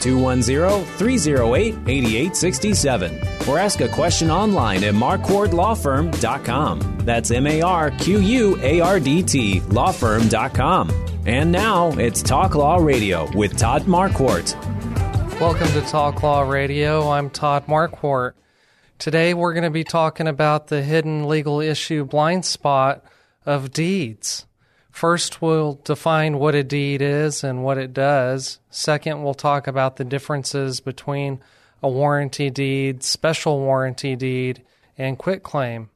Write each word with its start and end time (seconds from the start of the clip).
210 0.00 0.84
308 0.96 1.74
8867. 1.86 3.48
Or 3.48 3.58
ask 3.58 3.80
a 3.80 3.88
question 3.88 4.30
online 4.30 4.84
at 4.84 4.94
marquardtlawfirm.com. 4.94 6.98
That's 7.04 7.30
M 7.30 7.46
A 7.46 7.62
R 7.62 7.90
Q 7.92 8.20
U 8.20 8.58
A 8.62 8.80
R 8.80 9.00
D 9.00 9.22
T 9.22 9.60
lawfirm.com. 9.60 10.90
And 11.26 11.52
now 11.52 11.90
it's 11.92 12.22
Talk 12.22 12.54
Law 12.54 12.76
Radio 12.76 13.28
with 13.36 13.56
Todd 13.56 13.82
Marquardt. 13.82 14.54
Welcome 15.40 15.68
to 15.68 15.80
Talk 15.82 16.22
Law 16.22 16.42
Radio. 16.42 17.10
I'm 17.10 17.30
Todd 17.30 17.66
Marquardt. 17.66 18.32
Today 18.98 19.32
we're 19.32 19.54
going 19.54 19.64
to 19.64 19.70
be 19.70 19.84
talking 19.84 20.28
about 20.28 20.66
the 20.66 20.82
hidden 20.82 21.26
legal 21.26 21.60
issue 21.60 22.04
blind 22.04 22.44
spot 22.44 23.02
of 23.46 23.72
deeds. 23.72 24.46
First, 25.00 25.40
we'll 25.40 25.80
define 25.82 26.38
what 26.38 26.54
a 26.54 26.62
deed 26.62 27.00
is 27.00 27.42
and 27.42 27.64
what 27.64 27.78
it 27.78 27.94
does. 27.94 28.58
Second, 28.68 29.22
we'll 29.22 29.32
talk 29.32 29.66
about 29.66 29.96
the 29.96 30.04
differences 30.04 30.80
between 30.80 31.40
a 31.82 31.88
warranty 31.88 32.50
deed, 32.50 33.02
special 33.02 33.60
warranty 33.60 34.14
deed, 34.14 34.62
and 34.98 35.16
quitclaim. 35.16 35.88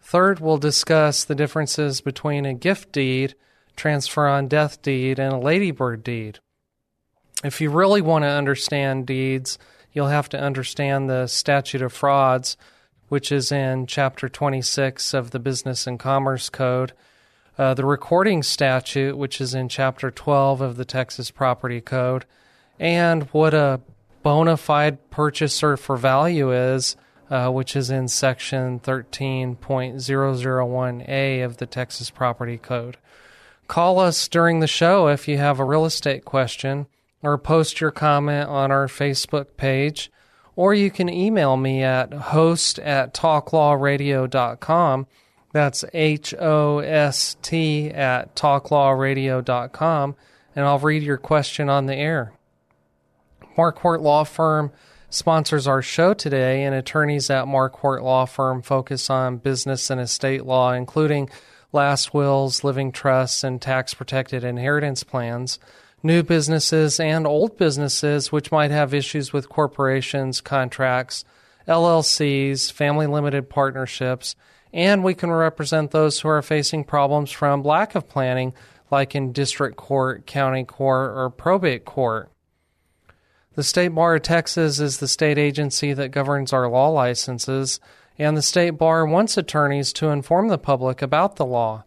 Third, 0.00 0.40
we'll 0.40 0.56
discuss 0.56 1.22
the 1.22 1.34
differences 1.34 2.00
between 2.00 2.46
a 2.46 2.54
gift 2.54 2.92
deed, 2.92 3.34
transfer 3.76 4.26
on 4.26 4.48
death 4.48 4.80
deed, 4.80 5.18
and 5.18 5.34
a 5.34 5.38
ladybird 5.38 6.02
deed. 6.02 6.38
If 7.44 7.60
you 7.60 7.68
really 7.68 8.00
want 8.00 8.22
to 8.22 8.28
understand 8.28 9.06
deeds, 9.06 9.58
you'll 9.92 10.08
have 10.08 10.30
to 10.30 10.40
understand 10.40 11.10
the 11.10 11.26
statute 11.26 11.82
of 11.82 11.92
frauds, 11.92 12.56
which 13.10 13.30
is 13.30 13.52
in 13.52 13.86
Chapter 13.86 14.30
26 14.30 15.12
of 15.12 15.32
the 15.32 15.38
Business 15.38 15.86
and 15.86 15.98
Commerce 15.98 16.48
Code, 16.48 16.94
uh, 17.58 17.74
the 17.74 17.84
recording 17.84 18.42
statute, 18.42 19.16
which 19.16 19.40
is 19.40 19.54
in 19.54 19.68
Chapter 19.68 20.10
12 20.10 20.60
of 20.60 20.76
the 20.76 20.84
Texas 20.84 21.30
Property 21.30 21.80
Code, 21.80 22.24
and 22.78 23.24
what 23.32 23.54
a 23.54 23.80
bona 24.22 24.56
fide 24.56 25.10
purchaser 25.10 25.76
for 25.76 25.96
value 25.96 26.52
is, 26.52 26.96
uh, 27.30 27.50
which 27.50 27.74
is 27.74 27.90
in 27.90 28.08
Section 28.08 28.78
13.001A 28.80 31.44
of 31.44 31.56
the 31.56 31.66
Texas 31.66 32.10
Property 32.10 32.58
Code. 32.58 32.98
Call 33.68 33.98
us 33.98 34.28
during 34.28 34.60
the 34.60 34.66
show 34.66 35.08
if 35.08 35.26
you 35.26 35.38
have 35.38 35.58
a 35.58 35.64
real 35.64 35.84
estate 35.84 36.24
question, 36.24 36.86
or 37.22 37.38
post 37.38 37.80
your 37.80 37.90
comment 37.90 38.48
on 38.48 38.70
our 38.70 38.86
Facebook 38.86 39.56
page, 39.56 40.12
or 40.54 40.74
you 40.74 40.90
can 40.90 41.08
email 41.08 41.56
me 41.56 41.82
at 41.82 42.12
host 42.12 42.78
at 42.80 43.14
talklawradio.com. 43.14 45.06
That's 45.56 45.86
H 45.94 46.34
O 46.38 46.80
S 46.80 47.38
T 47.40 47.88
at 47.90 48.36
talklawradio.com, 48.36 50.16
and 50.54 50.64
I'll 50.66 50.78
read 50.78 51.02
your 51.02 51.16
question 51.16 51.70
on 51.70 51.86
the 51.86 51.94
air. 51.94 52.34
Marquardt 53.56 54.02
Law 54.02 54.24
Firm 54.24 54.70
sponsors 55.08 55.66
our 55.66 55.80
show 55.80 56.12
today, 56.12 56.62
and 56.62 56.74
attorneys 56.74 57.30
at 57.30 57.46
Marquardt 57.46 58.02
Law 58.02 58.26
Firm 58.26 58.60
focus 58.60 59.08
on 59.08 59.38
business 59.38 59.88
and 59.88 59.98
estate 59.98 60.44
law, 60.44 60.72
including 60.72 61.30
last 61.72 62.12
wills, 62.12 62.62
living 62.62 62.92
trusts, 62.92 63.42
and 63.42 63.62
tax 63.62 63.94
protected 63.94 64.44
inheritance 64.44 65.04
plans, 65.04 65.58
new 66.02 66.22
businesses 66.22 67.00
and 67.00 67.26
old 67.26 67.56
businesses 67.56 68.30
which 68.30 68.52
might 68.52 68.70
have 68.70 68.92
issues 68.92 69.32
with 69.32 69.48
corporations, 69.48 70.42
contracts, 70.42 71.24
LLCs, 71.66 72.70
family 72.70 73.06
limited 73.06 73.48
partnerships, 73.48 74.36
and 74.76 75.02
we 75.02 75.14
can 75.14 75.32
represent 75.32 75.90
those 75.90 76.20
who 76.20 76.28
are 76.28 76.42
facing 76.42 76.84
problems 76.84 77.30
from 77.30 77.62
lack 77.62 77.94
of 77.94 78.06
planning, 78.10 78.52
like 78.90 79.14
in 79.14 79.32
district 79.32 79.74
court, 79.78 80.26
county 80.26 80.64
court, 80.64 81.16
or 81.16 81.30
probate 81.30 81.86
court. 81.86 82.30
The 83.54 83.62
State 83.62 83.88
Bar 83.88 84.16
of 84.16 84.22
Texas 84.22 84.78
is 84.78 84.98
the 84.98 85.08
state 85.08 85.38
agency 85.38 85.94
that 85.94 86.10
governs 86.10 86.52
our 86.52 86.68
law 86.68 86.90
licenses, 86.90 87.80
and 88.18 88.36
the 88.36 88.42
State 88.42 88.72
Bar 88.72 89.06
wants 89.06 89.38
attorneys 89.38 89.94
to 89.94 90.08
inform 90.08 90.48
the 90.48 90.58
public 90.58 91.00
about 91.00 91.36
the 91.36 91.46
law. 91.46 91.84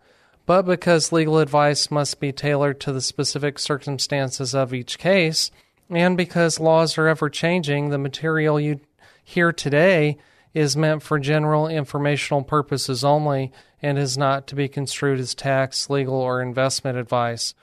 But 0.48 0.64
because 0.64 1.12
legal 1.12 1.38
advice 1.38 1.92
must 1.92 2.20
be 2.20 2.32
tailored 2.32 2.80
to 2.80 2.92
the 2.92 3.02
specific 3.02 3.60
circumstances 3.60 4.56
of 4.56 4.74
each 4.74 4.98
case, 4.98 5.52
and 5.92 6.18
because 6.18 6.60
laws 6.60 6.98
are 6.98 7.08
ever 7.08 7.30
changing, 7.30 7.90
the 7.90 8.00
material 8.00 8.60
you 8.60 8.80
hear 9.24 9.52
today 9.52 10.18
is 10.54 10.76
meant 10.76 11.04
for 11.04 11.20
general 11.20 11.68
informational 11.68 12.44
purposes 12.44 13.04
only 13.04 13.52
and 13.82 13.98
is 13.98 14.18
not 14.18 14.48
to 14.48 14.56
be 14.56 14.68
construed 14.68 15.20
as 15.20 15.36
tax, 15.36 15.90
legal, 15.90 16.16
or 16.16 16.42
investment 16.42 16.98
advice. 16.98 17.54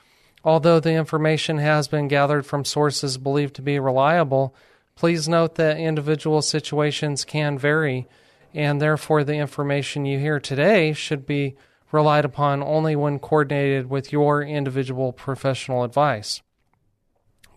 Although 0.44 0.78
the 0.78 0.92
information 0.92 1.58
has 1.58 1.88
been 1.88 2.06
gathered 2.08 2.46
from 2.46 2.64
sources 2.64 3.18
believed 3.18 3.56
to 3.56 3.62
be 3.62 3.80
reliable, 3.80 4.54
please 4.94 5.28
note 5.28 5.56
that 5.56 5.78
individual 5.78 6.40
situations 6.40 7.24
can 7.24 7.58
vary, 7.58 8.06
and 8.54 8.80
therefore 8.80 9.24
the 9.24 9.34
information 9.34 10.06
you 10.06 10.18
hear 10.18 10.38
today 10.38 10.92
should 10.92 11.26
be 11.26 11.56
relied 11.90 12.24
upon 12.24 12.62
only 12.62 12.94
when 12.94 13.18
coordinated 13.18 13.90
with 13.90 14.12
your 14.12 14.42
individual 14.42 15.12
professional 15.12 15.82
advice. 15.82 16.42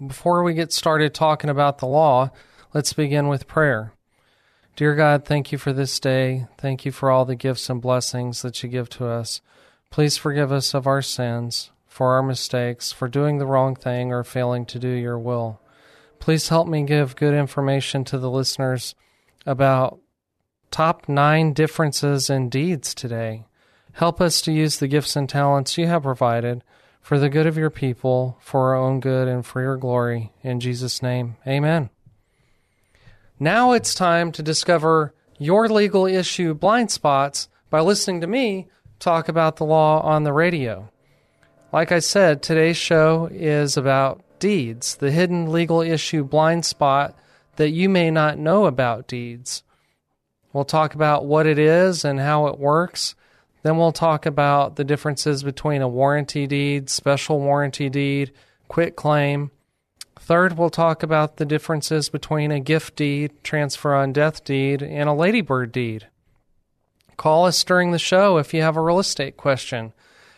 Before 0.05 0.43
we 0.43 0.53
get 0.53 0.71
started 0.71 1.13
talking 1.13 1.49
about 1.49 1.77
the 1.77 1.85
law, 1.85 2.31
let's 2.73 2.93
begin 2.93 3.27
with 3.27 3.47
prayer. 3.47 3.93
Dear 4.75 4.95
God, 4.95 5.25
thank 5.25 5.51
you 5.51 5.57
for 5.57 5.73
this 5.73 5.99
day. 5.99 6.47
Thank 6.57 6.85
you 6.85 6.91
for 6.91 7.11
all 7.11 7.25
the 7.25 7.35
gifts 7.35 7.69
and 7.69 7.81
blessings 7.81 8.41
that 8.43 8.63
you 8.63 8.69
give 8.69 8.89
to 8.91 9.07
us. 9.07 9.41
Please 9.89 10.17
forgive 10.17 10.51
us 10.51 10.73
of 10.73 10.87
our 10.87 11.01
sins 11.01 11.71
for 11.85 12.13
our 12.13 12.23
mistakes, 12.23 12.91
for 12.91 13.09
doing 13.09 13.39
the 13.39 13.45
wrong 13.45 13.75
thing, 13.75 14.13
or 14.13 14.23
failing 14.23 14.65
to 14.67 14.79
do 14.79 14.87
your 14.87 15.19
will. 15.19 15.59
Please 16.19 16.47
help 16.49 16.67
me 16.67 16.83
give 16.83 17.15
good 17.15 17.33
information 17.33 18.05
to 18.05 18.17
the 18.17 18.29
listeners 18.29 18.95
about 19.45 19.99
top 20.71 21.09
nine 21.09 21.51
differences 21.51 22.29
in 22.29 22.47
deeds 22.47 22.93
today. 22.93 23.45
Help 23.93 24.21
us 24.21 24.41
to 24.41 24.51
use 24.51 24.77
the 24.77 24.87
gifts 24.87 25.15
and 25.15 25.27
talents 25.27 25.77
you 25.77 25.87
have 25.87 26.03
provided 26.03 26.63
for 27.01 27.17
the 27.17 27.29
good 27.29 27.47
of 27.47 27.57
your 27.57 27.69
people, 27.69 28.37
for 28.39 28.69
our 28.69 28.75
own 28.75 28.99
good, 28.99 29.27
and 29.27 29.45
for 29.45 29.61
your 29.61 29.77
glory. 29.77 30.31
In 30.43 30.59
Jesus' 30.59 31.01
name, 31.01 31.37
amen. 31.47 31.89
Now 33.41 33.71
it's 33.71 33.95
time 33.95 34.33
to 34.33 34.43
discover 34.43 35.13
your 35.37 35.69
legal 35.69 36.05
issue 36.05 36.53
blind 36.53 36.91
spots 36.91 37.47
by 37.69 37.79
listening 37.79 38.19
to 38.19 38.27
me 38.27 38.67
talk 38.99 39.29
about 39.29 39.55
the 39.55 39.63
law 39.63 40.01
on 40.01 40.25
the 40.25 40.33
radio. 40.33 40.89
Like 41.71 41.93
I 41.93 41.99
said, 41.99 42.43
today's 42.43 42.75
show 42.75 43.29
is 43.31 43.77
about 43.77 44.21
deeds, 44.39 44.97
the 44.97 45.09
hidden 45.09 45.53
legal 45.53 45.79
issue 45.79 46.25
blind 46.25 46.65
spot 46.65 47.17
that 47.55 47.69
you 47.69 47.87
may 47.87 48.11
not 48.11 48.37
know 48.37 48.65
about 48.65 49.07
deeds. 49.07 49.63
We'll 50.51 50.65
talk 50.65 50.93
about 50.93 51.25
what 51.25 51.45
it 51.45 51.57
is 51.57 52.03
and 52.03 52.19
how 52.19 52.47
it 52.47 52.59
works. 52.59 53.15
Then 53.63 53.77
we'll 53.77 53.93
talk 53.93 54.25
about 54.25 54.75
the 54.75 54.83
differences 54.83 55.43
between 55.43 55.81
a 55.81 55.87
warranty 55.87 56.45
deed, 56.45 56.89
special 56.89 57.39
warranty 57.39 57.87
deed, 57.87 58.33
quit 58.67 58.97
claim. 58.97 59.51
Third, 60.29 60.59
we'll 60.59 60.69
talk 60.69 61.01
about 61.01 61.37
the 61.37 61.45
differences 61.45 62.07
between 62.07 62.51
a 62.51 62.59
gift 62.59 62.95
deed, 62.95 63.31
transfer 63.43 63.95
on 63.95 64.13
death 64.13 64.43
deed, 64.43 64.83
and 64.83 65.09
a 65.09 65.13
ladybird 65.13 65.71
deed. 65.71 66.05
Call 67.17 67.47
us 67.47 67.63
during 67.63 67.89
the 67.89 67.97
show 67.97 68.37
if 68.37 68.53
you 68.53 68.61
have 68.61 68.77
a 68.77 68.81
real 68.81 68.99
estate 68.99 69.37
question 69.37 69.91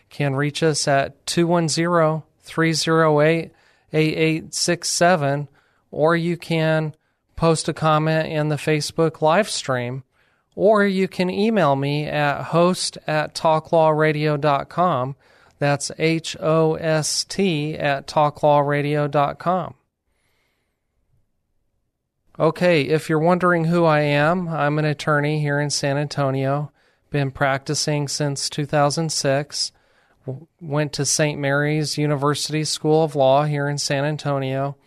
can 0.10 0.34
reach 0.38 0.64
us 0.64 0.88
at 0.88 1.26
210 1.26 2.24
308 2.40 3.52
8867, 3.92 5.50
or 5.92 6.16
you 6.16 6.38
can 6.38 6.96
post 7.36 7.68
a 7.68 7.74
comment 7.74 8.30
in 8.30 8.48
the 8.48 8.56
Facebook 8.56 9.22
live 9.22 9.50
stream, 9.50 10.06
or 10.56 10.86
you 10.86 11.10
can 11.10 11.30
email 11.30 11.76
me 11.76 12.06
at 12.06 12.44
host 12.44 12.98
at 13.08 13.36
talklawradio.com. 13.36 15.18
That's 15.60 15.92
H 16.00 16.38
O 16.40 16.76
S 16.76 17.26
T 17.26 17.76
at 17.76 18.08
talklawradio.com. 18.08 19.76
Okay, 22.40 22.84
if 22.84 23.10
you're 23.10 23.20
wondering 23.20 23.66
who 23.66 23.84
I 23.84 24.00
am, 24.00 24.48
I'm 24.48 24.80
an 24.80 24.86
attorney 24.86 25.42
here 25.42 25.60
in 25.60 25.70
San 25.70 25.98
Antonio. 25.98 26.72
Been 27.10 27.30
practicing 27.30 28.08
since 28.08 28.50
2006. 28.50 29.74
Went 30.62 30.94
to 30.94 31.06
St. 31.06 31.38
Mary's 31.38 31.98
University 31.98 32.64
School 32.64 33.04
of 33.04 33.18
Law 33.18 33.44
here 33.44 33.68
in 33.68 33.78
San 33.78 34.06
Antonio, 34.06 34.78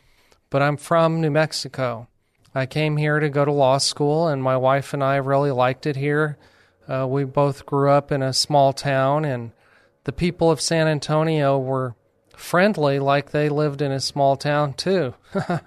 but 0.48 0.62
I'm 0.62 0.78
from 0.78 1.20
New 1.20 1.30
Mexico. 1.30 2.08
I 2.54 2.64
came 2.64 2.96
here 2.96 3.20
to 3.20 3.28
go 3.28 3.44
to 3.44 3.52
law 3.52 3.76
school, 3.76 4.26
and 4.26 4.42
my 4.42 4.56
wife 4.56 4.94
and 4.94 5.04
I 5.04 5.16
really 5.16 5.50
liked 5.50 5.84
it 5.86 5.96
here. 5.96 6.38
Uh, 6.88 7.06
we 7.06 7.24
both 7.24 7.66
grew 7.66 7.90
up 7.90 8.10
in 8.10 8.22
a 8.22 8.32
small 8.32 8.72
town, 8.72 9.26
and 9.26 9.52
the 10.04 10.12
people 10.12 10.50
of 10.50 10.62
San 10.62 10.88
Antonio 10.88 11.58
were 11.58 11.94
friendly 12.36 12.98
like 12.98 13.30
they 13.30 13.48
lived 13.48 13.82
in 13.82 13.92
a 13.92 14.00
small 14.00 14.36
town 14.36 14.74
too. 14.74 15.14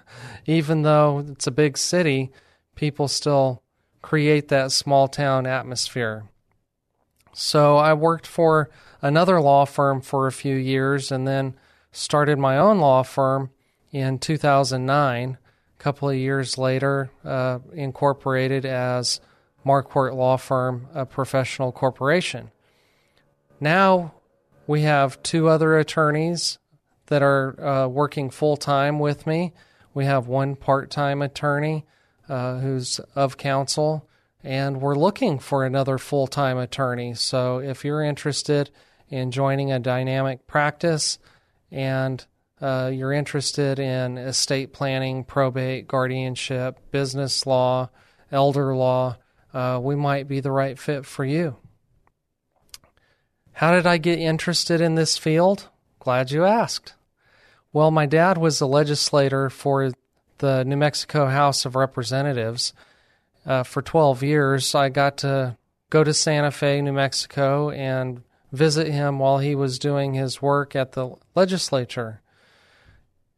Even 0.46 0.82
though 0.82 1.24
it's 1.28 1.46
a 1.46 1.52
big 1.52 1.76
city, 1.78 2.30
people 2.74 3.08
still 3.08 3.62
create 4.02 4.48
that 4.48 4.72
small 4.72 5.08
town 5.08 5.46
atmosphere. 5.46 6.24
So 7.32 7.76
I 7.76 7.94
worked 7.94 8.26
for 8.26 8.70
another 9.00 9.40
law 9.40 9.64
firm 9.64 10.00
for 10.00 10.26
a 10.26 10.32
few 10.32 10.56
years 10.56 11.12
and 11.12 11.26
then 11.26 11.54
started 11.92 12.38
my 12.38 12.58
own 12.58 12.78
law 12.78 13.02
firm 13.02 13.50
in 13.92 14.18
2009 14.18 15.38
a 15.78 15.82
couple 15.82 16.08
of 16.08 16.16
years 16.16 16.58
later, 16.58 17.10
uh, 17.24 17.60
incorporated 17.72 18.66
as 18.66 19.20
Marquardt 19.64 20.14
Law 20.14 20.36
Firm, 20.36 20.88
a 20.92 21.06
professional 21.06 21.70
corporation. 21.70 22.50
Now 23.60 24.14
we 24.68 24.82
have 24.82 25.20
two 25.22 25.48
other 25.48 25.78
attorneys 25.78 26.58
that 27.06 27.22
are 27.22 27.60
uh, 27.60 27.88
working 27.88 28.28
full 28.28 28.56
time 28.56 28.98
with 28.98 29.26
me. 29.26 29.54
We 29.94 30.04
have 30.04 30.28
one 30.28 30.54
part 30.54 30.90
time 30.90 31.22
attorney 31.22 31.86
uh, 32.28 32.58
who's 32.58 33.00
of 33.16 33.38
counsel, 33.38 34.06
and 34.44 34.80
we're 34.80 34.94
looking 34.94 35.38
for 35.38 35.64
another 35.64 35.96
full 35.96 36.26
time 36.26 36.58
attorney. 36.58 37.14
So 37.14 37.58
if 37.58 37.82
you're 37.82 38.04
interested 38.04 38.70
in 39.08 39.30
joining 39.30 39.72
a 39.72 39.78
dynamic 39.78 40.46
practice 40.46 41.18
and 41.72 42.24
uh, 42.60 42.90
you're 42.92 43.12
interested 43.12 43.78
in 43.78 44.18
estate 44.18 44.74
planning, 44.74 45.24
probate, 45.24 45.88
guardianship, 45.88 46.78
business 46.90 47.46
law, 47.46 47.88
elder 48.30 48.76
law, 48.76 49.16
uh, 49.54 49.80
we 49.82 49.96
might 49.96 50.28
be 50.28 50.40
the 50.40 50.52
right 50.52 50.78
fit 50.78 51.06
for 51.06 51.24
you. 51.24 51.56
How 53.58 53.72
did 53.72 53.86
I 53.86 53.98
get 53.98 54.18
interested 54.18 54.80
in 54.80 54.94
this 54.94 55.18
field? 55.18 55.68
Glad 56.00 56.30
you 56.30 56.44
asked. 56.44 56.94
Well, 57.72 57.90
my 57.90 58.06
dad 58.06 58.38
was 58.38 58.60
a 58.60 58.66
legislator 58.66 59.50
for 59.50 59.92
the 60.38 60.64
New 60.64 60.76
Mexico 60.76 61.26
House 61.26 61.64
of 61.64 61.76
Representatives. 61.76 62.72
Uh, 63.44 63.62
for 63.62 63.82
12 63.82 64.22
years, 64.22 64.74
I 64.74 64.88
got 64.88 65.18
to 65.18 65.56
go 65.90 66.04
to 66.04 66.14
Santa 66.14 66.50
Fe, 66.50 66.80
New 66.80 66.92
Mexico, 66.92 67.70
and 67.70 68.22
visit 68.52 68.88
him 68.88 69.18
while 69.18 69.38
he 69.38 69.54
was 69.54 69.78
doing 69.78 70.14
his 70.14 70.40
work 70.40 70.74
at 70.74 70.92
the 70.92 71.10
legislature 71.34 72.22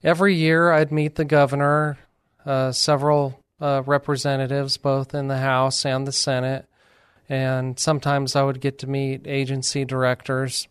every 0.02 0.34
year 0.34 0.72
I'd 0.72 0.92
meet 0.92 1.16
the 1.16 1.24
governor, 1.24 1.98
uh, 2.44 2.72
several 2.72 3.42
uh, 3.60 3.82
representatives, 3.84 4.76
both 4.76 5.14
in 5.14 5.28
the 5.28 5.38
House 5.38 5.84
and 5.84 6.06
the 6.06 6.12
Senate, 6.12 6.66
and 7.30 7.78
sometimes 7.78 8.34
I 8.34 8.42
would 8.42 8.60
get 8.60 8.80
to 8.80 8.88
meet 8.88 9.24
agency 9.24 9.84
directors. 9.84 10.66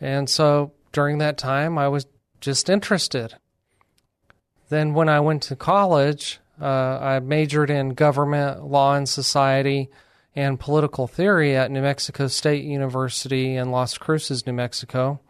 And 0.00 0.28
so 0.28 0.72
during 0.92 1.18
that 1.18 1.36
time, 1.36 1.76
I 1.76 1.88
was 1.88 2.06
just 2.40 2.70
interested. 2.70 3.34
Then, 4.70 4.94
when 4.94 5.10
I 5.10 5.20
went 5.20 5.42
to 5.44 5.56
college, 5.56 6.40
uh, 6.60 6.64
I 6.64 7.20
majored 7.20 7.68
in 7.70 7.90
government, 7.90 8.64
law, 8.64 8.94
and 8.94 9.08
society 9.08 9.90
and 10.34 10.58
political 10.58 11.06
theory 11.06 11.54
at 11.54 11.70
New 11.70 11.82
Mexico 11.82 12.28
State 12.28 12.64
University 12.64 13.56
in 13.56 13.70
Las 13.70 13.98
Cruces, 13.98 14.46
New 14.46 14.52
Mexico. 14.54 15.20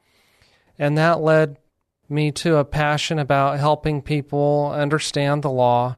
And 0.78 0.96
that 0.98 1.20
led 1.20 1.56
me 2.08 2.30
to 2.32 2.56
a 2.56 2.64
passion 2.64 3.18
about 3.18 3.58
helping 3.58 4.02
people 4.02 4.70
understand 4.72 5.42
the 5.42 5.50
law 5.50 5.96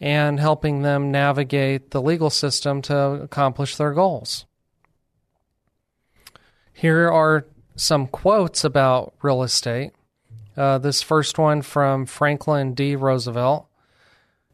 and 0.00 0.38
helping 0.38 0.82
them 0.82 1.10
navigate 1.10 1.90
the 1.90 2.02
legal 2.02 2.30
system 2.30 2.82
to 2.82 2.96
accomplish 2.96 3.76
their 3.76 3.92
goals. 3.92 4.46
Here 6.72 7.10
are 7.10 7.46
some 7.74 8.06
quotes 8.06 8.64
about 8.64 9.14
real 9.22 9.42
estate. 9.42 9.92
Uh, 10.56 10.78
this 10.78 11.02
first 11.02 11.38
one 11.38 11.62
from 11.62 12.06
Franklin 12.06 12.74
D. 12.74 12.96
Roosevelt. 12.96 13.68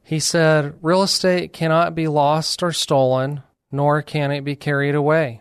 He 0.02 0.20
said, 0.20 0.74
Real 0.82 1.02
estate 1.02 1.52
cannot 1.52 1.94
be 1.94 2.08
lost 2.08 2.62
or 2.62 2.72
stolen, 2.72 3.42
nor 3.72 4.02
can 4.02 4.30
it 4.30 4.42
be 4.42 4.54
carried 4.54 4.94
away. 4.94 5.40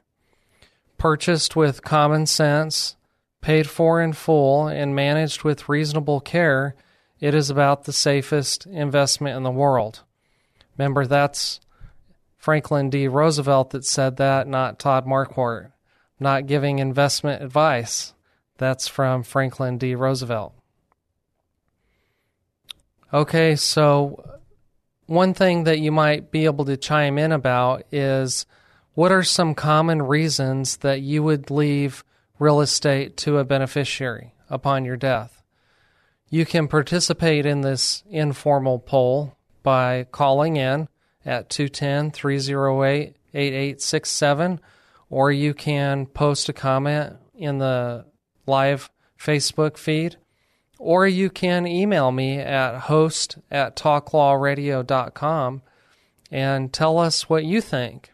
Purchased 0.98 1.56
with 1.56 1.84
common 1.84 2.26
sense, 2.26 2.96
paid 3.42 3.70
for 3.70 4.02
in 4.02 4.14
full, 4.14 4.68
and 4.68 4.96
managed 4.96 5.44
with 5.44 5.68
reasonable 5.68 6.22
care, 6.22 6.76
it 7.24 7.34
is 7.34 7.50
about 7.50 7.86
the 7.86 7.94
safest 7.94 8.66
investment 8.66 9.38
in 9.38 9.44
the 9.44 9.50
world. 9.50 10.02
Remember, 10.78 11.06
that's 11.06 11.62
Franklin 12.36 12.90
D. 12.90 13.08
Roosevelt 13.08 13.70
that 13.70 13.86
said 13.86 14.18
that, 14.18 14.46
not 14.46 14.78
Todd 14.78 15.06
Marquardt. 15.06 15.72
Not 16.20 16.48
giving 16.48 16.80
investment 16.80 17.42
advice. 17.42 18.14
That's 18.58 18.90
from 18.90 19.24
Franklin 19.24 19.78
D. 19.78 19.96
Roosevelt. 19.96 20.54
Okay, 23.14 23.56
so 23.56 24.42
one 25.06 25.34
thing 25.34 25.64
that 25.64 25.80
you 25.80 25.94
might 25.94 26.30
be 26.30 26.44
able 26.44 26.66
to 26.66 26.76
chime 26.76 27.18
in 27.18 27.32
about 27.32 27.84
is 27.90 28.46
what 28.96 29.14
are 29.14 29.24
some 29.24 29.56
common 29.56 30.02
reasons 30.02 30.76
that 30.78 31.00
you 31.00 31.24
would 31.24 31.50
leave 31.50 32.04
real 32.38 32.60
estate 32.60 33.16
to 33.16 33.38
a 33.38 33.46
beneficiary 33.46 34.34
upon 34.50 34.84
your 34.84 34.98
death. 34.98 35.33
You 36.34 36.48
can 36.48 36.68
participate 36.68 37.46
in 37.46 37.62
this 37.62 38.04
informal 38.10 38.80
poll 38.80 39.38
by 39.62 40.08
calling 40.12 40.56
in 40.56 40.88
at 41.24 41.48
210 41.52 42.10
308 42.10 43.16
8867, 43.36 44.60
or 45.12 45.32
you 45.32 45.54
can 45.54 46.08
post 46.08 46.50
a 46.50 46.54
comment 46.54 47.18
in 47.36 47.60
the 47.60 48.08
live 48.48 48.90
Facebook 49.16 49.78
feed, 49.78 50.16
or 50.80 51.06
you 51.06 51.30
can 51.30 51.68
email 51.68 52.12
me 52.12 52.40
at 52.40 52.80
host 52.80 53.38
at 53.52 53.76
talklawradio.com 53.76 55.62
and 56.32 56.74
tell 56.74 56.98
us 56.98 57.30
what 57.30 57.46
you 57.46 57.62
think. 57.62 58.12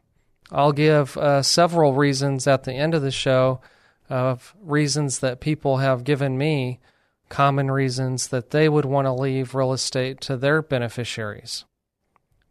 I'll 0.51 0.73
give 0.73 1.15
uh, 1.15 1.41
several 1.41 1.93
reasons 1.93 2.47
at 2.47 2.65
the 2.65 2.73
end 2.73 2.93
of 2.93 3.01
the 3.01 3.11
show 3.11 3.61
of 4.09 4.53
reasons 4.61 5.19
that 5.19 5.39
people 5.39 5.77
have 5.77 6.03
given 6.03 6.37
me, 6.37 6.81
common 7.29 7.71
reasons 7.71 8.27
that 8.27 8.49
they 8.51 8.67
would 8.67 8.85
want 8.85 9.05
to 9.05 9.13
leave 9.13 9.55
real 9.55 9.71
estate 9.71 10.19
to 10.21 10.35
their 10.35 10.61
beneficiaries. 10.61 11.65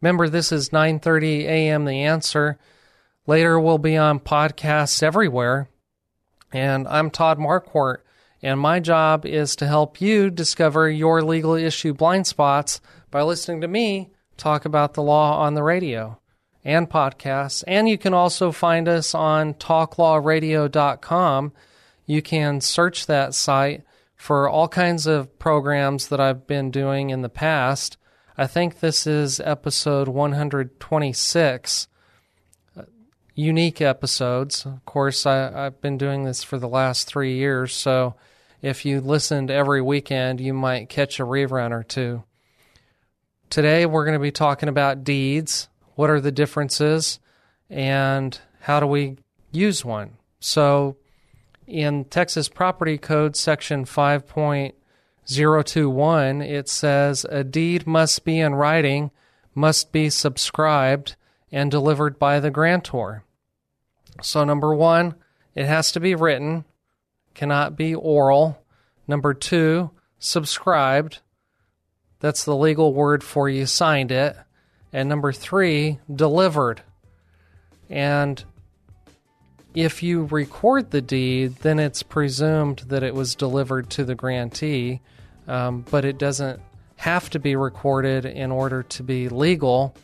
Remember, 0.01 0.29
this 0.29 0.51
is 0.51 0.69
9:30 0.69 1.43
a.m. 1.43 1.85
The 1.85 2.03
Answer. 2.03 2.57
Later, 3.27 3.59
we'll 3.59 3.77
be 3.77 3.97
on 3.97 4.19
podcasts 4.19 5.03
everywhere. 5.03 5.69
And 6.51 6.87
I'm 6.87 7.11
Todd 7.11 7.37
Marquardt, 7.37 7.97
and 8.41 8.59
my 8.59 8.79
job 8.79 9.25
is 9.25 9.55
to 9.57 9.67
help 9.67 10.01
you 10.01 10.31
discover 10.31 10.89
your 10.89 11.21
legal 11.21 11.53
issue 11.53 11.93
blind 11.93 12.25
spots 12.25 12.81
by 13.11 13.21
listening 13.21 13.61
to 13.61 13.67
me 13.67 14.09
talk 14.37 14.65
about 14.65 14.93
the 14.95 15.03
law 15.03 15.37
on 15.39 15.53
the 15.53 15.61
radio 15.61 16.19
and 16.63 16.89
podcasts. 16.89 17.63
And 17.67 17.87
you 17.87 17.97
can 17.97 18.13
also 18.13 18.51
find 18.51 18.87
us 18.87 19.13
on 19.13 19.53
talklawradio.com. 19.55 21.53
You 22.05 22.21
can 22.21 22.61
search 22.61 23.05
that 23.05 23.33
site 23.35 23.83
for 24.19 24.49
all 24.49 24.67
kinds 24.67 25.07
of 25.07 25.39
programs 25.39 26.09
that 26.09 26.19
I've 26.19 26.45
been 26.45 26.69
doing 26.69 27.09
in 27.09 27.21
the 27.21 27.29
past. 27.29 27.97
I 28.37 28.45
think 28.45 28.79
this 28.79 29.07
is 29.07 29.39
episode 29.39 30.09
126. 30.09 31.87
Uh, 32.77 32.81
unique 33.33 33.81
episodes. 33.81 34.65
Of 34.65 34.85
course, 34.85 35.25
I, 35.25 35.63
have 35.63 35.81
been 35.81 35.97
doing 35.97 36.25
this 36.25 36.43
for 36.43 36.59
the 36.59 36.67
last 36.67 37.07
three 37.07 37.37
years, 37.37 37.73
so 37.73 38.15
if 38.61 38.85
you 38.85 38.99
listened 38.99 39.49
every 39.49 39.81
weekend, 39.81 40.41
you 40.41 40.53
might 40.53 40.89
catch 40.89 41.19
a 41.19 41.23
rerun 41.23 41.71
or 41.71 41.83
two. 41.83 42.23
Today, 43.49 43.85
we're 43.85 44.05
going 44.05 44.19
to 44.19 44.21
be 44.21 44.31
talking 44.31 44.69
about 44.69 45.05
deeds 45.05 45.69
what 45.95 46.09
are 46.09 46.21
the 46.21 46.31
differences, 46.31 47.19
and 47.69 48.39
how 48.61 48.79
do 48.79 48.85
we 48.85 49.17
use 49.51 49.83
one? 49.83 50.17
So, 50.39 50.95
in 51.69 52.05
Texas 52.05 52.49
Property 52.49 52.97
Code 52.97 53.35
Section 53.35 53.85
5.021, 53.85 56.49
it 56.49 56.67
says 56.67 57.27
a 57.29 57.43
deed 57.43 57.85
must 57.85 58.25
be 58.25 58.39
in 58.39 58.55
writing, 58.55 59.11
must 59.53 59.91
be 59.91 60.09
subscribed, 60.09 61.15
and 61.51 61.69
delivered 61.69 62.17
by 62.17 62.39
the 62.39 62.49
grantor. 62.49 63.23
So, 64.21 64.43
number 64.43 64.73
one, 64.73 65.13
it 65.55 65.67
has 65.67 65.91
to 65.93 65.99
be 65.99 66.15
written, 66.15 66.65
cannot 67.33 67.77
be 67.77 67.93
oral. 67.93 68.63
Number 69.07 69.33
two, 69.33 69.91
subscribed. 70.17 71.19
That's 72.19 72.43
the 72.43 72.55
legal 72.55 72.93
word 72.93 73.23
for 73.23 73.47
you 73.47 73.65
signed 73.65 74.11
it. 74.11 74.35
And 74.91 75.07
number 75.07 75.31
three, 75.31 75.99
delivered. 76.13 76.81
And 77.89 78.43
if 79.73 80.01
you 80.01 80.25
record 80.25 80.91
the 80.91 81.01
deed, 81.01 81.55
then 81.57 81.79
it's 81.79 82.03
presumed 82.03 82.79
that 82.87 83.03
it 83.03 83.13
was 83.13 83.35
delivered 83.35 83.89
to 83.91 84.03
the 84.03 84.15
grantee, 84.15 85.01
um, 85.47 85.85
but 85.89 86.05
it 86.05 86.17
doesn't 86.17 86.59
have 86.97 87.29
to 87.29 87.39
be 87.39 87.55
recorded 87.55 88.25
in 88.25 88.51
order 88.51 88.83
to 88.83 89.03
be 89.03 89.29
legal. 89.29 89.95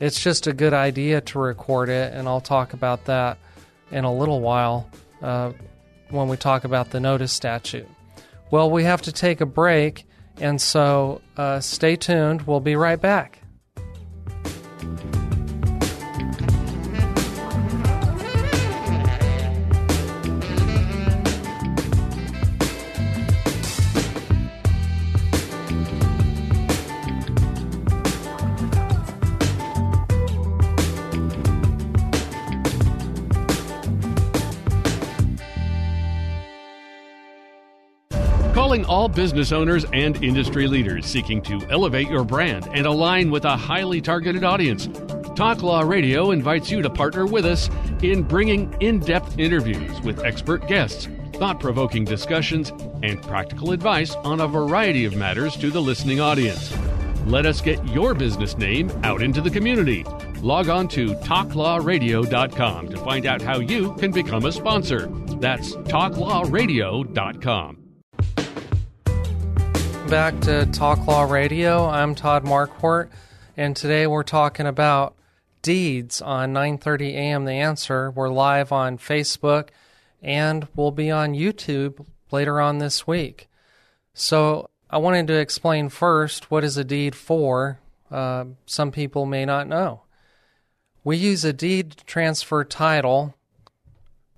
It's 0.00 0.22
just 0.22 0.46
a 0.46 0.52
good 0.52 0.74
idea 0.74 1.20
to 1.20 1.38
record 1.38 1.88
it, 1.88 2.12
and 2.12 2.28
I'll 2.28 2.40
talk 2.40 2.72
about 2.72 3.04
that 3.06 3.38
in 3.90 4.04
a 4.04 4.12
little 4.12 4.40
while 4.40 4.88
uh, 5.22 5.52
when 6.10 6.28
we 6.28 6.36
talk 6.36 6.64
about 6.64 6.90
the 6.90 7.00
notice 7.00 7.32
statute. 7.32 7.88
Well, 8.50 8.70
we 8.70 8.84
have 8.84 9.02
to 9.02 9.12
take 9.12 9.40
a 9.40 9.46
break, 9.46 10.04
and 10.38 10.60
so 10.60 11.20
uh, 11.36 11.60
stay 11.60 11.96
tuned. 11.96 12.42
We'll 12.42 12.60
be 12.60 12.76
right 12.76 13.00
back. 13.00 13.41
Business 39.14 39.52
owners 39.52 39.84
and 39.92 40.22
industry 40.22 40.66
leaders 40.66 41.06
seeking 41.06 41.42
to 41.42 41.60
elevate 41.70 42.08
your 42.08 42.24
brand 42.24 42.68
and 42.72 42.86
align 42.86 43.30
with 43.30 43.44
a 43.44 43.56
highly 43.56 44.00
targeted 44.00 44.44
audience. 44.44 44.88
Talk 45.34 45.62
Law 45.62 45.80
Radio 45.80 46.30
invites 46.30 46.70
you 46.70 46.82
to 46.82 46.90
partner 46.90 47.26
with 47.26 47.46
us 47.46 47.70
in 48.02 48.22
bringing 48.22 48.74
in 48.80 49.00
depth 49.00 49.38
interviews 49.38 50.00
with 50.02 50.24
expert 50.24 50.66
guests, 50.68 51.08
thought 51.34 51.58
provoking 51.58 52.04
discussions, 52.04 52.70
and 53.02 53.20
practical 53.22 53.72
advice 53.72 54.14
on 54.16 54.40
a 54.40 54.48
variety 54.48 55.04
of 55.04 55.16
matters 55.16 55.56
to 55.56 55.70
the 55.70 55.80
listening 55.80 56.20
audience. 56.20 56.74
Let 57.26 57.46
us 57.46 57.60
get 57.60 57.84
your 57.88 58.14
business 58.14 58.58
name 58.58 58.90
out 59.04 59.22
into 59.22 59.40
the 59.40 59.50
community. 59.50 60.04
Log 60.40 60.68
on 60.68 60.88
to 60.88 61.14
talklawradio.com 61.16 62.88
to 62.88 62.96
find 62.98 63.26
out 63.26 63.40
how 63.40 63.60
you 63.60 63.94
can 63.94 64.10
become 64.10 64.44
a 64.44 64.52
sponsor. 64.52 65.06
That's 65.40 65.76
talklawradio.com 65.76 67.81
back 70.12 70.38
to 70.42 70.66
Talk 70.66 71.06
Law 71.06 71.22
Radio. 71.22 71.88
I'm 71.88 72.14
Todd 72.14 72.44
Marquardt, 72.44 73.08
and 73.56 73.74
today 73.74 74.06
we're 74.06 74.24
talking 74.24 74.66
about 74.66 75.16
deeds 75.62 76.20
on 76.20 76.52
9:30 76.52 77.14
a.m. 77.14 77.46
The 77.46 77.52
Answer. 77.52 78.10
We're 78.10 78.28
live 78.28 78.72
on 78.72 78.98
Facebook, 78.98 79.70
and 80.20 80.68
we'll 80.76 80.90
be 80.90 81.10
on 81.10 81.32
YouTube 81.32 82.04
later 82.30 82.60
on 82.60 82.76
this 82.76 83.06
week. 83.06 83.48
So 84.12 84.68
I 84.90 84.98
wanted 84.98 85.28
to 85.28 85.38
explain 85.40 85.88
first 85.88 86.50
what 86.50 86.62
is 86.62 86.76
a 86.76 86.84
deed 86.84 87.14
for. 87.14 87.80
Uh, 88.10 88.44
some 88.66 88.92
people 88.92 89.24
may 89.24 89.46
not 89.46 89.66
know. 89.66 90.02
We 91.02 91.16
use 91.16 91.42
a 91.42 91.54
deed 91.54 91.92
to 91.92 92.04
transfer 92.04 92.64
title, 92.64 93.34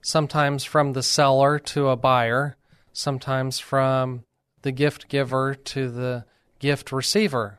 sometimes 0.03 0.63
from 0.63 0.93
the 0.93 1.03
seller 1.03 1.59
to 1.59 1.89
a 1.89 1.97
buyer, 1.97 2.57
sometimes 2.93 3.59
from 3.59 4.23
the 4.65 4.73
gift 4.73 5.09
giver 5.09 5.55
to 5.55 5.91
the 5.91 6.25
gift 6.59 6.91
receiver. 6.91 7.59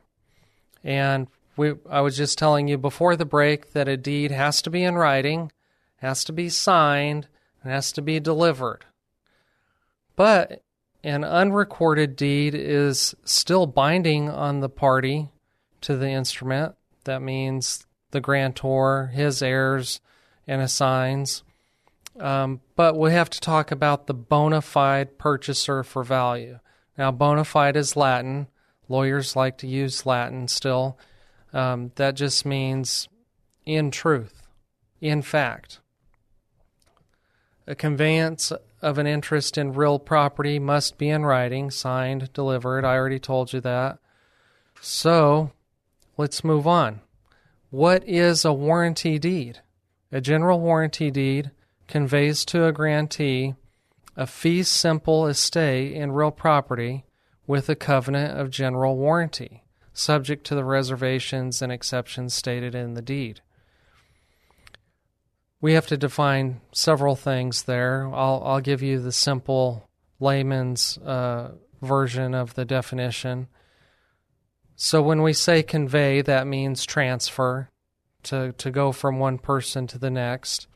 And 0.83 1.27
we, 1.55 1.73
I 1.89 2.01
was 2.01 2.17
just 2.17 2.37
telling 2.37 2.67
you 2.67 2.77
before 2.77 3.15
the 3.15 3.25
break 3.25 3.73
that 3.73 3.87
a 3.87 3.95
deed 3.95 4.31
has 4.31 4.61
to 4.63 4.71
be 4.71 4.83
in 4.83 4.95
writing, 4.95 5.51
has 5.97 6.23
to 6.25 6.33
be 6.33 6.49
signed, 6.49 7.27
and 7.63 7.71
has 7.71 7.91
to 7.93 8.01
be 8.01 8.19
delivered. 8.19 8.85
But 10.15 10.63
an 11.03 11.23
unrecorded 11.23 12.15
deed 12.15 12.55
is 12.55 13.13
still 13.23 13.67
binding 13.67 14.27
on 14.27 14.59
the 14.59 14.69
party 14.69 15.29
to 15.81 15.95
the 15.95 16.09
instrument. 16.09 16.73
That 17.03 17.21
means 17.21 17.85
the 18.09 18.21
grantor, 18.21 19.11
his 19.13 19.43
heirs, 19.43 20.01
and 20.47 20.59
assigns. 20.59 21.43
Um, 22.19 22.61
but 22.75 22.97
we 22.97 23.11
have 23.11 23.29
to 23.29 23.39
talk 23.39 23.69
about 23.69 24.07
the 24.07 24.15
bona 24.15 24.61
fide 24.61 25.19
purchaser 25.19 25.83
for 25.83 26.03
value. 26.03 26.59
Now, 26.97 27.11
bona 27.11 27.43
fide 27.43 27.75
is 27.75 27.95
Latin. 27.95 28.47
Lawyers 28.87 29.35
like 29.35 29.57
to 29.59 29.67
use 29.67 30.05
Latin 30.05 30.47
still. 30.47 30.97
Um, 31.53 31.91
that 31.95 32.15
just 32.15 32.45
means 32.45 33.07
in 33.65 33.91
truth, 33.91 34.43
in 35.01 35.21
fact. 35.21 35.79
A 37.67 37.75
conveyance 37.75 38.51
of 38.81 38.97
an 38.97 39.07
interest 39.07 39.57
in 39.57 39.73
real 39.73 39.97
property 39.97 40.59
must 40.59 40.97
be 40.97 41.09
in 41.09 41.25
writing, 41.25 41.71
signed, 41.71 42.31
delivered. 42.33 42.85
I 42.85 42.95
already 42.95 43.19
told 43.19 43.53
you 43.53 43.61
that. 43.61 43.97
So, 44.81 45.51
let's 46.17 46.43
move 46.43 46.67
on. 46.67 47.01
What 47.71 48.07
is 48.07 48.45
a 48.45 48.53
warranty 48.53 49.17
deed? 49.17 49.59
A 50.11 50.21
general 50.21 50.59
warranty 50.59 51.09
deed 51.09 51.51
conveys 51.87 52.45
to 52.45 52.65
a 52.65 52.71
grantee 52.71 53.55
a 54.15 54.25
fee 54.25 54.63
simple 54.63 55.27
estate 55.27 55.93
in 55.93 56.11
real 56.11 56.31
property 56.31 57.05
with 57.47 57.69
a 57.69 57.75
covenant 57.75 58.39
of 58.39 58.49
general 58.49 58.97
warranty, 58.97 59.63
subject 59.93 60.45
to 60.47 60.55
the 60.55 60.63
reservations 60.63 61.61
and 61.61 61.71
exceptions 61.71 62.33
stated 62.33 62.73
in 62.73 62.93
the 62.93 63.01
deed. 63.01 63.41
We 65.61 65.73
have 65.73 65.87
to 65.87 65.97
define 65.97 66.61
several 66.71 67.15
things 67.15 67.63
there. 67.63 68.07
I'll, 68.13 68.41
I'll 68.45 68.61
give 68.61 68.81
you 68.81 68.99
the 68.99 69.11
simple 69.11 69.89
layman's 70.19 70.97
uh, 70.99 71.51
version 71.81 72.33
of 72.33 72.53
the 72.53 72.65
definition. 72.65 73.47
So 74.75 75.01
when 75.01 75.21
we 75.21 75.33
say 75.33 75.63
convey, 75.63 76.21
that 76.21 76.47
means 76.47 76.85
transfer, 76.85 77.69
to, 78.23 78.53
to 78.53 78.71
go 78.71 78.91
from 78.91 79.19
one 79.19 79.37
person 79.37 79.87
to 79.87 79.97
the 79.97 80.09
next. 80.09 80.67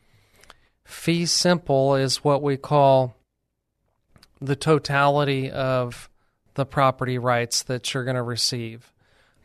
Fee 0.85 1.25
simple 1.25 1.95
is 1.95 2.23
what 2.23 2.41
we 2.41 2.57
call 2.57 3.15
the 4.41 4.55
totality 4.55 5.51
of 5.51 6.09
the 6.53 6.65
property 6.65 7.17
rights 7.17 7.63
that 7.63 7.93
you're 7.93 8.03
going 8.03 8.15
to 8.15 8.23
receive. 8.23 8.91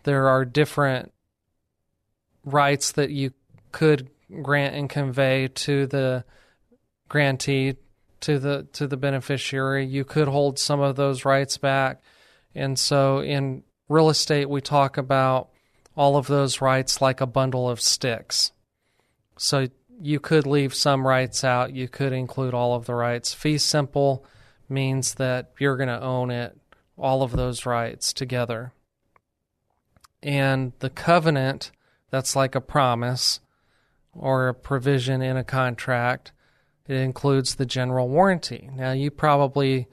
There 0.04 0.28
are 0.28 0.44
different 0.44 1.12
rights 2.44 2.92
that 2.92 3.10
you 3.10 3.32
could 3.72 4.10
grant 4.42 4.74
and 4.74 4.88
convey 4.88 5.48
to 5.48 5.86
the 5.86 6.24
grantee 7.08 7.76
to 8.20 8.38
the 8.38 8.66
to 8.72 8.86
the 8.86 8.96
beneficiary. 8.96 9.86
You 9.86 10.04
could 10.04 10.28
hold 10.28 10.58
some 10.58 10.80
of 10.80 10.96
those 10.96 11.24
rights 11.24 11.58
back. 11.58 12.02
And 12.54 12.78
so 12.78 13.20
in 13.20 13.64
real 13.88 14.08
estate 14.08 14.48
we 14.48 14.60
talk 14.60 14.96
about 14.96 15.50
all 15.96 16.16
of 16.16 16.26
those 16.26 16.60
rights 16.60 17.00
like 17.00 17.20
a 17.20 17.26
bundle 17.26 17.68
of 17.68 17.80
sticks. 17.80 18.52
So 19.36 19.68
you 20.00 20.20
could 20.20 20.46
leave 20.46 20.74
some 20.74 21.06
rights 21.06 21.44
out, 21.44 21.72
you 21.72 21.88
could 21.88 22.12
include 22.12 22.54
all 22.54 22.74
of 22.74 22.86
the 22.86 22.94
rights. 22.94 23.32
Fee 23.32 23.58
simple 23.58 24.24
means 24.68 25.14
that 25.14 25.52
you're 25.58 25.76
going 25.76 25.88
to 25.88 26.00
own 26.00 26.30
it, 26.30 26.56
all 26.96 27.22
of 27.22 27.32
those 27.32 27.66
rights 27.66 28.12
together. 28.12 28.72
And 30.22 30.72
the 30.78 30.90
covenant, 30.90 31.70
that's 32.10 32.34
like 32.34 32.54
a 32.54 32.60
promise 32.60 33.40
or 34.12 34.48
a 34.48 34.54
provision 34.54 35.20
in 35.20 35.36
a 35.36 35.44
contract, 35.44 36.32
it 36.86 36.96
includes 36.96 37.54
the 37.54 37.66
general 37.66 38.08
warranty. 38.08 38.70
Now, 38.74 38.92
you 38.92 39.10
probably 39.10 39.88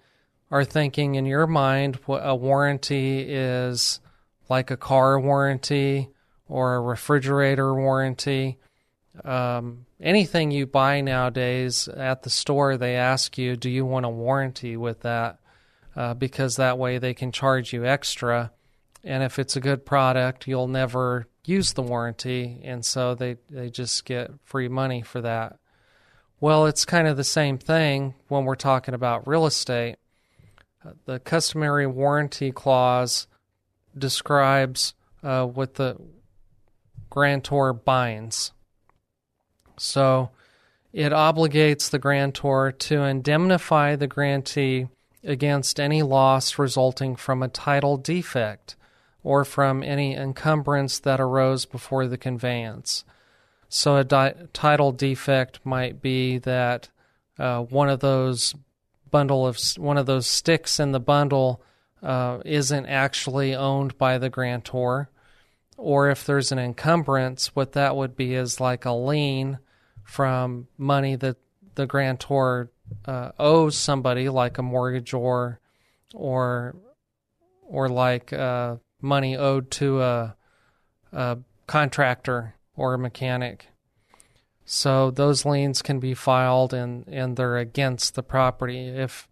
are 0.50 0.66
thinking 0.66 1.16
in 1.16 1.26
your 1.26 1.48
mind 1.48 1.98
what 2.06 2.22
a 2.24 2.36
warranty 2.36 3.22
is 3.22 4.00
like 4.50 4.70
a 4.70 4.78
car 4.78 5.20
warranty 5.20 6.10
or 6.48 6.76
a 6.76 6.82
refrigerator 6.82 7.74
warranty. 7.74 8.58
Um, 9.24 9.86
anything 10.02 10.52
you 10.52 10.66
buy 10.66 11.02
nowadays 11.02 11.88
at 11.88 12.24
the 12.24 12.30
store, 12.30 12.78
they 12.78 12.96
ask 12.96 13.38
you, 13.38 13.56
do 13.56 13.70
you 13.70 13.86
want 13.86 14.06
a 14.06 14.10
warranty 14.10 14.76
with 14.76 15.02
that? 15.02 15.40
Uh, 15.96 16.14
because 16.14 16.56
that 16.56 16.78
way 16.78 16.98
they 16.98 17.14
can 17.14 17.32
charge 17.32 17.74
you 17.74 17.86
extra. 17.86 18.52
And 19.04 19.24
if 19.24 19.40
it's 19.40 19.56
a 19.56 19.62
good 19.62 19.86
product, 19.86 20.48
you'll 20.48 20.68
never 20.68 21.28
use 21.46 21.74
the 21.74 21.82
warranty. 21.82 22.62
And 22.64 22.86
so 22.86 23.14
they, 23.16 23.38
they 23.50 23.70
just 23.70 24.06
get 24.06 24.32
free 24.44 24.68
money 24.68 25.02
for 25.02 25.22
that. 25.22 25.58
Well, 26.40 26.66
it's 26.66 26.86
kind 26.86 27.08
of 27.08 27.18
the 27.18 27.24
same 27.24 27.58
thing 27.58 28.16
when 28.28 28.46
we're 28.46 28.56
talking 28.56 28.94
about 28.94 29.28
real 29.28 29.46
estate. 29.46 29.98
The 31.06 31.20
customary 31.20 31.86
warranty 31.86 32.52
clause 32.52 33.28
describes 33.96 34.96
uh, 35.22 35.46
what 35.46 35.76
the 35.76 35.98
grantor 37.10 37.74
binds 37.74 38.54
So 39.78 40.30
it 40.94 41.12
obligates 41.12 41.90
the 41.90 42.00
grantor 42.00 42.72
to 42.72 43.04
indemnify 43.04 43.96
the 43.96 44.08
grantee 44.08 44.88
against 45.24 45.80
any 45.80 46.02
loss 46.02 46.58
resulting 46.58 47.16
from 47.16 47.44
a 47.44 47.48
title 47.48 47.98
defect 47.98 48.76
or 49.24 49.46
from 49.46 49.84
any 49.84 50.16
encumbrance 50.16 51.00
that 51.00 51.20
arose 51.20 51.66
before 51.66 52.08
the 52.08 52.18
conveyance. 52.18 53.04
So 53.70 53.98
a 53.98 54.04
di- 54.04 54.34
title 54.52 54.92
defect 54.92 55.60
might 55.64 56.02
be 56.02 56.40
that 56.40 56.90
uh, 57.38 57.62
one 57.62 57.90
of 57.90 58.00
those 58.00 58.56
bundle 59.12 59.46
of 59.46 59.60
one 59.78 59.98
of 59.98 60.06
those 60.06 60.26
sticks 60.26 60.80
in 60.80 60.92
the 60.92 61.00
bundle 61.00 61.62
uh, 62.02 62.40
isn't 62.46 62.86
actually 62.88 63.56
owned 63.56 63.98
by 63.98 64.18
the 64.18 64.30
grantor, 64.30 65.10
or 65.82 66.10
if 66.12 66.26
there's 66.26 66.52
an 66.52 66.60
encumbrance, 66.60 67.56
what 67.56 67.72
that 67.74 67.96
would 67.96 68.16
be 68.16 68.36
is 68.36 68.60
like 68.60 68.86
a 68.86 68.92
lien 68.92 69.58
from 70.04 70.68
money 70.78 71.16
that 71.16 71.38
the 71.76 71.88
grantor 71.88 72.70
uh, 73.06 73.32
owes 73.40 73.76
somebody, 73.76 74.30
like 74.30 74.58
a 74.58 74.62
mortgagor, 74.62 75.58
or 76.14 76.76
or 77.64 77.90
like 77.90 78.32
uh, 78.32 78.76
money 79.02 79.36
owed 79.36 79.72
to 79.72 80.02
a, 80.02 80.36
a 81.14 81.38
contractor 81.68 82.56
or 82.76 82.94
a 82.94 83.00
mechanic. 83.00 83.68
So 84.66 85.10
those 85.10 85.46
liens 85.46 85.82
can 85.82 86.00
be 86.00 86.14
filed 86.14 86.74
and, 86.74 87.08
and 87.08 87.36
they're 87.36 87.58
against 87.58 88.16
the 88.16 88.24
property. 88.24 88.88
If 88.88 89.28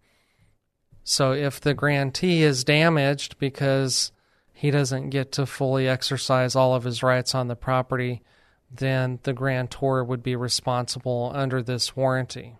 so 1.03 1.31
if 1.33 1.61
the 1.61 1.73
grantee 1.73 2.43
is 2.43 2.63
damaged 2.63 3.37
because 3.39 4.11
he 4.59 4.71
doesn't 4.71 5.09
get 5.09 5.31
to 5.31 5.45
fully 5.45 5.87
exercise 5.87 6.53
all 6.53 6.75
of 6.75 6.83
his 6.83 7.01
rights 7.01 7.33
on 7.33 7.47
the 7.47 7.55
property, 7.55 8.21
then 8.69 9.17
the 9.23 9.31
grantor 9.31 10.03
would 10.03 10.21
be 10.21 10.35
responsible 10.35 11.31
under 11.33 11.63
this 11.63 11.95
warranty. 11.95 12.57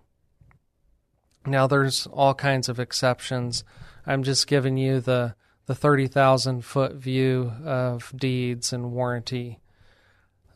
Now 1.46 1.68
there's 1.68 2.08
all 2.08 2.34
kinds 2.34 2.70
of 2.70 2.80
exceptions. 2.80 3.66
I'm 4.08 4.24
just 4.24 4.48
giving 4.48 4.78
you 4.78 5.02
the 5.02 5.36
the 5.66 5.76
30,000 5.76 6.64
foot 6.64 6.94
view 6.94 7.52
of 7.66 8.14
deeds 8.16 8.72
and 8.72 8.94
warranty. 8.94 9.60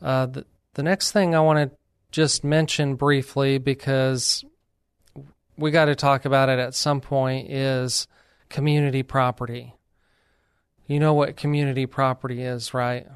Uh, 0.01 0.27
the, 0.27 0.45
the 0.75 0.81
next 0.81 1.11
thing 1.11 1.35
I 1.35 1.41
want 1.41 1.69
to 1.71 1.77
just 2.11 2.45
mention 2.45 2.95
briefly 2.95 3.57
because 3.57 4.45
we 5.57 5.71
got 5.71 5.85
to 5.85 5.95
talk 5.95 6.23
about 6.23 6.47
it 6.47 6.57
at 6.57 6.73
some 6.73 7.01
point 7.01 7.51
is 7.51 8.07
community 8.47 9.03
property. 9.03 9.75
You 10.87 10.99
know 10.99 11.13
what 11.13 11.37
community 11.37 11.85
property 11.85 12.41
is, 12.43 12.73
right? 12.73 13.07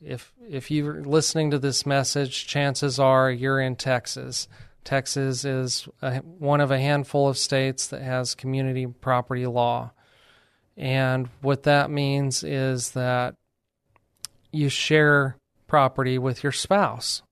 If 0.00 0.32
if 0.48 0.70
you're 0.70 1.02
listening 1.02 1.52
to 1.52 1.58
this 1.58 1.86
message, 1.86 2.46
chances 2.46 2.98
are 2.98 3.30
you're 3.30 3.60
in 3.60 3.76
Texas. 3.76 4.48
Texas 4.84 5.44
is 5.44 5.88
a, 6.00 6.18
one 6.18 6.60
of 6.60 6.72
a 6.72 6.80
handful 6.80 7.28
of 7.28 7.38
states 7.38 7.86
that 7.88 8.02
has 8.02 8.34
community 8.34 8.86
property 8.86 9.46
law. 9.46 9.92
And 10.76 11.28
what 11.40 11.62
that 11.64 11.90
means 11.90 12.42
is 12.42 12.90
that 12.92 13.36
you 14.50 14.68
share 14.68 15.36
property 15.68 16.18
with 16.18 16.42
your 16.42 16.52
spouse. 16.52 17.22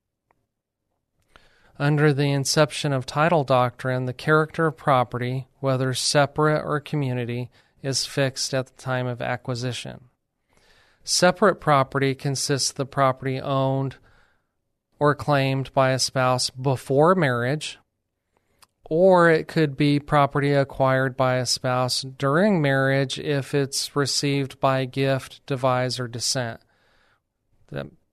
Under 1.79 2.13
the 2.13 2.31
inception 2.31 2.93
of 2.93 3.07
title 3.07 3.43
doctrine, 3.43 4.05
the 4.05 4.13
character 4.13 4.67
of 4.67 4.77
property, 4.77 5.49
whether 5.61 5.93
separate 5.95 6.63
or 6.63 6.79
community, 6.79 7.51
is 7.83 8.07
fixed 8.07 8.55
at 8.55 8.67
the 8.67 8.83
time 8.83 9.07
of 9.07 9.23
acquisition. 9.23 10.05
Separate 11.03 11.61
property 11.61 12.15
consists 12.15 12.71
of 12.71 12.77
the 12.77 12.87
property 12.87 13.41
owned 13.41 13.97
or 14.99 15.15
claimed 15.15 15.73
by 15.73 15.91
a 15.91 15.99
spouse 15.99 16.51
before 16.51 17.15
marriage, 17.15 17.79
or 18.85 19.31
it 19.31 19.49
could 19.49 19.77
be 19.77 19.99
property 19.99 20.53
acquired 20.53 21.17
by 21.17 21.37
a 21.37 21.47
spouse 21.47 22.03
during 22.03 22.61
marriage 22.61 23.19
if 23.19 23.55
it's 23.55 23.97
received 23.97 24.61
by 24.61 24.85
gift, 24.85 25.41
devise, 25.47 25.99
or 25.99 26.07
descent. 26.07 26.61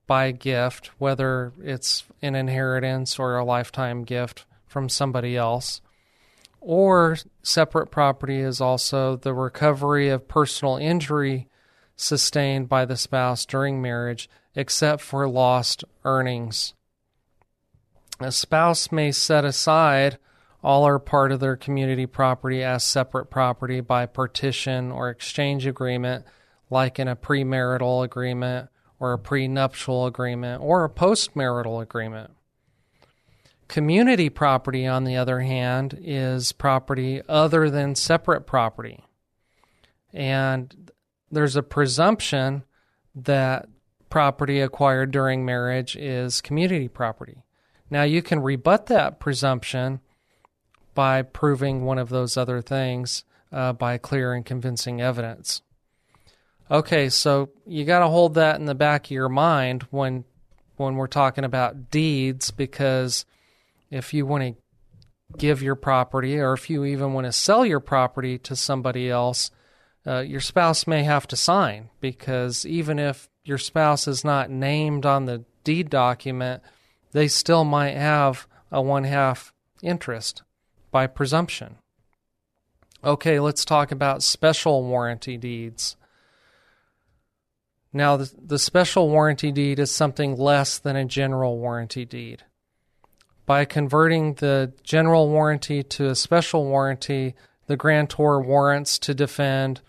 By 0.06 0.32
gift, 0.32 0.92
whether 0.98 1.52
it's 1.62 2.06
an 2.22 2.36
inheritance 2.36 3.20
or 3.20 3.38
a 3.38 3.44
lifetime 3.44 4.04
gift 4.04 4.46
from 4.66 4.88
somebody 4.88 5.36
else. 5.36 5.82
Or 6.70 7.16
separate 7.44 7.92
property 7.92 8.42
is 8.42 8.60
also 8.60 9.16
the 9.16 9.34
recovery 9.34 10.10
of 10.10 10.28
personal 10.28 10.76
injury 10.76 11.48
sustained 11.96 12.68
by 12.68 12.84
the 12.84 12.98
spouse 12.98 13.46
during 13.46 13.82
marriage, 13.82 14.30
except 14.54 15.02
for 15.02 15.30
lost 15.30 15.86
earnings. 16.04 16.74
A 18.20 18.34
spouse 18.34 18.92
may 18.92 19.14
set 19.14 19.46
aside 19.46 20.18
all 20.62 20.86
or 20.86 21.00
part 21.00 21.32
of 21.32 21.40
their 21.40 21.56
community 21.56 22.06
property 22.06 22.62
as 22.66 22.84
separate 22.84 23.28
property 23.28 23.80
by 23.80 24.06
partition 24.06 24.92
or 24.92 25.10
exchange 25.10 25.66
agreement, 25.66 26.26
like 26.70 27.00
in 27.00 27.08
a 27.08 27.16
premarital 27.16 28.04
agreement 28.04 28.68
or 29.00 29.14
a 29.14 29.20
prenuptial 29.20 30.06
agreement 30.06 30.62
or 30.62 30.84
a 30.84 30.90
postmarital 30.90 31.82
agreement. 31.82 32.32
Community 33.68 34.30
property, 34.30 34.88
on 34.88 35.04
the 35.04 35.18
other 35.18 35.42
hand, 35.42 35.98
is 36.02 36.52
property 36.52 37.22
other 37.28 37.70
than 37.70 37.96
separate 37.96 38.48
property. 38.48 39.04
And 40.14 40.92
there's 41.30 41.56
a 41.56 41.64
presumption 41.64 42.64
that 43.14 43.68
property 44.10 44.62
acquired 44.62 45.12
during 45.12 45.46
marriage 45.46 45.96
is 45.96 46.40
community 46.40 46.88
property. 46.88 47.44
Now, 47.90 48.04
you 48.04 48.22
can 48.22 48.42
rebut 48.42 48.86
that 48.88 49.20
presumption 49.20 50.00
by 50.94 51.22
proving 51.22 51.84
one 51.84 51.98
of 51.98 52.10
those 52.10 52.38
other 52.38 52.62
things 52.62 53.24
uh, 53.52 53.74
by 53.74 53.98
clear 53.98 54.34
and 54.34 54.46
convincing 54.46 55.02
evidence. 55.02 55.62
Okay, 56.70 57.10
so 57.10 57.50
you 57.66 57.86
got 57.86 58.00
to 58.00 58.08
hold 58.08 58.34
that 58.34 58.60
in 58.60 58.66
the 58.66 58.76
back 58.76 59.06
of 59.06 59.12
your 59.12 59.30
mind 59.30 59.84
when 59.90 60.26
when 60.76 60.96
we're 60.96 61.08
talking 61.08 61.44
about 61.44 61.90
deeds 61.90 62.52
because 62.52 63.26
if 63.90 64.14
you 64.14 64.26
want 64.26 64.44
to 64.44 65.38
give 65.38 65.62
your 65.62 65.76
property 65.76 66.40
or 66.40 66.54
if 66.54 66.70
you 66.70 66.86
even 66.86 67.14
want 67.14 67.26
to 67.26 67.32
sell 67.32 67.66
your 67.66 67.80
property 67.80 68.38
to 68.40 68.56
somebody 68.56 69.10
else, 69.10 69.52
uh, 70.06 70.20
your 70.20 70.40
spouse 70.40 70.88
may 70.88 71.04
have 71.04 71.28
to 71.28 71.36
sign 71.36 71.90
because 72.00 72.66
even 72.66 72.98
if 72.98 73.30
your 73.44 73.58
spouse 73.58 74.08
is 74.08 74.24
not 74.24 74.50
named 74.50 75.06
on 75.06 75.26
the 75.26 75.44
deed 75.64 75.90
document, 75.90 76.62
they 77.12 77.28
still 77.28 77.64
might 77.64 77.96
have 77.96 78.48
a 78.72 78.82
one 78.82 79.04
half 79.04 79.54
interest 79.82 80.44
by 80.92 81.08
presumption. 81.08 81.78
Okay, 83.04 83.40
let's 83.40 83.66
talk 83.66 83.92
about 83.92 84.24
special 84.24 84.84
warranty 84.84 85.38
deeds. 85.38 85.96
Now, 87.94 88.18
the, 88.18 88.32
the, 88.38 88.60
special 88.60 89.10
warranty 89.10 89.52
deed 89.52 89.80
is 89.80 89.92
something 89.92 90.36
less 90.36 90.78
than 90.78 90.96
a 90.96 91.06
general 91.06 91.58
warranty 91.58 92.06
deed. 92.06 92.44
By 93.48 93.64
converting 93.64 94.34
the 94.36 94.74
general 94.84 95.30
warranty 95.30 95.82
to 95.82 96.10
a 96.10 96.16
special 96.16 96.66
warranty, 96.66 97.34
the 97.68 97.78
grantor 97.78 98.42
warrants 98.42 99.00
to 99.00 99.14
defend 99.14 99.80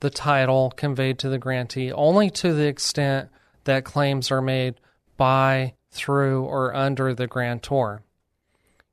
the 0.00 0.10
title 0.10 0.70
conveyed 0.76 1.18
to 1.20 1.30
the 1.30 1.38
grantee 1.38 1.90
only 1.90 2.28
to 2.30 2.52
the 2.52 2.66
extent 2.66 3.30
that 3.64 3.84
claims 3.86 4.30
are 4.30 4.42
made 4.42 4.74
by, 5.16 5.72
through, 5.90 6.44
or 6.44 6.74
under 6.74 7.14
the 7.14 7.26
grantor. 7.26 8.02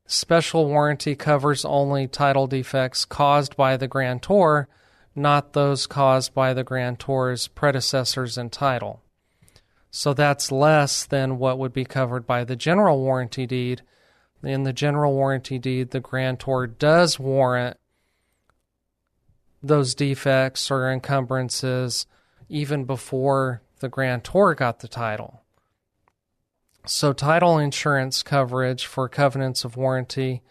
Special 0.08 0.66
warranty 0.66 1.14
covers 1.16 1.66
only 1.66 2.08
title 2.08 2.48
defects 2.48 3.04
caused 3.04 3.58
by 3.58 3.76
the 3.76 3.88
grantor, 3.88 4.70
not 5.14 5.52
those 5.52 5.88
caused 5.88 6.34
by 6.34 6.54
the 6.54 6.64
grantor's 6.64 7.50
predecessors 7.50 8.38
in 8.38 8.50
title. 8.50 9.02
So 9.92 10.14
that's 10.14 10.54
less 10.54 11.06
than 11.06 11.38
what 11.38 11.60
would 11.60 11.74
be 11.74 11.84
covered 11.84 12.26
by 12.26 12.46
the 12.46 12.56
general 12.56 13.02
warranty 13.02 13.46
deed. 13.46 13.82
In 14.46 14.64
the 14.64 14.74
general 14.74 15.14
warranty 15.14 15.58
deed, 15.58 15.90
the 15.90 16.00
grantor 16.00 16.68
does 16.68 17.20
warrant 17.20 17.78
those 19.64 19.96
defects 19.96 20.70
or 20.70 20.92
encumbrances 20.92 22.06
even 22.48 22.86
before 22.86 23.64
the 23.80 23.90
grantor 23.90 24.54
got 24.54 24.80
the 24.80 24.88
title. 24.88 25.42
So, 26.86 27.14
title 27.14 27.58
insurance 27.58 28.22
coverage 28.22 28.86
for 28.86 29.10
covenants 29.10 29.66
of 29.66 29.76
warranty 29.76 30.44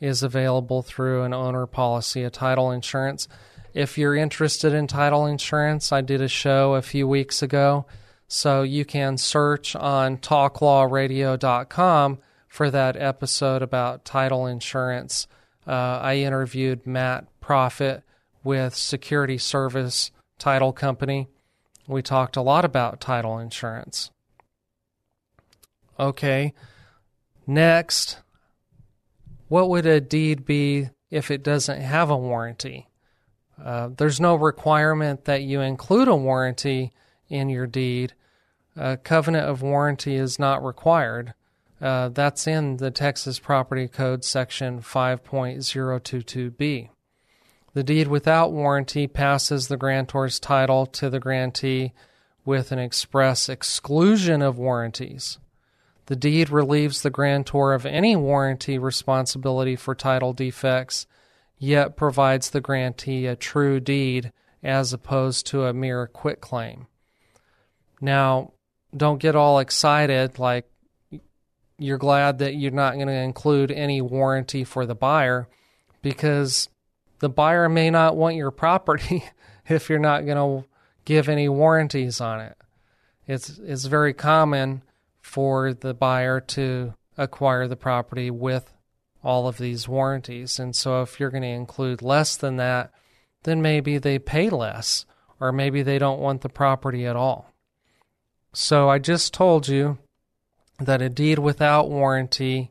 is 0.00 0.22
available 0.22 0.80
through 0.80 1.24
an 1.24 1.34
owner 1.34 1.66
policy 1.66 2.24
of 2.24 2.32
title 2.32 2.70
insurance. 2.70 3.28
If 3.74 3.98
you're 3.98 4.16
interested 4.16 4.72
in 4.72 4.86
title 4.86 5.26
insurance, 5.26 5.92
I 5.92 6.00
did 6.00 6.22
a 6.22 6.28
show 6.28 6.74
a 6.74 6.82
few 6.82 7.06
weeks 7.06 7.42
ago, 7.42 7.84
so 8.26 8.62
you 8.62 8.86
can 8.86 9.18
search 9.18 9.76
on 9.76 10.16
talklawradio.com 10.16 12.18
for 12.52 12.70
that 12.70 12.98
episode 12.98 13.62
about 13.62 14.04
title 14.04 14.44
insurance. 14.44 15.26
Uh, 15.66 15.98
I 16.02 16.16
interviewed 16.16 16.86
Matt 16.86 17.24
Profit 17.40 18.02
with 18.44 18.74
Security 18.74 19.38
Service 19.38 20.10
Title 20.38 20.70
Company. 20.70 21.28
We 21.88 22.02
talked 22.02 22.36
a 22.36 22.42
lot 22.42 22.66
about 22.66 23.00
title 23.00 23.38
insurance. 23.38 24.10
Okay. 25.98 26.52
Next, 27.46 28.18
what 29.48 29.70
would 29.70 29.86
a 29.86 30.02
deed 30.02 30.44
be 30.44 30.90
if 31.08 31.30
it 31.30 31.42
doesn't 31.42 31.80
have 31.80 32.10
a 32.10 32.18
warranty? 32.18 32.86
Uh, 33.58 33.88
there's 33.96 34.20
no 34.20 34.34
requirement 34.34 35.24
that 35.24 35.40
you 35.40 35.62
include 35.62 36.06
a 36.06 36.14
warranty 36.14 36.92
in 37.30 37.48
your 37.48 37.66
deed. 37.66 38.12
A 38.76 38.98
covenant 38.98 39.48
of 39.48 39.62
warranty 39.62 40.16
is 40.16 40.38
not 40.38 40.62
required. 40.62 41.32
Uh, 41.82 42.08
that's 42.10 42.46
in 42.46 42.76
the 42.76 42.92
Texas 42.92 43.40
Property 43.40 43.88
Code 43.88 44.24
section 44.24 44.80
5.022b. 44.80 46.88
The 47.74 47.82
deed 47.82 48.06
without 48.06 48.52
warranty 48.52 49.08
passes 49.08 49.66
the 49.66 49.76
grantor's 49.76 50.38
title 50.38 50.86
to 50.86 51.10
the 51.10 51.18
grantee 51.18 51.92
with 52.44 52.70
an 52.70 52.78
express 52.78 53.48
exclusion 53.48 54.42
of 54.42 54.58
warranties. 54.58 55.38
The 56.06 56.14
deed 56.14 56.50
relieves 56.50 57.02
the 57.02 57.10
grantor 57.10 57.72
of 57.72 57.84
any 57.84 58.14
warranty 58.14 58.78
responsibility 58.78 59.74
for 59.74 59.96
title 59.96 60.32
defects, 60.32 61.08
yet 61.58 61.96
provides 61.96 62.50
the 62.50 62.60
grantee 62.60 63.26
a 63.26 63.34
true 63.34 63.80
deed 63.80 64.32
as 64.62 64.92
opposed 64.92 65.46
to 65.46 65.64
a 65.64 65.72
mere 65.72 66.06
quitclaim. 66.06 66.86
Now, 68.00 68.52
don't 68.96 69.18
get 69.18 69.34
all 69.34 69.58
excited 69.58 70.38
like 70.38 70.68
you're 71.82 71.98
glad 71.98 72.38
that 72.38 72.54
you're 72.54 72.70
not 72.70 72.94
going 72.94 73.08
to 73.08 73.12
include 73.12 73.70
any 73.70 74.00
warranty 74.00 74.64
for 74.64 74.86
the 74.86 74.94
buyer 74.94 75.48
because 76.00 76.68
the 77.18 77.28
buyer 77.28 77.68
may 77.68 77.90
not 77.90 78.16
want 78.16 78.36
your 78.36 78.50
property 78.50 79.24
if 79.68 79.88
you're 79.88 79.98
not 79.98 80.24
going 80.24 80.36
to 80.36 80.68
give 81.04 81.28
any 81.28 81.48
warranties 81.48 82.20
on 82.20 82.40
it. 82.40 82.56
It's 83.26 83.58
it's 83.58 83.84
very 83.84 84.12
common 84.14 84.82
for 85.20 85.72
the 85.72 85.94
buyer 85.94 86.40
to 86.40 86.94
acquire 87.16 87.68
the 87.68 87.76
property 87.76 88.30
with 88.30 88.72
all 89.22 89.46
of 89.46 89.58
these 89.58 89.88
warranties. 89.88 90.58
And 90.58 90.74
so 90.74 91.02
if 91.02 91.20
you're 91.20 91.30
going 91.30 91.42
to 91.42 91.48
include 91.48 92.02
less 92.02 92.36
than 92.36 92.56
that, 92.56 92.90
then 93.44 93.62
maybe 93.62 93.98
they 93.98 94.18
pay 94.18 94.50
less 94.50 95.06
or 95.38 95.52
maybe 95.52 95.82
they 95.82 95.98
don't 95.98 96.20
want 96.20 96.40
the 96.40 96.48
property 96.48 97.06
at 97.06 97.16
all. 97.16 97.52
So 98.52 98.88
I 98.88 98.98
just 98.98 99.32
told 99.32 99.68
you 99.68 99.98
that 100.78 101.02
a 101.02 101.08
deed 101.08 101.38
without 101.38 101.90
warranty 101.90 102.70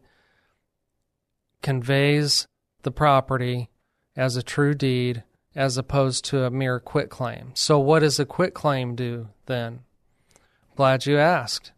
conveys 1.62 2.48
the 2.84 2.92
property 2.92 3.70
as 4.16 4.36
a 4.36 4.44
true 4.44 4.74
deed 4.74 5.24
as 5.56 5.78
opposed 5.78 6.26
to 6.26 6.44
a 6.44 6.50
mere 6.52 6.80
quitclaim. 6.80 7.52
So, 7.54 7.78
what 7.80 8.00
does 8.00 8.20
a 8.20 8.26
quitclaim 8.26 8.96
do 8.96 9.30
then? 9.46 9.82
Glad 10.76 11.06
you 11.06 11.18
asked. 11.18 11.72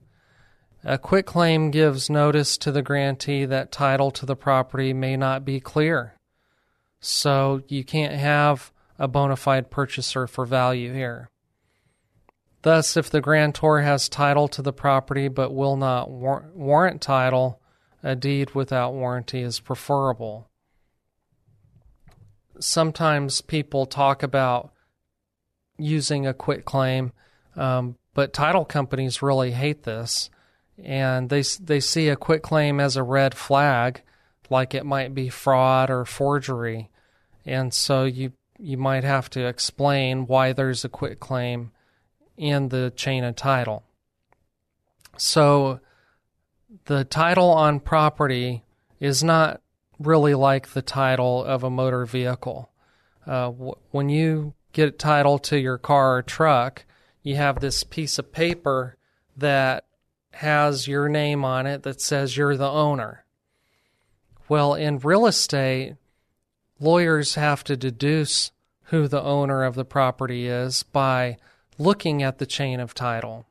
A 0.84 0.98
quitclaim 0.98 1.72
gives 1.72 2.10
notice 2.10 2.58
to 2.58 2.72
the 2.72 2.82
grantee 2.82 3.46
that 3.46 3.72
title 3.72 4.12
to 4.12 4.26
the 4.26 4.36
property 4.36 4.94
may 4.94 5.16
not 5.16 5.46
be 5.46 5.60
clear. 5.60 6.16
So, 7.00 7.64
you 7.68 7.84
can't 7.84 8.14
have 8.14 8.72
a 9.00 9.08
bona 9.08 9.36
fide 9.36 9.72
purchaser 9.72 10.28
for 10.28 10.46
value 10.46 10.94
here. 10.94 11.30
Thus, 12.64 12.96
if 12.96 13.10
the 13.10 13.22
grantor 13.22 13.82
has 13.82 14.08
title 14.08 14.48
to 14.48 14.62
the 14.62 14.74
property 14.74 15.28
but 15.28 15.54
will 15.54 15.76
not 15.76 16.10
war- 16.10 16.50
warrant 16.56 17.02
title, 17.02 17.62
a 18.02 18.16
deed 18.16 18.56
without 18.56 18.94
warranty 18.94 19.42
is 19.42 19.60
preferable. 19.60 20.50
Sometimes 22.60 23.42
people 23.42 23.86
talk 23.86 24.24
about 24.24 24.72
using 25.78 26.26
a 26.26 26.34
quitclaim, 26.34 27.12
um, 27.58 27.98
but 28.14 28.32
title 28.32 28.64
companies 28.64 29.22
really 29.22 29.52
hate 29.52 29.84
this, 29.84 30.30
and 30.82 31.30
they 31.30 31.44
they 31.60 31.82
see 31.82 32.08
a 32.08 32.16
quit 32.16 32.44
claim 32.44 32.80
as 32.80 32.96
a 32.96 33.04
red 33.04 33.36
flag, 33.36 34.02
like 34.50 34.74
it 34.74 34.86
might 34.86 35.14
be 35.14 35.28
fraud 35.28 35.90
or 35.90 36.06
forgery, 36.06 36.90
and 37.46 37.74
so 37.74 38.06
you 38.06 38.32
you 38.58 38.78
might 38.78 39.04
have 39.04 39.30
to 39.32 39.46
explain 39.46 40.28
why 40.28 40.54
there's 40.54 40.86
a 40.86 40.90
quitclaim 40.90 41.72
in 42.38 42.70
the 42.70 42.92
chain 42.96 43.24
of 43.24 43.36
title. 43.36 43.84
So 45.18 45.80
the 46.86 47.04
title 47.04 47.50
on 47.50 47.80
property 47.80 48.64
is 49.00 49.24
not 49.24 49.62
really 50.00 50.34
like 50.34 50.70
the 50.70 50.82
title 50.82 51.44
of 51.44 51.64
a 51.64 51.70
motor 51.70 52.06
vehicle. 52.06 52.70
Uh, 53.26 53.52
w- 53.52 53.76
when 53.92 54.10
you 54.10 54.54
get 54.74 55.00
title 55.00 55.38
to 55.40 55.60
your 55.60 55.78
car 55.78 56.18
or 56.18 56.22
truck, 56.24 56.86
you 57.22 57.36
have 57.36 57.60
this 57.60 57.84
piece 57.84 58.20
of 58.20 58.32
paper 58.32 58.98
that 59.38 59.86
has 60.34 60.88
your 60.88 61.08
name 61.08 61.46
on 61.46 61.68
it 61.68 61.84
that 61.84 62.02
says 62.02 62.36
you're 62.36 62.58
the 62.58 62.70
owner. 62.70 63.24
Well, 64.50 64.74
in 64.74 65.00
real 65.00 65.26
estate, 65.26 65.96
lawyers 66.80 67.36
have 67.36 67.64
to 67.66 67.78
deduce 67.78 68.52
who 68.86 69.08
the 69.08 69.22
owner 69.22 69.64
of 69.64 69.76
the 69.76 69.86
property 69.86 70.48
is 70.48 70.84
by 70.84 71.38
looking 71.84 72.24
at 72.24 72.38
the 72.38 72.46
chain 72.46 72.80
of 72.80 72.94
title. 72.94 73.46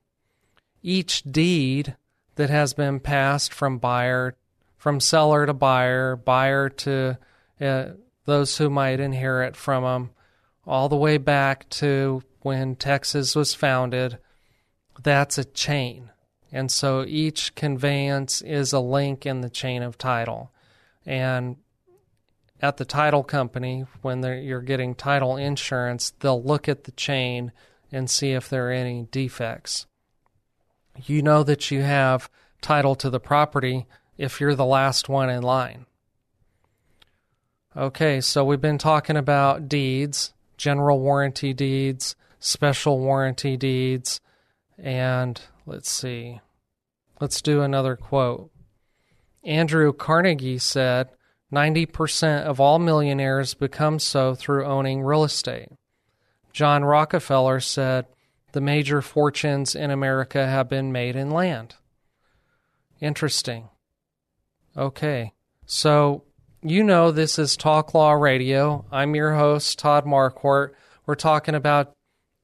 Each 0.83 1.23
deed 1.23 1.97
that 2.37 2.51
has 2.51 2.75
been 2.75 2.99
passed 2.99 3.53
from 3.53 3.79
buyer, 3.79 4.35
from 4.77 5.01
seller 5.01 5.47
to 5.47 5.55
buyer, 5.55 6.17
buyer 6.17 6.69
to 6.69 7.19
uh, 7.61 7.85
those 8.25 8.59
who 8.59 8.71
might 8.71 9.01
inherit 9.01 9.57
from 9.57 9.85
them, 9.85 10.11
all 10.67 10.89
the 10.89 10.97
way 10.97 11.19
back 11.19 11.69
to 11.69 12.23
when 12.41 12.77
Texas 12.77 13.37
was 13.37 13.55
founded, 13.55 14.19
that's 15.03 15.39
a 15.39 15.45
chain. 15.45 16.11
And 16.51 16.71
so 16.71 17.05
each 17.07 17.55
conveyance 17.55 18.43
is 18.43 18.73
a 18.73 18.81
link 18.81 19.25
in 19.27 19.41
the 19.41 19.51
chain 19.51 19.83
of 19.83 19.97
title. 19.97 20.53
And 21.07 21.57
at 22.61 22.77
the 22.77 22.85
title 22.85 23.25
company, 23.25 23.87
when 24.03 24.23
you're 24.23 24.61
getting 24.61 24.95
title 24.95 25.37
insurance, 25.37 26.13
they'll 26.21 26.43
look 26.43 26.69
at 26.69 26.85
the 26.85 26.93
chain 26.93 27.53
and 27.93 28.09
see 28.09 28.33
if 28.33 28.49
there 28.49 28.69
are 28.69 28.73
any 28.73 29.07
defects. 29.11 29.87
You 31.05 31.23
know 31.23 31.43
that 31.43 31.71
you 31.71 31.83
have 31.83 32.31
title 32.61 32.95
to 32.97 33.11
the 33.11 33.21
property 33.21 33.87
if 34.17 34.41
you're 34.41 34.55
the 34.55 34.65
last 34.65 35.09
one 35.09 35.31
in 35.31 35.43
line. 35.43 35.87
Okay, 37.77 38.21
so 38.21 38.45
we've 38.45 38.61
been 38.61 38.79
talking 38.79 39.17
about 39.17 39.69
deeds, 39.69 40.35
general 40.57 41.01
warranty 41.01 41.53
deeds, 41.55 42.17
special 42.39 42.99
warranty 42.99 43.57
deeds, 43.57 44.21
and 44.79 45.41
let's 45.65 45.91
see. 45.91 46.41
Let's 47.21 47.41
do 47.41 47.63
another 47.63 47.97
quote. 47.97 48.51
Andrew 49.45 49.93
Carnegie 49.93 50.59
said 50.59 51.09
90% 51.53 52.45
of 52.45 52.61
all 52.61 52.79
millionaires 52.79 53.55
become 53.55 53.99
so 53.99 54.35
through 54.35 54.65
owning 54.65 55.03
real 55.03 55.25
estate. 55.25 55.69
John 56.53 56.85
Rockefeller 56.85 57.61
said, 57.61 58.07
The 58.53 58.61
major 58.61 59.03
fortunes 59.03 59.75
in 59.75 59.91
America 59.91 60.47
have 60.47 60.69
been 60.69 60.93
made 60.93 61.17
in 61.17 61.31
land. 61.31 61.77
Interesting. 63.01 63.69
Okay. 64.77 65.33
So, 65.67 66.25
you 66.63 66.85
know, 66.85 67.11
this 67.11 67.39
is 67.39 67.57
Talk 67.57 67.95
Law 67.95 68.13
Radio. 68.13 68.85
I'm 68.93 69.15
your 69.15 69.35
host, 69.35 69.79
Todd 69.79 70.05
Marquardt. 70.05 70.73
We're 71.07 71.15
talking 71.15 71.55
about 71.55 71.93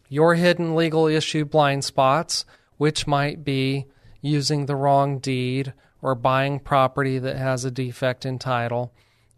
your 0.08 0.34
hidden 0.34 0.74
legal 0.74 1.06
issue 1.06 1.44
blind 1.44 1.84
spots, 1.84 2.44
which 2.76 3.06
might 3.06 3.44
be 3.44 3.86
using 4.20 4.66
the 4.66 4.76
wrong 4.76 5.18
deed 5.18 5.72
or 6.00 6.14
buying 6.14 6.58
property 6.58 7.18
that 7.18 7.36
has 7.36 7.64
a 7.64 7.70
defect 7.70 8.24
in 8.24 8.38
title. 8.38 8.92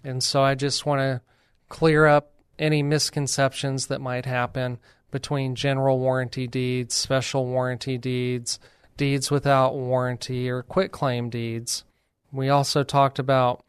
And 0.05 0.23
so 0.23 0.43
I 0.43 0.55
just 0.55 0.87
want 0.87 1.01
to 1.01 1.21
clear 1.69 2.07
up 2.07 2.33
any 2.61 2.83
misconceptions 2.83 3.87
that 3.87 4.01
might 4.01 4.27
happen 4.27 4.79
between 5.11 5.57
general 5.57 5.99
warranty 5.99 6.47
deeds, 6.47 6.95
special 6.95 7.47
warranty 7.47 7.99
deeds, 7.99 8.61
deeds 8.97 9.31
without 9.31 9.75
warranty, 9.75 10.49
or 10.49 10.63
quitclaim 10.63 11.31
deeds. 11.31 11.85
We 12.31 12.49
also 12.49 12.85
talked 12.85 13.19
about 13.19 13.65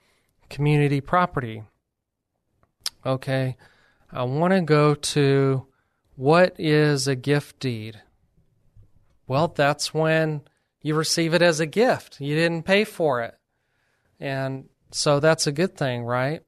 community 0.50 1.02
property. 1.02 1.64
Okay, 3.04 3.56
I 4.12 4.24
want 4.24 4.54
to 4.54 4.62
go 4.62 4.94
to 4.94 5.66
what 6.16 6.56
is 6.60 7.08
a 7.08 7.16
gift 7.16 7.60
deed? 7.60 8.02
Well, 9.26 9.48
that's 9.48 9.94
when 9.94 10.42
you 10.82 10.94
receive 10.96 11.34
it 11.34 11.42
as 11.42 11.60
a 11.60 11.66
gift. 11.66 12.20
You 12.20 12.36
didn't 12.36 12.64
pay 12.64 12.84
for 12.84 13.22
it. 13.22 13.36
And 14.20 14.66
so 14.92 15.20
that's 15.20 15.48
a 15.48 15.52
good 15.52 15.76
thing, 15.76 16.04
right? 16.04 16.44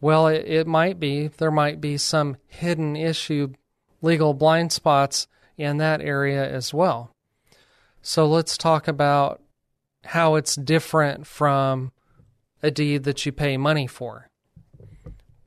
Well, 0.00 0.28
it, 0.28 0.44
it 0.46 0.66
might 0.66 1.00
be. 1.00 1.28
There 1.28 1.50
might 1.50 1.80
be 1.80 1.96
some 1.96 2.36
hidden 2.46 2.96
issue, 2.96 3.54
legal 4.02 4.34
blind 4.34 4.72
spots 4.72 5.26
in 5.56 5.78
that 5.78 6.00
area 6.00 6.48
as 6.48 6.74
well. 6.74 7.14
So 8.02 8.26
let's 8.26 8.56
talk 8.56 8.86
about 8.86 9.42
how 10.04 10.36
it's 10.36 10.54
different 10.54 11.26
from 11.26 11.92
a 12.62 12.70
deed 12.70 13.04
that 13.04 13.26
you 13.26 13.32
pay 13.32 13.56
money 13.56 13.86
for. 13.86 14.28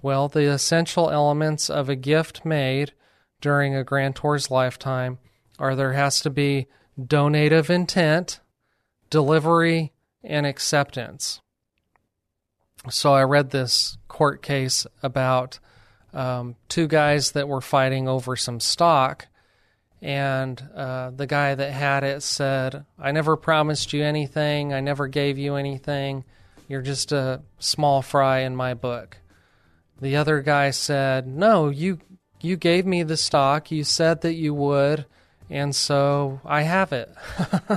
Well, 0.02 0.28
the 0.28 0.52
essential 0.52 1.10
elements 1.10 1.70
of 1.70 1.90
a 1.90 1.96
gift 1.96 2.46
made 2.46 2.94
during 3.42 3.76
a 3.76 3.84
grantor's 3.84 4.50
lifetime 4.50 5.20
are 5.58 5.76
there 5.76 5.94
has 5.94 6.22
to 6.22 6.30
be 6.30 6.68
donative 7.02 7.70
intent, 7.70 8.40
delivery 9.10 9.94
and 10.24 10.46
acceptance. 10.46 11.42
So 12.90 13.14
I 13.14 13.24
read 13.24 13.52
this 13.52 13.98
court 14.10 14.42
case 14.42 14.86
about 15.02 15.60
um, 16.14 16.56
two 16.68 16.88
guys 16.88 17.32
that 17.32 17.48
were 17.48 17.62
fighting 17.62 18.10
over 18.10 18.36
some 18.36 18.60
stock, 18.60 19.28
and 20.02 20.62
uh, 20.76 21.12
the 21.12 21.28
guy 21.28 21.56
that 21.56 21.72
had 21.72 22.04
it 22.04 22.24
said, 22.24 22.86
I 22.98 23.12
never 23.12 23.38
promised 23.38 23.94
you 23.94 24.04
anything, 24.04 24.74
I 24.74 24.82
never 24.82 25.08
gave 25.08 25.38
you 25.38 25.56
anything, 25.56 26.26
you're 26.68 26.82
just 26.82 27.12
a 27.12 27.42
small 27.60 28.02
fry 28.02 28.40
in 28.40 28.56
my 28.56 28.74
book. 28.74 29.18
The 30.02 30.16
other 30.16 30.42
guy 30.42 30.72
said, 30.72 31.28
No, 31.28 31.70
you, 31.70 32.00
you 32.42 32.56
gave 32.56 32.86
me 32.86 33.04
the 33.04 33.18
stock, 33.18 33.72
you 33.72 33.84
said 33.84 34.22
that 34.22 34.36
you 34.36 34.54
would, 34.54 35.06
and 35.50 35.76
so 35.76 36.40
I 36.46 36.62
have 36.62 36.94
it. 36.94 37.14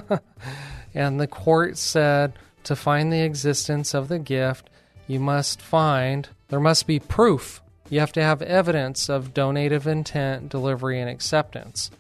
and 0.95 1.21
the 1.21 1.27
court 1.27 1.79
said, 1.79 2.35
To 2.64 2.77
find 2.77 3.12
the 3.12 3.23
existence 3.23 3.95
of 3.95 4.09
the 4.09 4.18
gift, 4.18 4.71
you 5.07 5.21
must 5.21 5.61
find, 5.61 6.29
there 6.49 6.61
must 6.61 6.87
be 6.87 6.99
proof. 6.99 7.61
You 7.91 8.01
have 8.01 8.12
to 8.12 8.23
have 8.23 8.43
evidence 8.43 9.09
of 9.09 9.35
donative 9.35 9.87
intent, 9.87 10.49
delivery, 10.49 11.01
and 11.01 11.11
acceptance. 11.11 11.91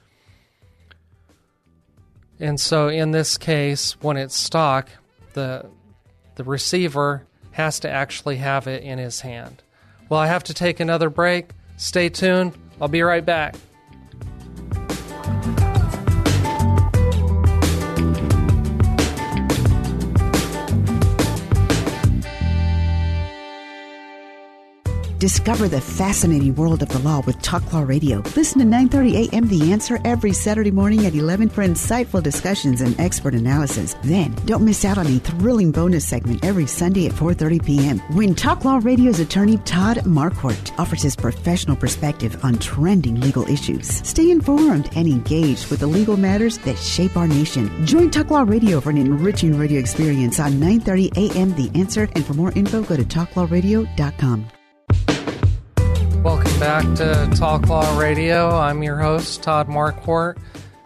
And 2.40 2.58
so 2.58 2.88
in 2.88 3.10
this 3.10 3.36
case, 3.36 3.92
when 4.00 4.16
it's 4.16 4.36
stock, 4.36 4.88
the 5.34 5.66
the 6.34 6.44
receiver 6.44 7.26
has 7.52 7.80
to 7.80 7.90
actually 7.90 8.36
have 8.38 8.66
it 8.66 8.82
in 8.82 8.98
his 8.98 9.20
hand. 9.20 9.62
Well, 10.08 10.18
I 10.18 10.26
have 10.26 10.44
to 10.44 10.54
take 10.54 10.80
another 10.80 11.10
break. 11.10 11.50
Stay 11.76 12.08
tuned. 12.08 12.54
I'll 12.80 12.88
be 12.88 13.02
right 13.02 13.24
back. 13.24 13.54
Discover 25.22 25.68
the 25.68 25.80
fascinating 25.80 26.56
world 26.56 26.82
of 26.82 26.88
the 26.88 26.98
law 26.98 27.20
with 27.20 27.40
Talk 27.42 27.72
Law 27.72 27.82
Radio. 27.82 28.24
Listen 28.34 28.58
to 28.58 28.66
9:30 28.66 29.28
a.m. 29.30 29.46
The 29.46 29.70
Answer 29.70 30.00
every 30.04 30.32
Saturday 30.32 30.72
morning 30.72 31.06
at 31.06 31.14
11 31.14 31.48
for 31.48 31.62
insightful 31.62 32.20
discussions 32.20 32.80
and 32.80 32.98
expert 32.98 33.32
analysis. 33.32 33.94
Then, 34.02 34.34
don't 34.46 34.64
miss 34.64 34.84
out 34.84 34.98
on 34.98 35.06
a 35.06 35.20
thrilling 35.20 35.70
bonus 35.70 36.04
segment 36.04 36.44
every 36.44 36.66
Sunday 36.66 37.06
at 37.06 37.12
4:30 37.12 37.64
p.m. 37.64 37.98
when 38.16 38.34
Talk 38.34 38.64
Law 38.64 38.80
Radio's 38.82 39.20
attorney 39.20 39.58
Todd 39.58 39.98
Marquardt 39.98 40.76
offers 40.76 41.02
his 41.02 41.14
professional 41.14 41.76
perspective 41.76 42.44
on 42.44 42.58
trending 42.58 43.20
legal 43.20 43.48
issues. 43.48 43.86
Stay 44.04 44.32
informed 44.32 44.90
and 44.96 45.06
engaged 45.06 45.70
with 45.70 45.78
the 45.78 45.92
legal 45.98 46.16
matters 46.16 46.58
that 46.66 46.76
shape 46.76 47.16
our 47.16 47.28
nation. 47.28 47.70
Join 47.86 48.10
Talk 48.10 48.30
Law 48.30 48.42
Radio 48.42 48.80
for 48.80 48.90
an 48.90 48.98
enriching 48.98 49.56
radio 49.56 49.78
experience 49.78 50.40
on 50.40 50.54
9:30 50.54 51.16
a.m. 51.16 51.54
The 51.54 51.70
Answer. 51.78 52.08
And 52.16 52.26
for 52.26 52.34
more 52.34 52.50
info, 52.56 52.82
go 52.82 52.96
to 52.96 53.04
talklawradio.com. 53.04 54.61
Back 56.62 56.94
to 56.94 57.28
Talk 57.34 57.66
Law 57.66 57.98
Radio. 57.98 58.48
I'm 58.48 58.84
your 58.84 58.96
host, 58.96 59.42
Todd 59.42 59.66
Marquardt. 59.66 60.40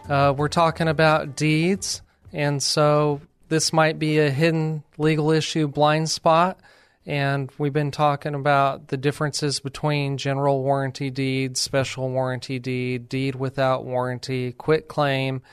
Uh, 0.09 0.33
we're 0.35 0.47
talking 0.47 0.87
about 0.87 1.35
deeds, 1.35 2.01
and 2.33 2.63
so 2.63 3.21
this 3.47 3.71
might 3.71 3.99
be 3.99 4.17
a 4.17 4.31
hidden 4.31 4.81
legal 4.97 5.29
issue 5.29 5.67
blind 5.67 6.09
spot. 6.09 6.59
And 7.05 7.51
we've 7.59 7.73
been 7.73 7.91
talking 7.91 8.33
about 8.33 8.87
the 8.87 8.97
differences 8.97 9.59
between 9.59 10.17
general 10.17 10.63
warranty 10.63 11.11
deed, 11.11 11.57
special 11.57 12.09
warranty 12.09 12.57
deed, 12.57 13.07
deed 13.07 13.35
without 13.35 13.85
warranty, 13.85 14.53
quit 14.53 14.87
claim. 14.87 15.43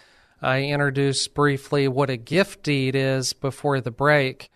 I 0.40 0.62
introduced 0.62 1.34
briefly 1.34 1.87
what 1.87 2.08
a 2.08 2.16
gift 2.16 2.62
deed 2.62 2.96
is 2.96 3.34
before 3.34 3.82
the 3.82 3.90
break. 3.90 4.50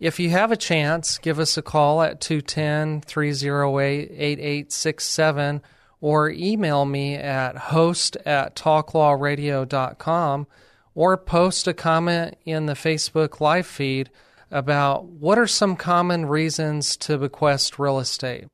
If 0.00 0.18
you 0.18 0.30
have 0.30 0.50
a 0.50 0.56
chance, 0.56 1.18
give 1.18 1.38
us 1.38 1.58
a 1.58 1.62
call 1.62 2.00
at 2.00 2.22
210 2.22 3.02
308 3.02 4.10
8867 4.10 5.60
or 6.00 6.30
email 6.30 6.86
me 6.86 7.16
at 7.16 7.56
host 7.56 8.16
at 8.24 8.56
talklawradio.com 8.56 10.46
or 10.94 11.16
post 11.18 11.68
a 11.68 11.74
comment 11.74 12.38
in 12.46 12.64
the 12.64 12.72
Facebook 12.72 13.40
live 13.40 13.66
feed 13.66 14.08
about 14.50 15.04
what 15.04 15.38
are 15.38 15.46
some 15.46 15.76
common 15.76 16.24
reasons 16.24 16.96
to 16.96 17.18
bequest 17.18 17.78
real 17.78 17.98
estate. 17.98 18.46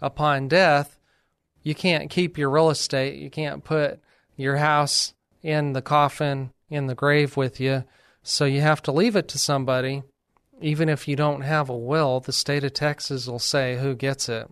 Upon 0.00 0.46
death, 0.46 1.00
you 1.64 1.74
can't 1.74 2.10
keep 2.10 2.38
your 2.38 2.48
real 2.48 2.70
estate, 2.70 3.18
you 3.18 3.28
can't 3.28 3.64
put 3.64 3.98
your 4.36 4.58
house 4.58 5.14
in 5.42 5.72
the 5.72 5.82
coffin 5.82 6.52
in 6.70 6.86
the 6.86 6.94
grave 6.94 7.36
with 7.36 7.58
you, 7.58 7.82
so 8.22 8.44
you 8.44 8.60
have 8.60 8.82
to 8.82 8.92
leave 8.92 9.16
it 9.16 9.26
to 9.28 9.38
somebody 9.38 10.04
even 10.60 10.88
if 10.88 11.06
you 11.06 11.16
don't 11.16 11.42
have 11.42 11.68
a 11.68 11.76
will, 11.76 12.20
the 12.20 12.32
state 12.32 12.64
of 12.64 12.72
Texas 12.72 13.26
will 13.26 13.38
say 13.38 13.76
who 13.76 13.94
gets 13.94 14.28
it. 14.28 14.48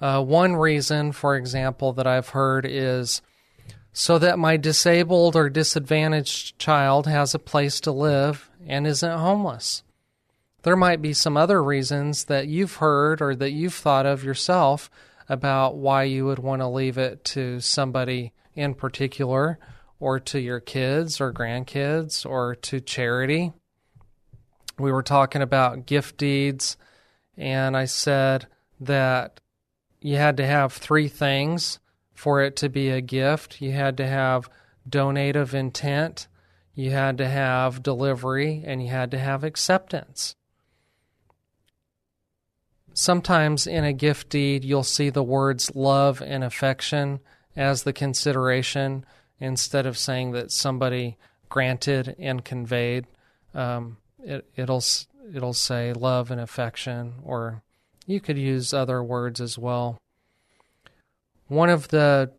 Uh, 0.00 0.22
one 0.22 0.56
reason, 0.56 1.12
for 1.12 1.36
example, 1.36 1.92
that 1.92 2.06
I've 2.06 2.30
heard 2.30 2.66
is 2.66 3.22
so 3.92 4.18
that 4.18 4.38
my 4.38 4.56
disabled 4.56 5.36
or 5.36 5.48
disadvantaged 5.48 6.58
child 6.58 7.06
has 7.06 7.34
a 7.34 7.38
place 7.38 7.80
to 7.80 7.92
live 7.92 8.50
and 8.66 8.86
isn't 8.86 9.18
homeless. 9.18 9.82
There 10.62 10.76
might 10.76 11.00
be 11.00 11.12
some 11.12 11.36
other 11.36 11.62
reasons 11.62 12.24
that 12.24 12.48
you've 12.48 12.76
heard 12.76 13.22
or 13.22 13.36
that 13.36 13.52
you've 13.52 13.74
thought 13.74 14.06
of 14.06 14.24
yourself 14.24 14.90
about 15.28 15.76
why 15.76 16.04
you 16.04 16.24
would 16.26 16.38
want 16.38 16.60
to 16.60 16.68
leave 16.68 16.98
it 16.98 17.24
to 17.24 17.60
somebody 17.60 18.32
in 18.54 18.74
particular, 18.74 19.58
or 19.98 20.20
to 20.20 20.38
your 20.38 20.60
kids 20.60 21.20
or 21.20 21.32
grandkids, 21.32 22.24
or 22.24 22.54
to 22.54 22.80
charity 22.80 23.52
we 24.78 24.92
were 24.92 25.02
talking 25.02 25.42
about 25.42 25.86
gift 25.86 26.16
deeds, 26.16 26.76
and 27.36 27.76
I 27.76 27.84
said 27.84 28.46
that 28.80 29.40
you 30.00 30.16
had 30.16 30.36
to 30.38 30.46
have 30.46 30.72
three 30.72 31.08
things 31.08 31.78
for 32.14 32.42
it 32.42 32.56
to 32.56 32.68
be 32.68 32.90
a 32.90 33.00
gift. 33.00 33.60
You 33.60 33.72
had 33.72 33.96
to 33.98 34.06
have 34.06 34.48
donative 34.88 35.54
intent, 35.54 36.28
you 36.74 36.90
had 36.90 37.18
to 37.18 37.28
have 37.28 37.82
delivery, 37.82 38.62
and 38.66 38.82
you 38.82 38.88
had 38.88 39.10
to 39.12 39.18
have 39.18 39.44
acceptance. 39.44 40.34
Sometimes 42.92 43.66
in 43.66 43.84
a 43.84 43.92
gift 43.92 44.28
deed, 44.28 44.64
you'll 44.64 44.84
see 44.84 45.10
the 45.10 45.22
words 45.22 45.74
love 45.74 46.22
and 46.22 46.44
affection 46.44 47.20
as 47.56 47.82
the 47.82 47.92
consideration 47.92 49.04
instead 49.40 49.86
of 49.86 49.98
saying 49.98 50.30
that 50.32 50.52
somebody 50.52 51.16
granted 51.48 52.14
and 52.18 52.44
conveyed. 52.44 53.06
Um, 53.52 53.96
it, 54.24 54.48
it'll 54.56 54.82
it'll 55.34 55.54
say 55.54 55.92
love 55.92 56.30
and 56.30 56.40
affection, 56.40 57.14
or 57.22 57.62
you 58.06 58.20
could 58.20 58.38
use 58.38 58.72
other 58.72 59.02
words 59.02 59.40
as 59.40 59.58
well. 59.58 59.98
One 61.48 61.70
of 61.70 61.88
the 61.88 62.32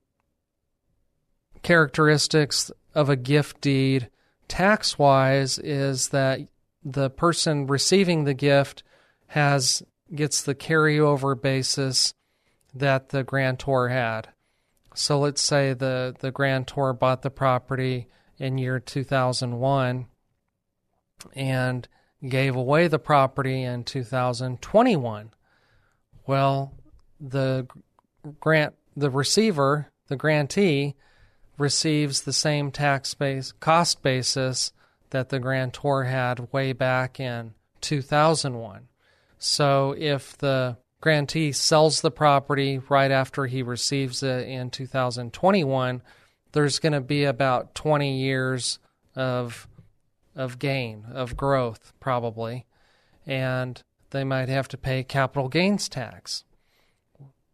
characteristics 1.64 2.72
of 2.94 3.10
a 3.10 3.16
gift 3.16 3.62
deed, 3.62 4.10
tax 4.48 4.98
wise, 4.98 5.58
is 5.60 6.10
that 6.10 6.42
the 6.84 7.10
person 7.10 7.68
receiving 7.68 8.24
the 8.24 8.34
gift 8.34 8.84
has 9.28 9.84
gets 10.14 10.42
the 10.42 10.56
carryover 10.56 11.40
basis 11.40 12.14
that 12.74 13.10
the 13.10 13.24
grantor 13.24 13.90
had. 13.90 14.30
So 14.94 15.20
let's 15.20 15.42
say 15.42 15.74
the, 15.74 16.16
the 16.20 16.32
grantor 16.32 16.94
bought 16.94 17.22
the 17.22 17.32
property 17.32 18.08
in 18.38 18.58
year 18.58 18.80
2001 18.80 20.08
and 21.36 21.88
gave 22.28 22.56
away 22.56 22.88
the 22.88 23.00
property 23.00 23.64
in 23.64 23.84
2021. 23.84 25.32
Well, 26.28 26.74
the 27.20 27.68
grant 28.40 28.74
the 28.96 29.10
receiver, 29.10 29.92
the 30.08 30.16
grantee 30.16 30.96
receives 31.58 32.22
the 32.22 32.34
same 32.34 32.72
tax 32.72 33.14
base 33.14 33.52
cost 33.54 34.02
basis 34.02 34.72
that 35.12 35.30
the 35.30 35.40
grantor 35.40 36.04
had 36.04 36.52
way 36.52 36.74
back 36.74 37.20
in 37.20 37.54
2001. 37.82 38.88
So 39.38 39.96
if 39.98 40.38
the 40.38 40.78
grantee 41.02 41.52
sells 41.52 42.02
the 42.02 42.12
property 42.12 42.80
right 42.90 43.12
after 43.12 43.46
he 43.46 43.62
receives 43.62 44.24
it 44.24 44.48
in 44.48 44.72
2021, 44.72 46.02
there's 46.52 46.80
going 46.80 46.94
to 46.94 47.02
be 47.02 47.26
about 47.26 47.76
20 47.76 48.18
years 48.18 48.80
of 49.16 49.68
of 50.36 50.60
gain, 50.60 51.06
of 51.12 51.38
growth, 51.38 51.94
probably, 52.00 52.66
and 53.26 53.82
they 54.12 54.24
might 54.24 54.50
have 54.50 54.68
to 54.70 54.78
pay 54.78 55.04
capital 55.04 55.50
gains 55.50 55.90
tax. 55.90 56.44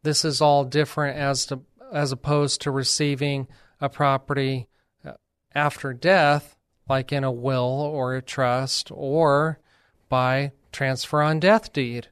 This 0.04 0.26
is 0.26 0.42
all 0.42 0.66
different 0.66 1.18
as 1.18 1.46
to 1.48 1.62
as 1.92 2.12
opposed 2.12 2.62
to 2.62 2.72
receiving 2.72 3.48
a 3.82 3.90
property 3.90 4.68
uh, 5.06 5.12
after 5.54 5.94
death, 5.94 6.56
like 6.88 7.12
in 7.12 7.24
a 7.24 7.32
will 7.32 7.82
or 7.82 8.16
a 8.16 8.22
trust, 8.22 8.90
or 8.94 9.60
by 10.08 10.52
transfer 10.72 11.22
on 11.22 11.40
death 11.40 11.74
deed. 11.74 12.08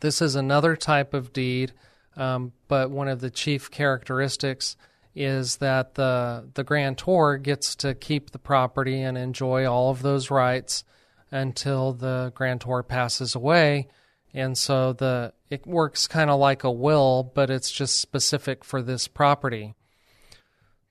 This 0.00 0.20
is 0.20 0.34
another 0.34 0.76
type 0.76 1.14
of 1.14 1.32
deed, 1.32 1.72
um, 2.16 2.52
but 2.68 2.90
one 2.90 3.08
of 3.08 3.20
the 3.20 3.30
chief 3.30 3.70
characteristics 3.70 4.76
is 5.14 5.56
that 5.56 5.94
the 5.94 6.48
the 6.54 6.64
grantor 6.64 7.36
gets 7.36 7.74
to 7.76 7.94
keep 7.94 8.30
the 8.30 8.38
property 8.38 9.00
and 9.00 9.16
enjoy 9.16 9.64
all 9.64 9.90
of 9.90 10.02
those 10.02 10.30
rights 10.30 10.84
until 11.30 11.92
the 11.92 12.32
grantor 12.34 12.82
passes 12.82 13.34
away. 13.34 13.88
And 14.32 14.58
so 14.58 14.92
the 14.92 15.32
it 15.50 15.66
works 15.66 16.08
kind 16.08 16.30
of 16.30 16.40
like 16.40 16.64
a 16.64 16.70
will 16.70 17.30
but 17.34 17.50
it's 17.50 17.70
just 17.70 18.00
specific 18.00 18.64
for 18.64 18.82
this 18.82 19.06
property. 19.06 19.74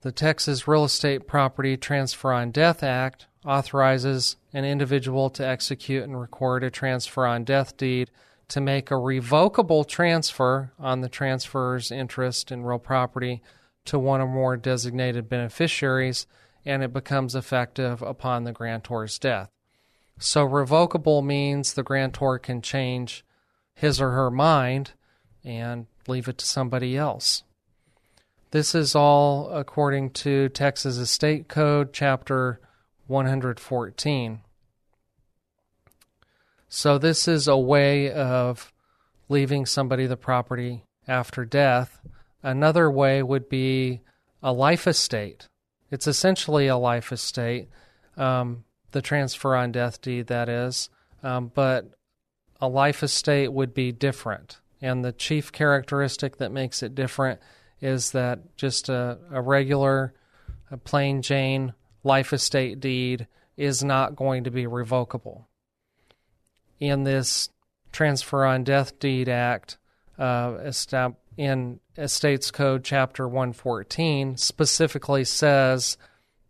The 0.02 0.12
Texas 0.12 0.68
Real 0.68 0.86
Estate 0.86 1.28
Property 1.28 1.78
Transfer 1.78 2.34
on 2.34 2.52
Death 2.52 2.84
Act 2.84 3.28
authorizes 3.46 4.38
an 4.54 4.66
individual 4.66 5.30
to 5.32 5.46
execute 5.46 6.04
and 6.04 6.20
record 6.20 6.64
a 6.64 6.70
transfer 6.70 7.26
on 7.26 7.44
death 7.44 7.76
deed 7.78 8.10
to 8.50 8.62
make 8.62 8.92
a 8.92 8.98
revocable 8.98 9.84
transfer 9.84 10.72
on 10.78 11.02
the 11.02 11.10
transferor's 11.10 11.92
interest 11.92 12.52
in 12.52 12.64
real 12.64 12.80
property 12.80 13.42
to 13.86 14.00
one 14.00 14.22
or 14.22 14.28
more 14.28 14.58
designated 14.58 15.30
beneficiaries, 15.30 16.26
and 16.66 16.84
it 16.84 16.94
becomes 16.94 17.36
effective 17.36 18.02
upon 18.02 18.44
the 18.44 18.52
grantor's 18.52 19.20
death. 19.20 19.50
So, 20.20 20.44
revocable 20.44 21.22
means 21.22 21.74
the 21.74 21.84
grantor 21.84 22.40
can 22.40 22.62
change 22.62 23.26
his 23.74 24.00
or 24.00 24.12
her 24.12 24.32
mind 24.32 24.92
and 25.44 25.88
leave 26.08 26.28
it 26.28 26.38
to 26.38 26.46
somebody 26.46 26.96
else. 26.96 27.44
This 28.52 28.76
is 28.76 28.96
all 28.96 29.50
according 29.50 30.12
to 30.12 30.50
Texas 30.50 30.98
Estate 30.98 31.48
Code, 31.48 31.92
Chapter 31.92 32.62
114. 33.08 34.42
So, 36.70 36.98
this 36.98 37.28
is 37.28 37.48
a 37.48 37.58
way 37.58 38.12
of 38.12 38.72
leaving 39.28 39.66
somebody 39.66 40.06
the 40.06 40.16
property 40.16 40.84
after 41.08 41.46
death 41.46 42.00
Another 42.44 42.92
way 42.92 43.24
would 43.24 43.48
be 43.48 44.02
a 44.44 44.52
life 44.52 44.86
estate. 44.86 45.48
It's 45.90 46.08
essentially 46.08 46.68
a 46.68 46.78
life 46.78 47.12
estate, 47.12 47.70
um, 48.18 48.66
the 48.92 49.02
transfer 49.02 49.56
on 49.56 49.72
death 49.72 50.02
deed, 50.02 50.28
that 50.28 50.50
is. 50.50 50.90
Um, 51.24 51.52
but 51.54 51.92
a 52.60 52.68
life 52.68 53.02
estate 53.02 53.52
would 53.52 53.74
be 53.74 53.92
different. 53.92 54.60
And 54.82 55.04
the 55.04 55.14
chief 55.14 55.52
characteristic 55.52 56.38
that 56.38 56.52
makes 56.52 56.84
it 56.84 56.94
different 56.94 57.40
is 57.80 58.12
that 58.12 58.58
just 58.58 58.90
a, 58.90 59.18
a 59.32 59.42
regular, 59.42 60.14
a 60.70 60.78
plain 60.78 61.22
Jane 61.22 61.74
life 62.04 62.34
estate 62.34 62.80
deed 62.80 63.28
is 63.56 63.84
not 63.84 64.16
going 64.16 64.44
to 64.44 64.52
be 64.52 64.68
revocable. 64.68 65.48
In 66.80 67.04
this 67.04 67.50
Transfer 67.92 68.44
on 68.44 68.64
Death 68.64 69.00
Deed 69.00 69.30
Act, 69.30 69.78
uh, 70.18 70.56
in 71.38 71.80
Estates 71.98 72.52
Code 72.52 72.84
Chapter 72.84 73.28
114 73.28 74.38
specifically 74.38 75.24
says 75.24 75.98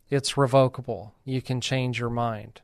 it's 0.10 0.38
revocable. 0.38 1.15
You 1.26 1.41
can 1.41 1.62
change 1.62 2.00
your 2.00 2.10
mind. 2.10 2.62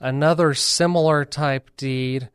Another 0.00 0.52
similar 0.54 1.24
type 1.24 1.70
deed 1.76 2.28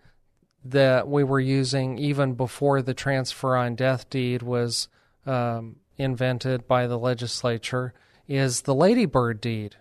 that 0.63 1.07
we 1.07 1.23
were 1.23 1.39
using 1.39 1.97
even 1.97 2.33
before 2.33 2.81
the 2.81 2.93
transfer 2.93 3.55
on 3.55 3.75
death 3.75 4.09
deed 4.09 4.41
was 4.41 4.87
um, 5.25 5.77
invented 5.97 6.67
by 6.67 6.87
the 6.87 6.97
legislature 6.97 7.93
is 8.27 8.61
the 8.61 8.75
ladybird 8.75 9.41
deed. 9.41 9.75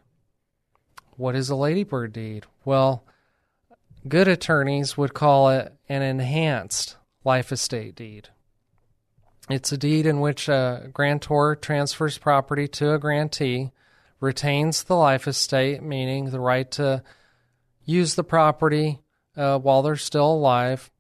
What 1.16 1.35
is 1.35 1.50
a 1.50 1.57
ladybird 1.57 2.12
deed? 2.12 2.46
Well, 2.64 3.05
good 4.09 4.29
attorneys 4.29 4.96
would 4.96 5.14
call 5.14 5.50
it 5.50 5.72
an 5.88 6.03
enhanced 6.03 6.96
life 7.24 7.53
estate 7.53 7.94
deed. 7.94 8.29
It's 9.50 9.72
a 9.72 9.76
deed 9.76 10.06
in 10.06 10.20
which 10.20 10.48
a 10.48 10.88
grantor 10.92 11.56
transfers 11.56 12.18
property 12.18 12.68
to 12.68 12.94
a 12.94 12.98
grantee, 12.98 13.72
retains 14.20 14.84
the 14.84 14.94
life 14.94 15.26
estate, 15.26 15.82
meaning 15.82 16.30
the 16.30 16.40
right 16.40 16.70
to 16.72 17.02
use 17.84 18.14
the 18.14 18.22
property 18.22 19.00
uh, 19.36 19.58
while 19.58 19.82
they're 19.82 19.96
still 19.96 20.32
alive, 20.32 20.90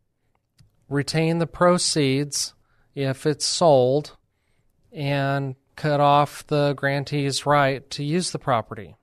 retain 0.88 1.38
the 1.38 1.46
proceeds 1.46 2.54
if 2.94 3.24
it's 3.26 3.44
sold, 3.44 4.16
and 4.92 5.54
cut 5.76 6.00
off 6.00 6.44
the 6.48 6.72
grantee's 6.74 7.46
right 7.46 7.88
to 7.90 8.02
use 8.02 8.32
the 8.32 8.38
property. 8.38 8.96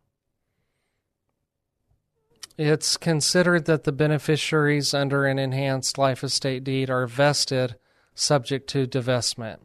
It's 2.57 2.97
considered 2.97 3.65
that 3.65 3.83
the 3.83 3.91
beneficiaries 3.91 4.93
under 4.93 5.25
an 5.25 5.39
enhanced 5.39 5.97
life 5.97 6.23
estate 6.23 6.63
deed 6.63 6.89
are 6.89 7.07
vested 7.07 7.75
subject 8.17 8.69
to 8.71 8.87
divestment. 8.87 9.59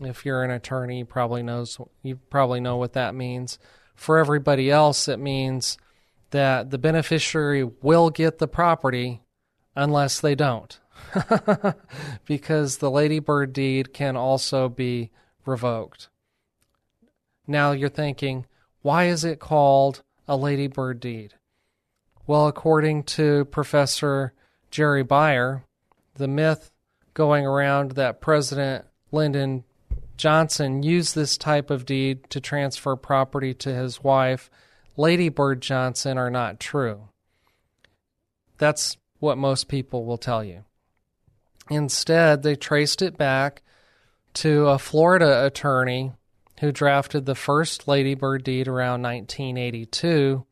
If 0.00 0.26
you're 0.26 0.42
an 0.42 0.50
attorney, 0.50 0.98
you 0.98 1.04
probably 1.04 1.42
knows 1.42 1.78
you 2.02 2.16
probably 2.16 2.60
know 2.60 2.76
what 2.76 2.94
that 2.94 3.14
means. 3.14 3.58
For 3.94 4.18
everybody 4.18 4.70
else, 4.70 5.06
it 5.06 5.18
means 5.18 5.78
that 6.30 6.70
the 6.70 6.78
beneficiary 6.78 7.64
will 7.82 8.10
get 8.10 8.38
the 8.38 8.48
property 8.48 9.22
unless 9.76 10.20
they 10.20 10.34
don't. 10.34 10.78
because 12.26 12.78
the 12.78 12.90
ladybird 12.90 13.52
deed 13.52 13.92
can 13.92 14.16
also 14.16 14.68
be 14.68 15.10
revoked. 15.44 16.08
Now 17.46 17.72
you're 17.72 17.88
thinking, 17.88 18.46
why 18.82 19.04
is 19.04 19.24
it 19.24 19.40
called 19.40 20.02
a 20.26 20.36
ladybird 20.36 21.00
deed? 21.00 21.34
Well, 22.26 22.46
according 22.46 23.04
to 23.04 23.44
Professor 23.46 24.32
Gerry 24.70 25.02
Beyer, 25.02 25.64
the 26.14 26.28
myth 26.28 26.71
going 27.14 27.46
around 27.46 27.92
that 27.92 28.20
President 28.20 28.84
Lyndon 29.10 29.64
Johnson 30.16 30.82
used 30.82 31.14
this 31.14 31.36
type 31.36 31.70
of 31.70 31.84
deed 31.84 32.30
to 32.30 32.40
transfer 32.40 32.96
property 32.96 33.54
to 33.54 33.74
his 33.74 34.02
wife, 34.02 34.50
Lady 34.96 35.28
Bird 35.28 35.60
Johnson, 35.60 36.18
are 36.18 36.30
not 36.30 36.60
true. 36.60 37.08
That's 38.58 38.96
what 39.18 39.38
most 39.38 39.68
people 39.68 40.04
will 40.04 40.18
tell 40.18 40.44
you. 40.44 40.64
Instead, 41.70 42.42
they 42.42 42.54
traced 42.54 43.02
it 43.02 43.16
back 43.16 43.62
to 44.34 44.68
a 44.68 44.78
Florida 44.78 45.44
attorney 45.46 46.12
who 46.60 46.72
drafted 46.72 47.26
the 47.26 47.34
first 47.34 47.88
Lady 47.88 48.14
Bird 48.14 48.44
deed 48.44 48.68
around 48.68 49.02
1982. 49.02 50.44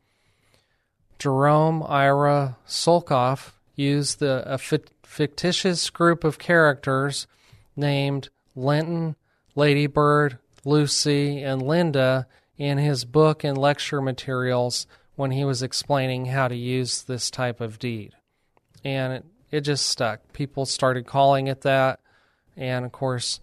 Jerome 1.18 1.84
Ira 1.86 2.56
Solkoff 2.66 3.52
used 3.76 4.18
the 4.18 4.42
fictitious 5.10 5.90
group 5.90 6.22
of 6.22 6.38
characters 6.38 7.26
named 7.74 8.28
Lyndon, 8.54 9.16
Ladybird, 9.56 10.38
Lucy, 10.64 11.42
and 11.42 11.60
Linda 11.60 12.28
in 12.56 12.78
his 12.78 13.04
book 13.04 13.42
and 13.42 13.58
lecture 13.58 14.00
materials 14.00 14.86
when 15.16 15.32
he 15.32 15.44
was 15.44 15.64
explaining 15.64 16.26
how 16.26 16.46
to 16.46 16.54
use 16.54 17.02
this 17.02 17.28
type 17.28 17.60
of 17.60 17.80
deed. 17.80 18.14
And 18.84 19.12
it, 19.12 19.24
it 19.50 19.60
just 19.62 19.88
stuck. 19.88 20.32
People 20.32 20.64
started 20.64 21.06
calling 21.06 21.48
it 21.48 21.62
that. 21.62 21.98
And 22.56 22.84
of 22.84 22.92
course, 22.92 23.40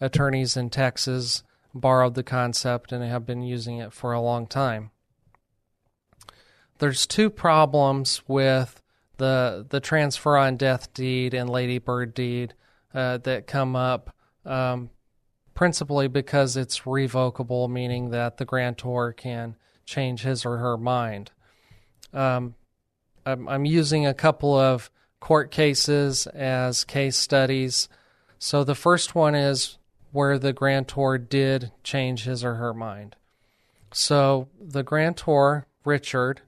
attorneys 0.00 0.56
in 0.56 0.70
Texas 0.70 1.42
borrowed 1.74 2.14
the 2.14 2.22
concept 2.22 2.92
and 2.92 3.02
have 3.02 3.26
been 3.26 3.42
using 3.42 3.78
it 3.78 3.92
for 3.92 4.12
a 4.12 4.20
long 4.20 4.46
time. 4.46 4.92
There's 6.78 7.08
two 7.08 7.28
problems 7.28 8.22
with 8.28 8.80
the 9.18 9.66
the 9.68 9.80
transfer 9.80 10.36
on 10.36 10.56
death 10.56 10.92
deed 10.94 11.34
and 11.34 11.50
ladybird 11.50 12.14
deed 12.14 12.54
uh, 12.94 13.18
that 13.18 13.46
come 13.46 13.76
up 13.76 14.14
um, 14.44 14.90
principally 15.54 16.08
because 16.08 16.56
it's 16.56 16.86
revocable, 16.86 17.68
meaning 17.68 18.10
that 18.10 18.38
the 18.38 18.44
grantor 18.44 19.12
can 19.12 19.56
change 19.84 20.22
his 20.22 20.46
or 20.46 20.58
her 20.58 20.76
mind. 20.76 21.30
Um, 22.12 22.54
I'm, 23.26 23.48
I'm 23.48 23.64
using 23.64 24.06
a 24.06 24.14
couple 24.14 24.56
of 24.56 24.90
court 25.20 25.50
cases 25.50 26.26
as 26.28 26.84
case 26.84 27.16
studies. 27.16 27.88
So 28.38 28.64
the 28.64 28.74
first 28.74 29.14
one 29.14 29.34
is 29.34 29.78
where 30.12 30.38
the 30.38 30.52
grantor 30.52 31.18
did 31.18 31.72
change 31.82 32.24
his 32.24 32.44
or 32.44 32.54
her 32.54 32.72
mind. 32.72 33.16
So 33.92 34.48
the 34.60 34.82
grantor, 34.82 35.66
Richard, 35.84 36.42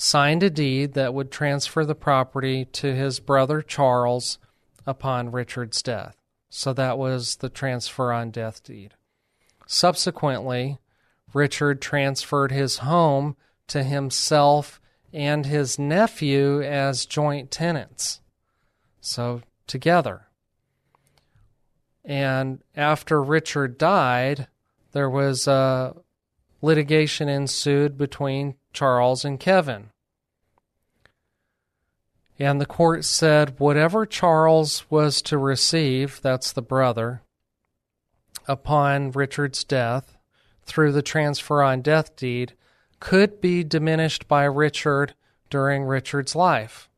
signed 0.00 0.44
a 0.44 0.48
deed 0.48 0.94
that 0.94 1.12
would 1.12 1.28
transfer 1.28 1.84
the 1.84 1.94
property 1.94 2.64
to 2.64 2.94
his 2.94 3.18
brother 3.18 3.60
Charles 3.60 4.38
upon 4.86 5.32
Richard's 5.32 5.82
death. 5.82 6.16
So 6.48 6.72
that 6.72 6.96
was 6.96 7.36
the 7.36 7.48
transfer 7.48 8.12
on 8.12 8.30
death 8.30 8.62
deed. 8.62 8.94
Subsequently, 9.66 10.78
Richard 11.34 11.82
transferred 11.82 12.52
his 12.52 12.78
home 12.78 13.36
to 13.66 13.82
himself 13.82 14.80
and 15.12 15.44
his 15.44 15.80
nephew 15.80 16.62
as 16.62 17.04
joint 17.04 17.50
tenants. 17.50 18.20
So 19.00 19.42
together. 19.66 20.28
And 22.04 22.62
after 22.76 23.20
Richard 23.20 23.78
died, 23.78 24.46
there 24.92 25.10
was 25.10 25.48
a 25.48 25.96
litigation 26.62 27.28
ensued 27.28 27.98
between 27.98 28.54
Charles 28.72 29.24
and 29.24 29.38
Kevin. 29.38 29.90
And 32.38 32.60
the 32.60 32.66
court 32.66 33.04
said 33.04 33.58
whatever 33.58 34.06
Charles 34.06 34.88
was 34.90 35.20
to 35.22 35.36
receive, 35.36 36.20
that's 36.22 36.52
the 36.52 36.62
brother, 36.62 37.22
upon 38.46 39.10
Richard's 39.10 39.64
death 39.64 40.16
through 40.62 40.92
the 40.92 41.02
transfer 41.02 41.62
on 41.62 41.82
death 41.82 42.14
deed 42.14 42.54
could 43.00 43.40
be 43.40 43.64
diminished 43.64 44.28
by 44.28 44.44
Richard 44.44 45.14
during 45.50 45.84
Richard's 45.84 46.36
life. 46.36 46.88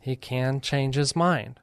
He 0.00 0.16
can 0.16 0.60
change 0.60 0.96
his 0.96 1.14
mind. 1.14 1.60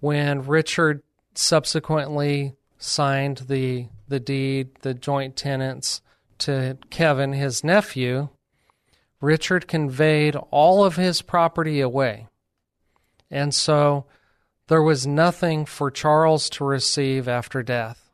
When 0.00 0.46
Richard 0.46 1.02
subsequently 1.34 2.54
signed 2.78 3.38
the 3.48 3.88
the 4.08 4.20
deed, 4.20 4.74
the 4.80 4.92
joint 4.92 5.36
tenants 5.36 6.00
to 6.40 6.78
Kevin, 6.90 7.32
his 7.32 7.62
nephew, 7.64 8.28
Richard 9.20 9.68
conveyed 9.68 10.36
all 10.50 10.84
of 10.84 10.96
his 10.96 11.22
property 11.22 11.80
away. 11.80 12.26
And 13.30 13.54
so 13.54 14.06
there 14.68 14.82
was 14.82 15.06
nothing 15.06 15.66
for 15.66 15.90
Charles 15.90 16.48
to 16.50 16.64
receive 16.64 17.28
after 17.28 17.62
death. 17.62 18.10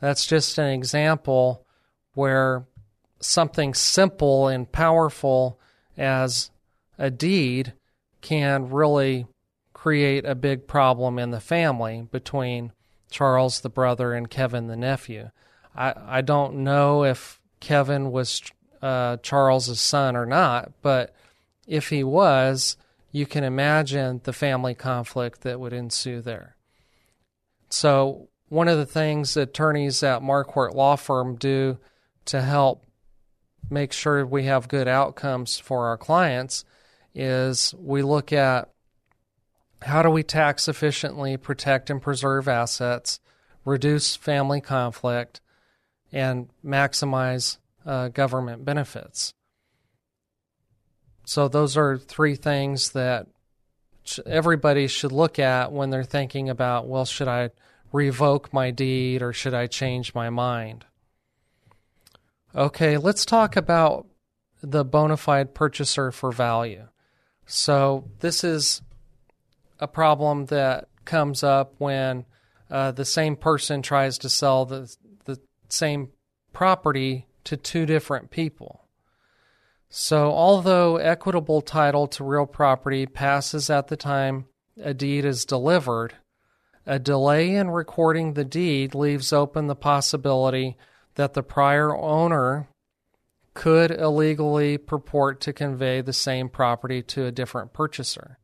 That's 0.00 0.26
just 0.26 0.58
an 0.58 0.70
example 0.70 1.66
where 2.14 2.66
something 3.20 3.74
simple 3.74 4.48
and 4.48 4.70
powerful 4.70 5.58
as 5.96 6.50
a 6.98 7.10
deed 7.10 7.72
can 8.20 8.70
really 8.70 9.26
create 9.72 10.24
a 10.24 10.34
big 10.34 10.66
problem 10.66 11.18
in 11.18 11.30
the 11.30 11.40
family 11.40 12.06
between 12.10 12.72
Charles 13.10 13.60
the 13.60 13.68
brother 13.68 14.12
and 14.12 14.30
Kevin 14.30 14.66
the 14.66 14.76
nephew. 14.76 15.30
I, 15.74 15.94
I 16.06 16.20
don't 16.20 16.56
know 16.56 17.04
if 17.04 17.40
Kevin 17.64 18.12
was 18.12 18.42
uh, 18.82 19.16
Charles's 19.22 19.80
son 19.80 20.16
or 20.16 20.26
not, 20.26 20.72
but 20.82 21.14
if 21.66 21.88
he 21.88 22.04
was, 22.04 22.76
you 23.10 23.24
can 23.24 23.42
imagine 23.42 24.20
the 24.24 24.34
family 24.34 24.74
conflict 24.74 25.40
that 25.40 25.58
would 25.58 25.72
ensue 25.72 26.20
there. 26.20 26.56
So, 27.70 28.28
one 28.50 28.68
of 28.68 28.76
the 28.76 28.84
things 28.84 29.34
attorneys 29.38 30.02
at 30.02 30.20
Marquardt 30.20 30.74
Law 30.74 30.96
Firm 30.96 31.36
do 31.36 31.78
to 32.26 32.42
help 32.42 32.84
make 33.70 33.94
sure 33.94 34.26
we 34.26 34.44
have 34.44 34.68
good 34.68 34.86
outcomes 34.86 35.58
for 35.58 35.86
our 35.86 35.96
clients 35.96 36.66
is 37.14 37.74
we 37.78 38.02
look 38.02 38.30
at 38.30 38.68
how 39.80 40.02
do 40.02 40.10
we 40.10 40.22
tax 40.22 40.68
efficiently 40.68 41.38
protect 41.38 41.88
and 41.88 42.02
preserve 42.02 42.46
assets, 42.46 43.20
reduce 43.64 44.16
family 44.16 44.60
conflict, 44.60 45.40
and 46.14 46.48
maximize 46.64 47.58
uh, 47.84 48.08
government 48.08 48.64
benefits. 48.64 49.34
So, 51.26 51.48
those 51.48 51.76
are 51.76 51.98
three 51.98 52.36
things 52.36 52.92
that 52.92 53.26
everybody 54.24 54.86
should 54.86 55.12
look 55.12 55.38
at 55.38 55.72
when 55.72 55.90
they're 55.90 56.04
thinking 56.04 56.48
about 56.48 56.86
well, 56.86 57.04
should 57.04 57.28
I 57.28 57.50
revoke 57.92 58.52
my 58.52 58.70
deed 58.70 59.22
or 59.22 59.32
should 59.32 59.54
I 59.54 59.66
change 59.66 60.14
my 60.14 60.30
mind? 60.30 60.84
Okay, 62.54 62.96
let's 62.96 63.24
talk 63.24 63.56
about 63.56 64.06
the 64.62 64.84
bona 64.84 65.16
fide 65.16 65.54
purchaser 65.54 66.12
for 66.12 66.30
value. 66.30 66.86
So, 67.46 68.08
this 68.20 68.44
is 68.44 68.82
a 69.80 69.88
problem 69.88 70.46
that 70.46 70.88
comes 71.04 71.42
up 71.42 71.74
when 71.78 72.24
uh, 72.70 72.92
the 72.92 73.04
same 73.04 73.36
person 73.36 73.82
tries 73.82 74.18
to 74.18 74.28
sell 74.28 74.64
the, 74.64 74.94
the 75.03 75.03
same 75.68 76.10
property 76.52 77.26
to 77.44 77.56
two 77.56 77.86
different 77.86 78.30
people. 78.30 78.84
So, 79.88 80.32
although 80.32 80.96
equitable 80.96 81.60
title 81.60 82.06
to 82.08 82.24
real 82.24 82.46
property 82.46 83.06
passes 83.06 83.70
at 83.70 83.88
the 83.88 83.96
time 83.96 84.46
a 84.82 84.92
deed 84.92 85.24
is 85.24 85.44
delivered, 85.44 86.14
a 86.86 86.98
delay 86.98 87.54
in 87.54 87.70
recording 87.70 88.32
the 88.34 88.44
deed 88.44 88.94
leaves 88.94 89.32
open 89.32 89.66
the 89.66 89.76
possibility 89.76 90.76
that 91.14 91.34
the 91.34 91.42
prior 91.42 91.96
owner 91.96 92.68
could 93.54 93.90
illegally 93.90 94.76
purport 94.76 95.40
to 95.42 95.52
convey 95.52 96.00
the 96.00 96.12
same 96.12 96.48
property 96.48 97.02
to 97.02 97.24
a 97.24 97.32
different 97.32 97.72
purchaser. 97.72 98.38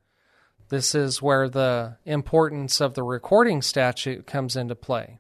This 0.68 0.94
is 0.94 1.20
where 1.20 1.48
the 1.48 1.96
importance 2.04 2.80
of 2.80 2.94
the 2.94 3.02
recording 3.02 3.60
statute 3.60 4.26
comes 4.26 4.54
into 4.54 4.76
play. 4.76 5.19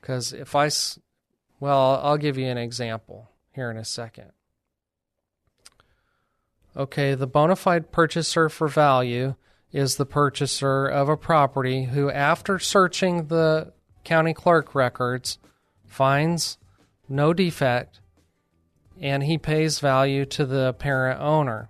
Because 0.00 0.32
if 0.32 0.54
I, 0.54 0.70
well, 1.60 2.00
I'll 2.02 2.16
give 2.16 2.38
you 2.38 2.46
an 2.46 2.58
example 2.58 3.30
here 3.52 3.70
in 3.70 3.76
a 3.76 3.84
second. 3.84 4.32
Okay, 6.76 7.14
the 7.14 7.26
bona 7.26 7.56
fide 7.56 7.90
purchaser 7.90 8.48
for 8.48 8.68
value 8.68 9.34
is 9.72 9.96
the 9.96 10.06
purchaser 10.06 10.86
of 10.86 11.08
a 11.08 11.16
property 11.16 11.84
who, 11.84 12.10
after 12.10 12.58
searching 12.58 13.26
the 13.26 13.72
county 14.04 14.32
clerk 14.32 14.74
records, 14.74 15.38
finds 15.86 16.58
no 17.08 17.32
defect 17.32 18.00
and 19.00 19.22
he 19.22 19.38
pays 19.38 19.80
value 19.80 20.24
to 20.24 20.44
the 20.44 20.72
parent 20.74 21.20
owner. 21.20 21.68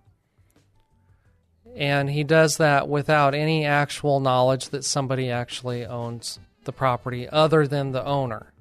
And 1.76 2.10
he 2.10 2.24
does 2.24 2.56
that 2.56 2.88
without 2.88 3.34
any 3.34 3.64
actual 3.64 4.20
knowledge 4.20 4.70
that 4.70 4.84
somebody 4.84 5.30
actually 5.30 5.84
owns 5.84 6.40
the 6.68 6.72
property 6.72 7.26
other 7.26 7.66
than 7.66 7.92
the 7.92 8.04
owner. 8.04 8.52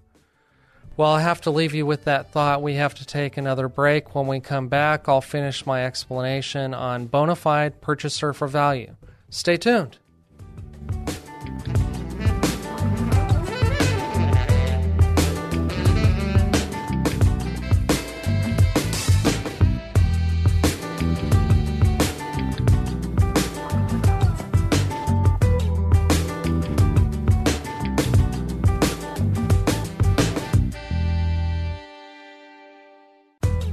Well, 0.96 1.12
I 1.12 1.22
have 1.22 1.42
to 1.42 1.52
leave 1.52 1.76
you 1.76 1.86
with 1.86 2.06
that 2.06 2.32
thought. 2.32 2.64
We 2.64 2.76
have 2.76 2.96
to 2.96 3.06
take 3.06 3.36
another 3.36 3.68
break. 3.68 4.16
When 4.16 4.26
we 4.26 4.40
come 4.40 4.70
back, 4.70 5.10
I'll 5.10 5.22
finish 5.22 5.66
my 5.66 5.86
explanation 5.86 6.74
on 6.74 7.08
bona 7.08 7.36
fide 7.36 7.82
purchaser 7.82 8.32
for 8.32 8.48
value. 8.48 8.96
Stay 9.30 9.58
tuned. 9.58 10.00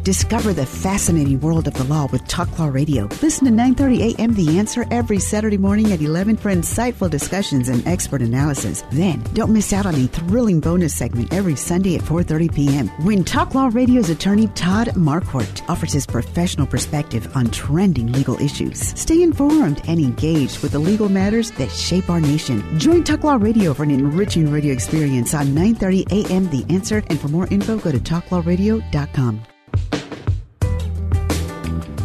Discover 0.05 0.53
the 0.53 0.67
fascinating 0.67 1.41
world 1.41 1.67
of 1.67 1.73
the 1.73 1.85
law 1.85 2.07
with 2.13 2.29
Talk 2.29 2.59
Law 2.59 2.69
Radio. 2.69 3.09
Listen 3.23 3.47
to 3.47 3.51
9:30 3.51 4.13
a.m. 4.13 4.35
The 4.35 4.59
Answer 4.59 4.85
every 4.91 5.19
Saturday 5.19 5.57
morning 5.57 5.93
at 5.93 6.03
11 6.03 6.37
for 6.37 6.51
insightful 6.51 7.09
discussions 7.09 7.71
and 7.71 7.87
expert 7.89 8.21
analysis. 8.21 8.85
Then, 8.93 9.23
don't 9.33 9.51
miss 9.51 9.73
out 9.73 9.87
on 9.87 9.95
a 9.95 10.07
thrilling 10.07 10.61
bonus 10.61 10.95
segment 10.95 11.33
every 11.33 11.57
Sunday 11.57 11.95
at 11.95 12.03
4:30 12.03 12.55
p.m. 12.55 12.89
when 13.07 13.25
Talk 13.25 13.55
Law 13.55 13.71
Radio's 13.73 14.11
attorney 14.11 14.49
Todd 14.49 14.89
Marquardt 14.89 15.67
offers 15.71 15.95
his 15.95 16.05
professional 16.05 16.67
perspective 16.67 17.35
on 17.35 17.47
trending 17.47 18.13
legal 18.13 18.39
issues. 18.43 18.79
Stay 19.01 19.23
informed 19.23 19.81
and 19.89 19.99
engaged 19.99 20.63
with 20.63 20.73
the 20.73 20.85
legal 20.91 21.09
matters 21.09 21.51
that 21.53 21.71
shape 21.71 22.11
our 22.11 22.21
nation. 22.21 22.79
Join 22.79 23.05
Talk 23.05 23.25
Law 23.25 23.37
Radio 23.37 23.73
for 23.73 23.85
an 23.85 23.91
enriching 23.91 24.53
radio 24.53 24.75
experience 24.75 25.33
on 25.33 25.47
9:30 25.57 26.05
a.m. 26.13 26.51
The 26.51 26.67
Answer. 26.69 27.03
And 27.09 27.19
for 27.19 27.29
more 27.29 27.47
info, 27.47 27.79
go 27.79 27.91
to 27.91 27.99
talklawradio.com. 27.99 29.41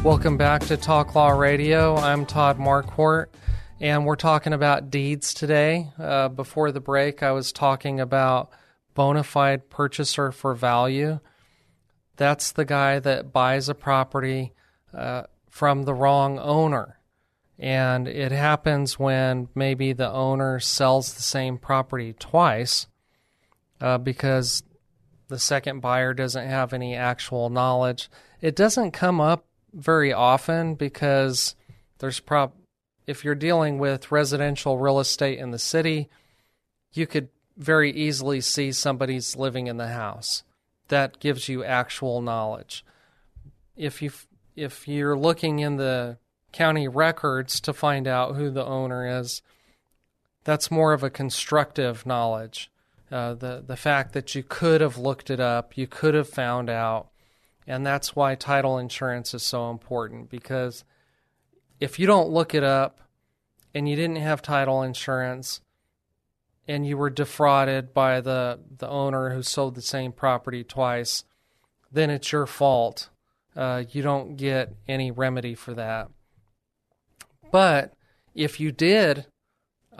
Welcome 0.04 0.38
back 0.38 0.62
to 0.68 0.78
Talk 0.78 1.14
Law 1.14 1.32
Radio. 1.32 1.98
I'm 1.98 2.26
Todd 2.26 2.58
Marquardt, 2.58 3.26
and 3.82 4.06
we're 4.06 4.16
talking 4.16 4.54
about 4.54 4.90
deeds 4.90 5.34
today. 5.34 5.92
Uh, 6.00 6.30
before 6.30 6.72
the 6.72 6.80
break, 6.80 7.22
I 7.22 7.34
was 7.34 7.52
talking 7.52 8.00
about 8.00 8.50
bona 8.94 9.24
fide 9.24 9.70
purchaser 9.70 10.32
for 10.32 10.56
value. 10.56 11.20
That's 12.16 12.54
the 12.54 12.64
guy 12.64 13.00
that 13.00 13.34
buys 13.34 13.68
a 13.68 13.76
property 13.76 14.54
uh, 14.94 15.24
from 15.50 15.84
the 15.84 15.94
wrong 15.94 16.40
owner. 16.40 16.98
And 17.60 18.08
it 18.08 18.32
happens 18.32 18.98
when 18.98 19.50
maybe 19.54 19.92
the 19.92 20.10
owner 20.10 20.62
sells 20.62 21.14
the 21.14 21.22
same 21.22 21.58
property 21.58 22.14
twice 22.18 22.88
uh, 23.82 23.98
because 23.98 24.64
the 25.28 25.40
second 25.40 25.82
buyer 25.82 26.14
doesn't 26.14 26.48
have 26.48 26.72
any 26.72 26.96
actual 26.96 27.50
knowledge. 27.50 28.10
It 28.40 28.56
doesn't 28.56 28.92
come 28.92 29.20
up 29.20 29.46
very 29.74 30.14
often 30.14 30.76
because 30.76 31.56
there's 32.00 32.20
prob 32.20 32.54
if 33.08 33.26
you're 33.26 33.36
dealing 33.36 33.80
with 33.80 34.12
residential 34.12 34.78
real 34.78 35.00
estate 35.00 35.40
in 35.40 35.50
the 35.50 35.58
city, 35.58 36.10
you 36.94 37.08
could 37.08 37.30
very 37.58 37.92
easily 37.92 38.40
see 38.40 38.72
somebody's 38.72 39.36
living 39.36 39.66
in 39.66 39.78
the 39.78 39.88
house. 39.88 40.44
That 40.90 41.20
gives 41.20 41.50
you 41.50 41.64
actual 41.64 42.22
knowledge. 42.22 42.86
If 43.76 44.02
you 44.02 44.12
if 44.56 44.88
you're 44.88 45.18
looking 45.18 45.60
in 45.60 45.78
the 45.78 46.18
county 46.52 46.88
records 46.88 47.60
to 47.62 47.74
find 47.74 48.08
out 48.08 48.36
who 48.36 48.50
the 48.50 48.66
owner 48.66 49.20
is, 49.20 49.42
that's 50.44 50.72
more 50.72 50.94
of 50.94 51.04
a 51.04 51.10
constructive 51.10 52.06
knowledge. 52.06 52.72
Uh, 53.12 53.34
the 53.34 53.64
the 53.66 53.78
fact 53.78 54.14
that 54.14 54.36
you 54.36 54.44
could 54.44 54.82
have 54.82 54.98
looked 54.98 55.30
it 55.30 55.40
up, 55.40 55.78
you 55.78 55.88
could 55.88 56.14
have 56.14 56.30
found 56.30 56.70
out, 56.70 57.10
and 57.70 57.86
that's 57.86 58.16
why 58.16 58.34
title 58.34 58.80
insurance 58.80 59.36
is 59.36 59.44
so 59.44 59.70
important 59.70 60.28
because 60.28 60.84
if 61.80 62.00
you 62.00 62.08
don't 62.08 62.32
look 62.32 62.56
it 62.56 62.64
up 62.64 63.00
and 63.76 63.88
you 63.88 63.96
didn't 63.96 64.18
have 64.18 64.42
title 64.42 64.82
insurance 64.82 65.62
and 66.68 66.86
you 66.86 66.98
were 66.98 67.12
defrauded 67.12 67.94
by 67.94 68.22
the 68.22 68.60
the 68.80 68.90
owner 68.90 69.30
who 69.30 69.44
sold 69.44 69.76
the 69.76 69.84
same 69.84 70.12
property 70.12 70.64
twice, 70.64 71.24
then 71.92 72.10
it's 72.10 72.32
your 72.32 72.48
fault. 72.48 73.10
Uh, 73.56 73.84
you 73.92 74.02
don't 74.02 74.36
get 74.36 74.76
any 74.88 75.12
remedy 75.12 75.54
for 75.54 75.76
that. 75.76 76.10
But 77.52 77.94
if 78.34 78.60
you 78.60 78.72
did 78.72 79.28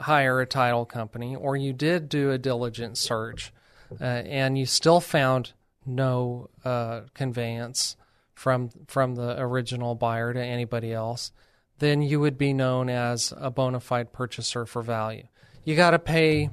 hire 0.00 0.40
a 0.40 0.46
title 0.46 0.86
company 0.86 1.36
or 1.36 1.56
you 1.56 1.72
did 1.72 2.08
do 2.08 2.32
a 2.32 2.38
diligent 2.38 2.98
search 2.98 3.52
uh, 4.00 4.04
and 4.04 4.58
you 4.58 4.66
still 4.66 5.00
found 5.00 5.52
no 5.86 6.48
uh, 6.64 7.02
conveyance 7.14 7.96
from 8.34 8.70
from 8.86 9.16
the 9.16 9.38
original 9.40 9.94
buyer 9.94 10.32
to 10.32 10.42
anybody 10.42 10.92
else, 10.92 11.32
then 11.78 12.02
you 12.02 12.20
would 12.20 12.38
be 12.38 12.52
known 12.52 12.88
as 12.88 13.32
a 13.36 13.50
bona 13.50 13.80
fide 13.80 14.12
purchaser 14.12 14.64
for 14.66 14.82
value. 14.82 15.26
You 15.64 15.76
got 15.76 15.90
to 15.90 15.98
pay 15.98 16.50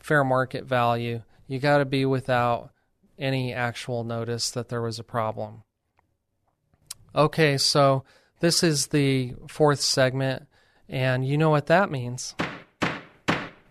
fair 0.00 0.24
market 0.24 0.64
value. 0.64 1.22
You 1.46 1.58
got 1.58 1.78
to 1.78 1.84
be 1.84 2.04
without 2.04 2.70
any 3.18 3.52
actual 3.52 4.02
notice 4.02 4.50
that 4.50 4.68
there 4.68 4.82
was 4.82 4.98
a 4.98 5.04
problem. 5.04 5.62
Okay, 7.14 7.58
so 7.58 8.04
this 8.40 8.62
is 8.62 8.88
the 8.88 9.34
fourth 9.48 9.80
segment, 9.80 10.46
and 10.88 11.26
you 11.26 11.36
know 11.36 11.50
what 11.50 11.66
that 11.66 11.90
means. 11.90 12.34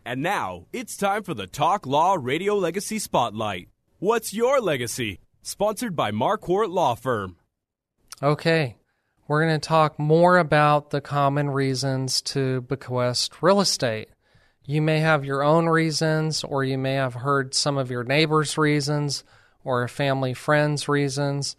And 0.05 0.21
now 0.21 0.65
it's 0.73 0.97
time 0.97 1.23
for 1.23 1.33
the 1.33 1.47
Talk 1.47 1.85
Law 1.85 2.17
Radio 2.19 2.55
Legacy 2.55 2.99
Spotlight. 2.99 3.69
What's 4.01 4.33
your 4.33 4.61
legacy? 4.61 5.19
Sponsored 5.41 5.93
by 5.93 6.11
Marquardt 6.11 6.69
Law 6.69 6.95
Firm. 6.95 7.35
Okay, 8.23 8.77
we're 9.27 9.45
going 9.45 9.59
to 9.59 9.67
talk 9.67 9.99
more 9.99 10.37
about 10.37 10.91
the 10.91 11.01
common 11.01 11.49
reasons 11.49 12.21
to 12.21 12.61
bequest 12.61 13.41
real 13.41 13.59
estate. 13.59 14.07
You 14.65 14.81
may 14.81 15.01
have 15.01 15.25
your 15.25 15.43
own 15.43 15.65
reasons, 15.65 16.45
or 16.45 16.63
you 16.63 16.77
may 16.77 16.93
have 16.93 17.13
heard 17.13 17.53
some 17.53 17.77
of 17.77 17.91
your 17.91 18.05
neighbors' 18.05 18.57
reasons, 18.57 19.25
or 19.65 19.83
a 19.83 19.89
family 19.89 20.33
friend's 20.33 20.87
reasons. 20.87 21.57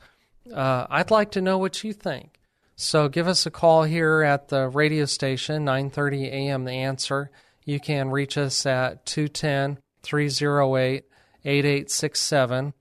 Uh, 0.51 0.87
I'd 0.89 1.11
like 1.11 1.33
to 1.33 1.43
know 1.43 1.59
what 1.59 1.85
you 1.85 1.93
think. 1.93 2.41
So 2.75 3.11
give 3.11 3.29
us 3.29 3.45
a 3.45 3.51
call 3.51 3.83
here 3.83 4.23
at 4.23 4.49
the 4.49 4.67
radio 4.71 5.05
station, 5.05 5.67
9:30 5.67 6.29
a.m. 6.29 6.65
The 6.65 6.73
Answer. 6.73 7.31
You 7.67 7.81
can 7.81 8.09
reach 8.09 8.39
us 8.39 8.65
at 8.65 9.05
210-308-8867 11.45 12.73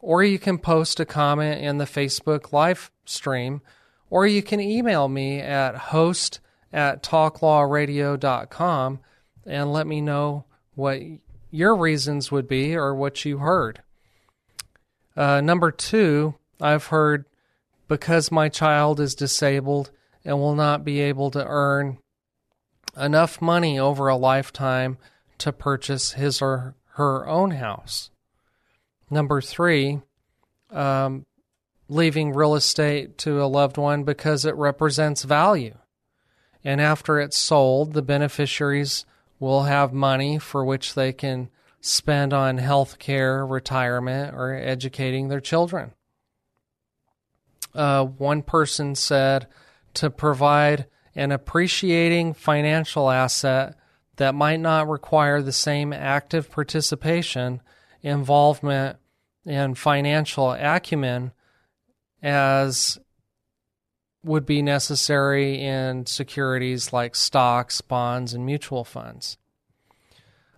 or 0.00 0.22
you 0.22 0.38
can 0.38 0.58
post 0.58 1.00
a 1.00 1.06
comment 1.06 1.60
in 1.60 1.78
the 1.78 1.84
Facebook 1.84 2.52
live 2.52 2.90
stream 3.04 3.62
or 4.10 4.26
you 4.26 4.42
can 4.42 4.60
email 4.60 5.08
me 5.08 5.40
at 5.40 5.74
host 5.74 6.40
at 6.72 7.02
talklawradio.com 7.02 9.00
and 9.46 9.72
let 9.72 9.86
me 9.86 10.00
know 10.00 10.44
what 10.74 11.00
your 11.50 11.74
reasons 11.76 12.30
would 12.30 12.48
be 12.48 12.76
or 12.76 12.94
what 12.94 13.24
you 13.24 13.38
heard. 13.38 13.82
Uh, 15.16 15.40
number 15.40 15.70
two, 15.70 16.34
I've 16.60 16.86
heard 16.86 17.24
because 17.88 18.32
my 18.32 18.48
child 18.48 19.00
is 19.00 19.14
disabled 19.14 19.90
and 20.24 20.38
will 20.38 20.54
not 20.54 20.84
be 20.84 21.00
able 21.00 21.30
to 21.30 21.44
earn 21.46 21.98
enough 22.96 23.40
money 23.40 23.78
over 23.78 24.08
a 24.08 24.16
lifetime 24.16 24.98
to 25.38 25.52
purchase 25.52 26.12
his 26.12 26.40
or 26.40 26.74
her 26.94 27.26
own 27.26 27.52
house. 27.52 28.10
Number 29.10 29.40
three, 29.40 30.00
um, 30.70 31.26
leaving 31.88 32.32
real 32.32 32.54
estate 32.54 33.18
to 33.18 33.42
a 33.42 33.46
loved 33.46 33.76
one 33.76 34.04
because 34.04 34.44
it 34.44 34.54
represents 34.56 35.24
value. 35.24 35.76
And 36.62 36.80
after 36.80 37.20
it's 37.20 37.36
sold, 37.36 37.92
the 37.92 38.02
beneficiaries 38.02 39.04
will 39.38 39.64
have 39.64 39.92
money 39.92 40.38
for 40.38 40.64
which 40.64 40.94
they 40.94 41.12
can 41.12 41.50
spend 41.80 42.32
on 42.32 42.58
health 42.58 42.98
care, 42.98 43.44
retirement, 43.44 44.34
or 44.34 44.54
educating 44.54 45.28
their 45.28 45.40
children. 45.40 45.92
Uh, 47.74 48.04
one 48.04 48.40
person 48.40 48.94
said 48.94 49.46
to 49.94 50.08
provide 50.08 50.86
an 51.14 51.32
appreciating 51.32 52.32
financial 52.32 53.10
asset 53.10 53.76
that 54.16 54.34
might 54.34 54.60
not 54.60 54.88
require 54.88 55.42
the 55.42 55.52
same 55.52 55.92
active 55.92 56.50
participation, 56.50 57.60
involvement, 58.02 58.96
and 59.46 59.76
financial 59.76 60.52
acumen 60.52 61.32
as 62.22 62.98
would 64.24 64.46
be 64.46 64.62
necessary 64.62 65.60
in 65.60 66.06
securities 66.06 66.92
like 66.92 67.14
stocks, 67.14 67.80
bonds, 67.82 68.32
and 68.32 68.46
mutual 68.46 68.84
funds. 68.84 69.36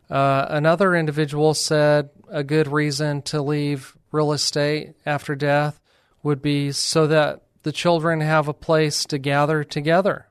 Uh, 0.09 0.47
another 0.49 0.95
individual 0.95 1.53
said 1.53 2.11
a 2.29 2.45
good 2.45 2.69
reason 2.69 3.23
to 3.23 3.43
leave 3.43 3.97
real 4.13 4.33
estate 4.33 4.95
after 5.05 5.35
death 5.35 5.81
would 6.23 6.41
be 6.41 6.71
so 6.71 7.09
that 7.09 7.43
the 7.65 7.73
children 7.73 8.21
have 8.21 8.47
a 8.47 8.55
place 8.55 9.05
to 9.05 9.19
gather 9.19 9.65
together. 9.65 10.29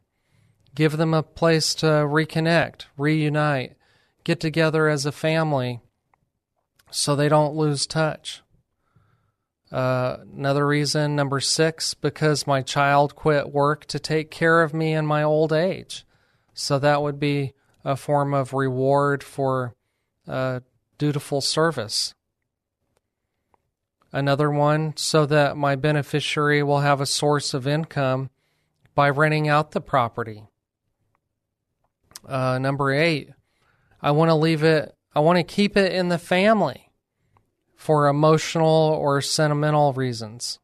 Give 0.75 0.97
them 0.97 1.13
a 1.13 1.23
place 1.23 1.73
to 1.75 1.85
reconnect, 1.85 2.85
reunite, 2.97 3.77
get 4.25 4.41
together 4.41 4.89
as 4.89 5.05
a 5.05 5.11
family 5.11 5.79
so 6.91 7.15
they 7.15 7.29
don't 7.29 7.55
lose 7.55 7.87
touch. 7.87 8.41
Uh, 9.71 10.17
another 10.35 10.67
reason, 10.67 11.15
number 11.15 11.39
six, 11.39 11.93
because 11.93 12.45
my 12.45 12.61
child 12.61 13.15
quit 13.15 13.51
work 13.51 13.85
to 13.85 13.99
take 13.99 14.29
care 14.29 14.61
of 14.61 14.73
me 14.73 14.93
in 14.93 15.05
my 15.05 15.23
old 15.23 15.51
age. 15.51 16.05
So 16.53 16.77
that 16.79 17.01
would 17.01 17.19
be 17.19 17.53
a 17.83 17.95
form 17.95 18.33
of 18.33 18.53
reward 18.53 19.23
for 19.23 19.75
uh, 20.27 20.59
dutiful 20.97 21.41
service. 21.41 22.13
Another 24.11 24.49
one, 24.49 24.93
so 24.95 25.25
that 25.25 25.57
my 25.57 25.75
beneficiary 25.75 26.63
will 26.63 26.79
have 26.79 27.01
a 27.01 27.05
source 27.05 27.53
of 27.53 27.67
income 27.67 28.29
by 28.93 29.09
renting 29.09 29.49
out 29.49 29.71
the 29.71 29.81
property. 29.81 30.43
Uh, 32.27 32.57
number 32.59 32.91
eight, 32.91 33.29
I 34.01 34.11
want 34.11 34.29
to 34.29 34.35
leave 34.35 34.63
it, 34.63 34.95
I 35.13 35.19
want 35.19 35.37
to 35.37 35.43
keep 35.43 35.77
it 35.77 35.91
in 35.91 36.09
the 36.09 36.17
family 36.17 36.91
for 37.75 38.07
emotional 38.07 38.97
or 38.99 39.21
sentimental 39.21 39.93
reasons. 39.93 40.59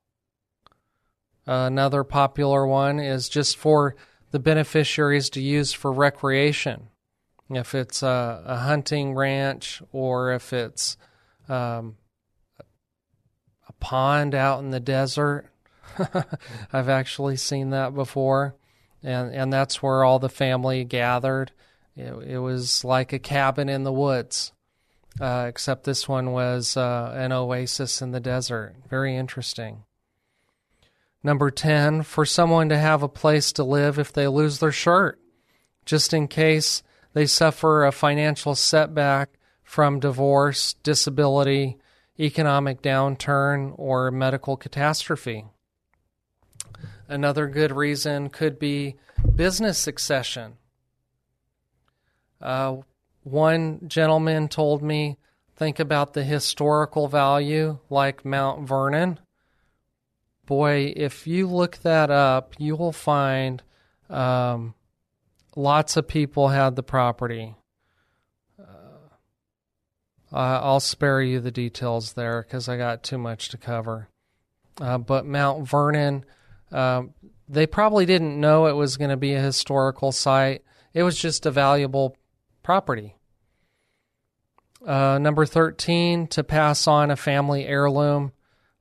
Another 1.46 2.04
popular 2.04 2.66
one 2.66 3.00
is 3.00 3.30
just 3.30 3.58
for 3.58 3.96
the 4.32 4.40
beneficiaries 4.40 5.30
to 5.32 5.42
use 5.42 5.74
for 5.74 5.92
recreation. 5.92 6.88
If 7.50 7.76
it's 7.76 8.02
a, 8.02 8.44
a 8.46 8.58
hunting 8.58 9.14
ranch 9.14 9.82
or 9.92 10.32
if 10.32 10.54
it's 10.54 10.96
um, 11.50 11.98
a 13.68 13.74
pond 13.80 14.34
out 14.34 14.60
in 14.60 14.72
the 14.72 14.80
desert. 14.80 15.48
I've 16.74 16.90
actually 16.90 17.36
seen 17.36 17.72
that 17.72 17.94
before. 17.94 18.56
And, 19.04 19.34
and 19.34 19.52
that's 19.52 19.82
where 19.82 20.04
all 20.04 20.20
the 20.20 20.30
family 20.30 20.84
gathered. 20.84 21.52
It, 21.96 22.14
it 22.28 22.40
was 22.40 22.84
like 22.84 23.14
a 23.14 23.20
cabin 23.20 23.70
in 23.70 23.84
the 23.84 23.92
woods, 23.92 24.52
uh, 25.20 25.46
except 25.48 25.84
this 25.84 26.08
one 26.08 26.32
was 26.32 26.78
uh, 26.78 27.14
an 27.16 27.32
oasis 27.32 28.02
in 28.02 28.12
the 28.12 28.20
desert. 28.20 28.76
Very 28.90 29.16
interesting. 29.16 29.84
Number 31.24 31.52
10, 31.52 32.04
for 32.04 32.26
someone 32.26 32.70
to 32.70 32.78
have 32.78 33.04
a 33.04 33.10
place 33.10 33.52
to 33.54 33.64
live 33.64 34.00
if 34.00 34.12
they 34.12 34.28
lose 34.28 34.60
their 34.60 34.72
shirt, 34.72 35.20
just 35.86 36.14
in 36.14 36.28
case 36.28 36.82
they 37.14 37.26
suffer 37.26 37.86
a 37.86 37.92
financial 37.92 38.56
setback 38.56 39.30
from 39.64 40.00
divorce, 40.00 40.74
disability, 40.82 41.78
economic 42.20 42.82
downturn, 42.82 43.74
or 43.78 44.12
medical 44.12 44.58
catastrophe. 44.58 45.46
Another 47.12 47.48
good 47.48 47.74
reason 47.74 48.30
could 48.30 48.58
be 48.58 48.96
business 49.36 49.78
succession. 49.78 50.54
Uh, 52.40 52.78
one 53.24 53.82
gentleman 53.86 54.48
told 54.48 54.82
me 54.82 55.18
think 55.58 55.78
about 55.78 56.14
the 56.14 56.24
historical 56.24 57.10
value 57.10 57.80
like 57.90 58.24
Mount 58.24 58.66
Vernon. 58.66 59.20
Boy, 60.46 60.94
if 60.96 61.28
you 61.28 61.48
look 61.48 61.80
that 61.80 62.10
up, 62.10 62.56
you 62.58 62.78
will 62.78 62.94
find 62.94 63.62
um, 64.10 64.74
lots 65.54 65.98
of 65.98 66.08
people 66.08 66.48
had 66.48 66.78
the 66.78 66.82
property. 66.82 67.56
Uh, 68.58 68.64
I'll 70.32 70.80
spare 70.80 71.22
you 71.22 71.42
the 71.42 71.52
details 71.52 72.14
there 72.14 72.42
because 72.42 72.70
I 72.70 72.78
got 72.78 73.04
too 73.04 73.18
much 73.18 73.50
to 73.50 73.58
cover. 73.58 74.08
Uh, 74.80 74.98
but 74.98 75.26
Mount 75.26 75.68
Vernon, 75.68 76.24
uh, 76.72 77.04
they 77.50 77.68
probably 77.68 78.06
didn't 78.06 78.40
know 78.40 78.68
it 78.68 78.76
was 78.76 78.98
going 78.98 79.10
to 79.10 79.18
be 79.18 79.34
a 79.34 79.42
historical 79.42 80.12
site. 80.12 80.64
It 80.94 81.04
was 81.04 81.18
just 81.18 81.46
a 81.46 81.52
valuable 81.52 82.16
property. 82.64 83.16
Uh, 84.86 85.20
number 85.20 85.46
13, 85.46 86.28
to 86.28 86.44
pass 86.44 86.88
on 86.88 87.12
a 87.12 87.16
family 87.16 87.66
heirloom. 87.66 88.32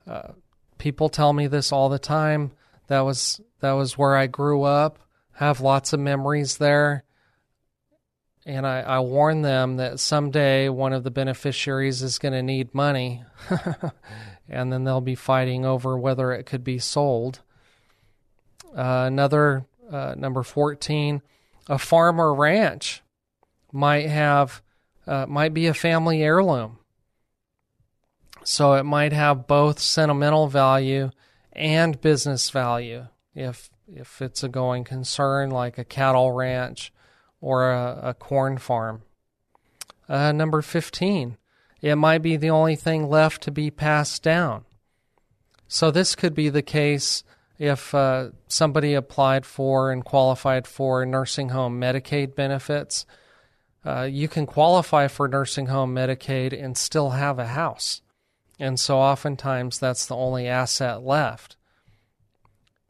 Uh, 0.07 0.33
people 0.79 1.09
tell 1.09 1.33
me 1.33 1.47
this 1.47 1.73
all 1.73 1.89
the 1.89 1.99
time. 1.99 2.53
That 2.87 3.01
was 3.01 3.41
that 3.61 3.73
was 3.73 3.99
where 3.99 4.17
I 4.17 4.27
grew 4.27 4.63
up 4.63 4.99
have 5.41 5.63
lots 5.63 5.95
of 5.95 6.01
memories 6.01 6.59
there. 6.59 7.03
and 8.45 8.67
I, 8.67 8.81
I 8.81 9.01
warn 9.01 9.41
them 9.41 9.79
that 9.79 9.99
someday 9.99 10.69
one 10.69 10.93
of 10.93 11.03
the 11.03 11.11
beneficiaries 11.11 12.03
is 12.03 12.19
going 12.19 12.35
to 12.35 12.43
need 12.43 12.75
money, 12.75 13.25
and 14.49 14.71
then 14.71 14.85
they'll 14.85 15.01
be 15.01 15.15
fighting 15.15 15.65
over 15.65 15.97
whether 15.97 16.33
it 16.33 16.45
could 16.45 16.63
be 16.63 16.79
sold. 16.79 17.41
Uh, 18.77 19.05
another 19.07 19.67
uh, 19.91 20.15
number 20.17 20.43
14 20.43 21.23
a 21.69 21.79
farm 21.79 22.21
or 22.21 22.35
ranch 22.35 23.03
might 23.73 24.09
have 24.09 24.63
uh, 25.07 25.27
might 25.27 25.53
be 25.55 25.67
a 25.67 25.75
family 25.75 26.23
heirloom 26.23 26.79
so 28.45 28.75
it 28.75 28.85
might 28.85 29.13
have 29.13 29.47
both 29.47 29.79
sentimental 29.79 30.47
value 30.47 31.11
and 31.53 32.01
business 32.01 32.51
value 32.51 33.07
if 33.35 33.71
if 33.87 34.23
it's 34.23 34.43
a 34.43 34.49
going 34.49 34.85
concern 34.85 35.51
like 35.51 35.79
a 35.79 35.85
cattle 35.85 36.33
ranch 36.33 36.93
or 37.41 37.73
a, 37.73 38.01
a 38.05 38.15
corn 38.15 38.59
farm. 38.59 39.03
Uh, 40.09 40.33
number 40.33 40.63
15, 40.63 41.37
it 41.81 41.97
might 41.97 42.19
be 42.19 42.37
the 42.37 42.51
only 42.51 42.77
thing 42.77 43.09
left 43.09 43.43
to 43.43 43.51
be 43.51 43.71
passed 43.71 44.23
down. 44.23 44.65
So 45.67 45.91
this 45.91 46.15
could 46.15 46.35
be 46.35 46.49
the 46.49 46.63
case 46.63 47.23
if 47.61 47.95
uh, 47.95 48.31
somebody 48.49 48.95
applied 48.95 49.45
for 49.45 49.93
and 49.93 50.03
qualified 50.03 50.67
for 50.67 51.05
nursing 51.05 51.51
home 51.51 51.79
Medicaid 51.79 52.35
benefits. 52.35 53.05
Uh, 53.85 54.09
you 54.11 54.29
can 54.29 54.47
qualify 54.47 55.09
for 55.09 55.29
nursing 55.29 55.67
home 55.67 55.95
Medicaid 55.95 56.59
and 56.59 56.75
still 56.75 57.11
have 57.11 57.39
a 57.39 57.49
house. 57.49 58.01
And 58.59 58.81
so 58.81 58.99
oftentimes 58.99 59.79
that's 59.79 60.07
the 60.07 60.17
only 60.17 60.49
asset 60.49 61.03
left. 61.03 61.57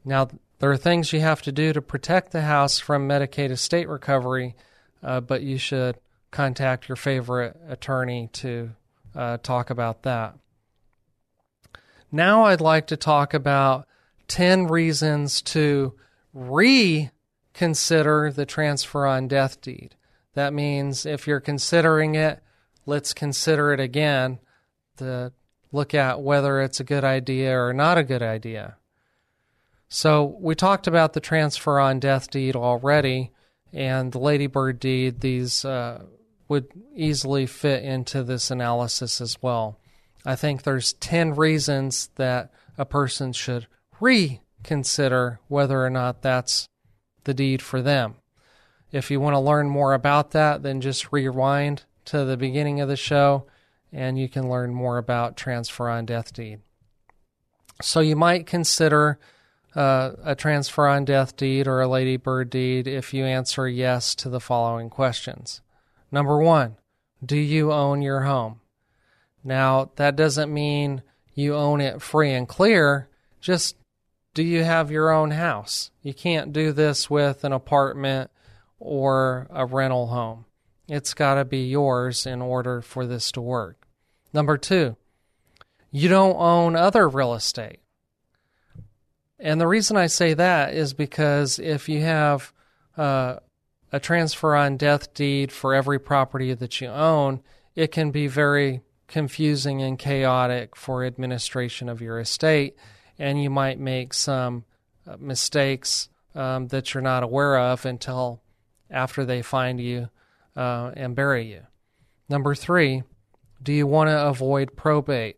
Now, 0.05 0.29
there 0.59 0.71
are 0.71 0.77
things 0.77 1.11
you 1.11 1.19
have 1.19 1.41
to 1.41 1.51
do 1.51 1.73
to 1.73 1.81
protect 1.81 2.31
the 2.31 2.43
house 2.43 2.79
from 2.79 3.09
Medicaid 3.09 3.51
estate 3.51 3.89
recovery, 3.89 4.55
uh, 5.03 5.19
but 5.19 5.41
you 5.41 5.57
should 5.57 5.97
contact 6.31 6.87
your 6.87 6.95
favorite 6.95 7.59
attorney 7.67 8.29
to 8.33 8.71
uh, 9.13 9.35
talk 9.43 9.69
about 9.69 10.03
that. 10.03 10.35
Now, 12.09 12.45
I'd 12.45 12.61
like 12.61 12.87
to 12.87 12.95
talk 12.95 13.33
about 13.33 13.85
10 14.31 14.67
reasons 14.67 15.41
to 15.41 15.93
reconsider 16.33 17.11
the 18.31 18.45
transfer 18.45 19.05
on 19.05 19.27
death 19.27 19.59
deed. 19.59 19.95
That 20.35 20.53
means 20.53 21.05
if 21.05 21.27
you're 21.27 21.41
considering 21.41 22.15
it, 22.15 22.41
let's 22.85 23.13
consider 23.13 23.73
it 23.73 23.81
again. 23.81 24.39
to 24.97 25.33
look 25.73 25.93
at 25.93 26.21
whether 26.21 26.61
it's 26.61 26.79
a 26.79 26.85
good 26.85 27.03
idea 27.03 27.57
or 27.57 27.73
not 27.73 27.97
a 27.97 28.05
good 28.05 28.21
idea. 28.21 28.77
So 29.89 30.37
we 30.39 30.55
talked 30.55 30.87
about 30.87 31.11
the 31.11 31.19
transfer 31.19 31.77
on 31.77 31.99
death 31.99 32.29
deed 32.29 32.55
already, 32.55 33.31
and 33.73 34.13
the 34.13 34.19
Ladybird 34.19 34.79
deed. 34.79 35.19
These 35.19 35.65
uh, 35.65 36.03
would 36.47 36.67
easily 36.95 37.45
fit 37.47 37.83
into 37.83 38.23
this 38.23 38.49
analysis 38.49 39.19
as 39.19 39.41
well. 39.41 39.77
I 40.25 40.37
think 40.37 40.63
there's 40.63 40.93
ten 40.93 41.35
reasons 41.35 42.09
that 42.15 42.53
a 42.77 42.85
person 42.85 43.33
should 43.33 43.67
reconsider 44.01 45.39
whether 45.47 45.85
or 45.85 45.89
not 45.89 46.21
that's 46.21 46.67
the 47.23 47.33
deed 47.33 47.61
for 47.61 47.81
them. 47.81 48.15
If 48.91 49.09
you 49.09 49.21
want 49.21 49.35
to 49.35 49.39
learn 49.39 49.69
more 49.69 49.93
about 49.93 50.31
that, 50.31 50.63
then 50.63 50.81
just 50.81 51.11
rewind 51.13 51.83
to 52.05 52.25
the 52.25 52.35
beginning 52.35 52.81
of 52.81 52.89
the 52.89 52.97
show 52.97 53.45
and 53.93 54.17
you 54.17 54.29
can 54.29 54.49
learn 54.49 54.73
more 54.73 54.97
about 54.97 55.37
transfer 55.37 55.89
on 55.89 56.05
death 56.05 56.33
deed. 56.33 56.59
So 57.81 57.99
you 57.99 58.15
might 58.15 58.45
consider 58.45 59.19
uh, 59.75 60.11
a 60.23 60.35
transfer 60.35 60.87
on 60.87 61.05
death 61.05 61.35
deed 61.35 61.67
or 61.67 61.81
a 61.81 61.87
ladybird 61.87 62.49
deed 62.49 62.87
if 62.87 63.13
you 63.13 63.25
answer 63.25 63.67
yes 63.67 64.15
to 64.15 64.29
the 64.29 64.39
following 64.39 64.89
questions. 64.89 65.61
Number 66.11 66.37
one, 66.37 66.77
do 67.23 67.37
you 67.37 67.71
own 67.71 68.01
your 68.01 68.21
home? 68.21 68.61
Now, 69.43 69.91
that 69.95 70.15
doesn't 70.15 70.53
mean 70.53 71.01
you 71.33 71.55
own 71.55 71.81
it 71.81 72.01
free 72.01 72.33
and 72.33 72.47
clear, 72.47 73.09
just 73.39 73.75
do 74.33 74.43
you 74.43 74.63
have 74.63 74.91
your 74.91 75.11
own 75.11 75.31
house? 75.31 75.91
You 76.01 76.13
can't 76.13 76.53
do 76.53 76.71
this 76.71 77.09
with 77.09 77.43
an 77.43 77.51
apartment 77.51 78.31
or 78.79 79.47
a 79.49 79.65
rental 79.65 80.07
home. 80.07 80.45
It's 80.87 81.13
got 81.13 81.35
to 81.35 81.45
be 81.45 81.67
yours 81.67 82.25
in 82.25 82.41
order 82.41 82.81
for 82.81 83.05
this 83.05 83.31
to 83.33 83.41
work. 83.41 83.87
Number 84.33 84.57
two, 84.57 84.95
you 85.91 86.07
don't 86.07 86.37
own 86.37 86.75
other 86.75 87.07
real 87.07 87.33
estate. 87.33 87.79
And 89.39 89.59
the 89.59 89.67
reason 89.67 89.97
I 89.97 90.07
say 90.07 90.33
that 90.33 90.73
is 90.73 90.93
because 90.93 91.59
if 91.59 91.89
you 91.89 92.01
have 92.01 92.53
uh, 92.97 93.37
a 93.91 93.99
transfer 93.99 94.55
on 94.55 94.77
death 94.77 95.13
deed 95.13 95.51
for 95.51 95.73
every 95.73 95.99
property 95.99 96.53
that 96.53 96.79
you 96.79 96.87
own, 96.87 97.41
it 97.75 97.91
can 97.91 98.11
be 98.11 98.27
very 98.27 98.81
confusing 99.07 99.81
and 99.81 99.99
chaotic 99.99 100.75
for 100.75 101.03
administration 101.03 101.89
of 101.89 102.01
your 102.01 102.19
estate, 102.19 102.75
and 103.21 103.41
you 103.41 103.51
might 103.51 103.79
make 103.79 104.15
some 104.15 104.65
uh, 105.05 105.15
mistakes 105.19 106.09
um, 106.33 106.67
that 106.69 106.91
you're 106.91 107.03
not 107.03 107.21
aware 107.21 107.55
of 107.59 107.85
until 107.85 108.41
after 108.89 109.23
they 109.23 109.43
find 109.43 109.79
you 109.79 110.09
uh, 110.55 110.91
and 110.95 111.15
bury 111.15 111.51
you. 111.51 111.61
Number 112.27 112.55
three, 112.55 113.03
do 113.61 113.71
you 113.71 113.85
want 113.85 114.09
to 114.09 114.25
avoid 114.25 114.75
probate? 114.75 115.37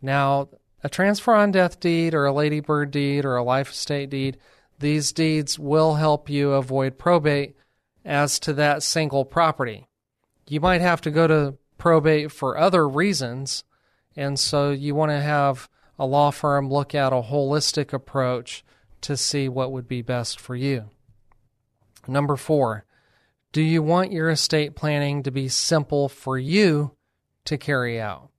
Now, 0.00 0.50
a 0.84 0.88
transfer 0.88 1.34
on 1.34 1.50
death 1.50 1.80
deed 1.80 2.14
or 2.14 2.26
a 2.26 2.32
ladybird 2.32 2.92
deed 2.92 3.24
or 3.24 3.34
a 3.34 3.42
life 3.42 3.72
estate 3.72 4.08
deed, 4.08 4.38
these 4.78 5.12
deeds 5.12 5.58
will 5.58 5.96
help 5.96 6.30
you 6.30 6.52
avoid 6.52 6.96
probate 6.96 7.56
as 8.04 8.38
to 8.38 8.52
that 8.52 8.84
single 8.84 9.24
property. 9.24 9.88
You 10.48 10.60
might 10.60 10.80
have 10.80 11.00
to 11.00 11.10
go 11.10 11.26
to 11.26 11.58
probate 11.76 12.30
for 12.30 12.56
other 12.56 12.88
reasons, 12.88 13.64
and 14.14 14.38
so 14.38 14.70
you 14.70 14.94
want 14.94 15.10
to 15.10 15.20
have 15.20 15.68
a 16.00 16.06
law 16.06 16.32
firm 16.32 16.68
look 16.68 16.96
at 16.96 17.12
a 17.12 17.22
holistic 17.22 17.92
approach 17.92 18.64
to 19.02 19.16
see 19.16 19.48
what 19.48 19.70
would 19.70 19.86
be 19.86 20.02
best 20.02 20.40
for 20.40 20.56
you. 20.56 20.90
Number 22.08 22.36
four, 22.36 22.84
do 23.52 23.62
you 23.62 23.82
want 23.82 24.10
your 24.10 24.30
estate 24.30 24.74
planning 24.74 25.22
to 25.22 25.30
be 25.30 25.48
simple 25.48 26.08
for 26.08 26.36
you 26.36 26.96
to 27.44 27.58
carry 27.58 28.00
out. 28.00 28.30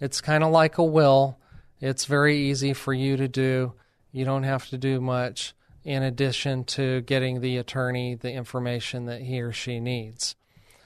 It's 0.00 0.20
kind 0.20 0.44
of 0.44 0.50
like 0.50 0.78
a 0.78 0.84
will. 0.84 1.38
It's 1.80 2.04
very 2.04 2.36
easy 2.36 2.72
for 2.72 2.92
you 2.92 3.16
to 3.16 3.28
do. 3.28 3.74
You 4.10 4.24
don't 4.24 4.44
have 4.44 4.68
to 4.68 4.78
do 4.78 5.00
much 5.00 5.54
in 5.84 6.02
addition 6.02 6.64
to 6.64 7.02
getting 7.02 7.40
the 7.40 7.56
attorney 7.56 8.14
the 8.14 8.32
information 8.32 9.06
that 9.06 9.22
he 9.22 9.40
or 9.40 9.52
she 9.52 9.80
needs. 9.80 10.34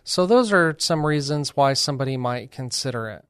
So, 0.05 0.27
those 0.27 0.53
are 0.53 0.77
some 0.79 1.07
reasons 1.07 1.57
why 1.57 1.75
somebody 1.75 2.17
might 2.17 2.51
consider 2.51 3.09
it. 3.09 3.25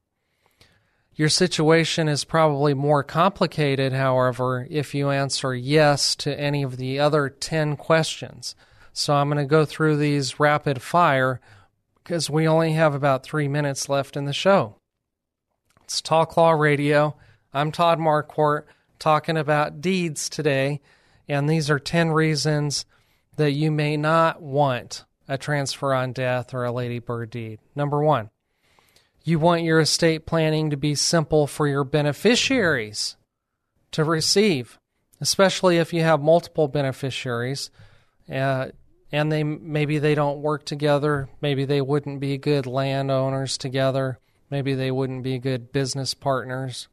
Your 1.14 1.28
situation 1.28 2.08
is 2.08 2.24
probably 2.24 2.72
more 2.72 3.02
complicated, 3.02 3.92
however, 3.92 4.66
if 4.70 4.94
you 4.94 5.10
answer 5.10 5.54
yes 5.54 6.16
to 6.16 6.38
any 6.40 6.62
of 6.62 6.78
the 6.78 6.98
other 6.98 7.28
10 7.28 7.76
questions. 7.76 8.54
So, 8.94 9.14
I'm 9.14 9.28
going 9.28 9.36
to 9.36 9.44
go 9.44 9.64
through 9.64 9.96
these 9.96 10.40
rapid 10.40 10.80
fire 10.80 11.40
because 12.02 12.30
we 12.30 12.48
only 12.48 12.72
have 12.72 12.94
about 12.94 13.24
three 13.24 13.46
minutes 13.46 13.88
left 13.88 14.16
in 14.16 14.24
the 14.24 14.32
show. 14.32 14.76
It's 15.84 16.00
Talk 16.00 16.36
Law 16.36 16.52
Radio. 16.52 17.16
I'm 17.52 17.72
Todd 17.72 17.98
Marquardt 17.98 18.64
talking 18.98 19.36
about 19.36 19.82
deeds 19.82 20.30
today, 20.30 20.80
and 21.28 21.48
these 21.48 21.68
are 21.68 21.78
10 21.78 22.10
reasons 22.10 22.86
that 23.36 23.52
you 23.52 23.70
may 23.70 23.96
not 23.96 24.40
want 24.40 25.04
a 25.28 25.36
transfer 25.36 25.92
on 25.92 26.12
death 26.12 26.54
or 26.54 26.64
a 26.64 26.72
ladybird 26.72 27.30
deed. 27.30 27.58
Number 27.74 28.02
one, 28.02 28.30
you 29.24 29.38
want 29.38 29.62
your 29.62 29.80
estate 29.80 30.26
planning 30.26 30.70
to 30.70 30.76
be 30.76 30.94
simple 30.94 31.46
for 31.46 31.66
your 31.68 31.84
beneficiaries 31.84 33.16
to 33.92 34.04
receive, 34.04 34.78
especially 35.20 35.78
if 35.78 35.92
you 35.92 36.02
have 36.02 36.20
multiple 36.20 36.68
beneficiaries. 36.68 37.70
Uh, 38.32 38.68
and 39.12 39.30
they 39.30 39.44
maybe 39.44 39.98
they 39.98 40.14
don't 40.14 40.40
work 40.40 40.64
together, 40.64 41.28
maybe 41.40 41.66
they 41.66 41.82
wouldn't 41.82 42.18
be 42.18 42.38
good 42.38 42.66
landowners 42.66 43.58
together, 43.58 44.18
maybe 44.50 44.74
they 44.74 44.90
wouldn't 44.90 45.22
be 45.22 45.38
good 45.38 45.70
business 45.70 46.14
partners. 46.14 46.88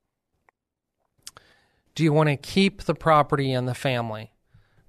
Do 1.96 2.04
you 2.04 2.12
want 2.12 2.30
to 2.30 2.36
keep 2.36 2.84
the 2.84 2.94
property 2.94 3.52
in 3.52 3.66
the 3.66 3.74
family? 3.74 4.34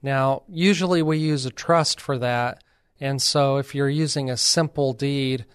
Now, 0.03 0.43
usually 0.49 1.03
we 1.03 1.19
use 1.19 1.47
a 1.47 1.51
trust 1.51 2.01
for 2.01 2.19
that, 2.19 2.65
and 2.99 3.23
so 3.23 3.59
if 3.59 3.75
you're 3.75 3.89
using 3.89 4.29
a 4.29 4.37
simple 4.37 4.93
deed 4.93 5.47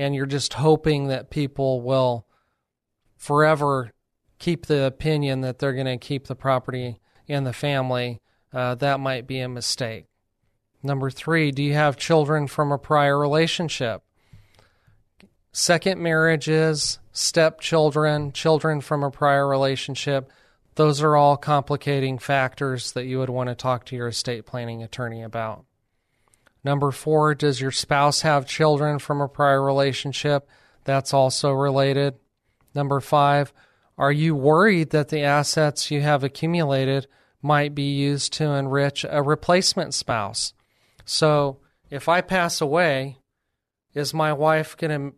and 0.00 0.14
you're 0.14 0.24
just 0.24 0.54
hoping 0.54 1.08
that 1.08 1.28
people 1.28 1.82
will 1.82 2.26
forever 3.18 3.92
keep 4.38 4.64
the 4.64 4.86
opinion 4.86 5.42
that 5.42 5.58
they're 5.58 5.74
going 5.74 5.84
to 5.84 5.98
keep 5.98 6.26
the 6.26 6.34
property 6.34 6.98
in 7.28 7.44
the 7.44 7.52
family, 7.52 8.22
uh, 8.54 8.74
that 8.76 8.98
might 8.98 9.26
be 9.26 9.40
a 9.40 9.48
mistake. 9.48 10.06
Number 10.82 11.10
three, 11.10 11.50
do 11.50 11.62
you 11.62 11.74
have 11.74 11.98
children 11.98 12.46
from 12.46 12.72
a 12.72 12.78
prior 12.78 13.18
relationship? 13.18 14.02
Second 15.52 16.00
marriages, 16.00 16.98
stepchildren, 17.12 18.32
children 18.32 18.80
from 18.80 19.04
a 19.04 19.10
prior 19.10 19.46
relationship, 19.46 20.32
those 20.76 21.02
are 21.02 21.14
all 21.14 21.36
complicating 21.36 22.18
factors 22.18 22.92
that 22.92 23.04
you 23.04 23.18
would 23.18 23.28
want 23.28 23.50
to 23.50 23.54
talk 23.54 23.84
to 23.84 23.96
your 23.96 24.08
estate 24.08 24.46
planning 24.46 24.82
attorney 24.82 25.22
about. 25.22 25.66
Number 26.62 26.90
four, 26.90 27.34
does 27.34 27.60
your 27.60 27.70
spouse 27.70 28.22
have 28.22 28.46
children 28.46 28.98
from 28.98 29.20
a 29.20 29.28
prior 29.28 29.62
relationship? 29.62 30.48
That's 30.84 31.14
also 31.14 31.52
related. 31.52 32.14
Number 32.74 33.00
five, 33.00 33.52
are 33.96 34.12
you 34.12 34.34
worried 34.34 34.90
that 34.90 35.08
the 35.08 35.22
assets 35.22 35.90
you 35.90 36.00
have 36.00 36.24
accumulated 36.24 37.06
might 37.42 37.74
be 37.74 37.92
used 37.92 38.32
to 38.34 38.44
enrich 38.44 39.04
a 39.08 39.22
replacement 39.22 39.94
spouse? 39.94 40.54
So, 41.04 41.60
if 41.90 42.08
I 42.08 42.20
pass 42.20 42.60
away, 42.60 43.18
is 43.94 44.14
my 44.14 44.32
wife 44.32 44.76
going 44.76 45.10
to 45.10 45.16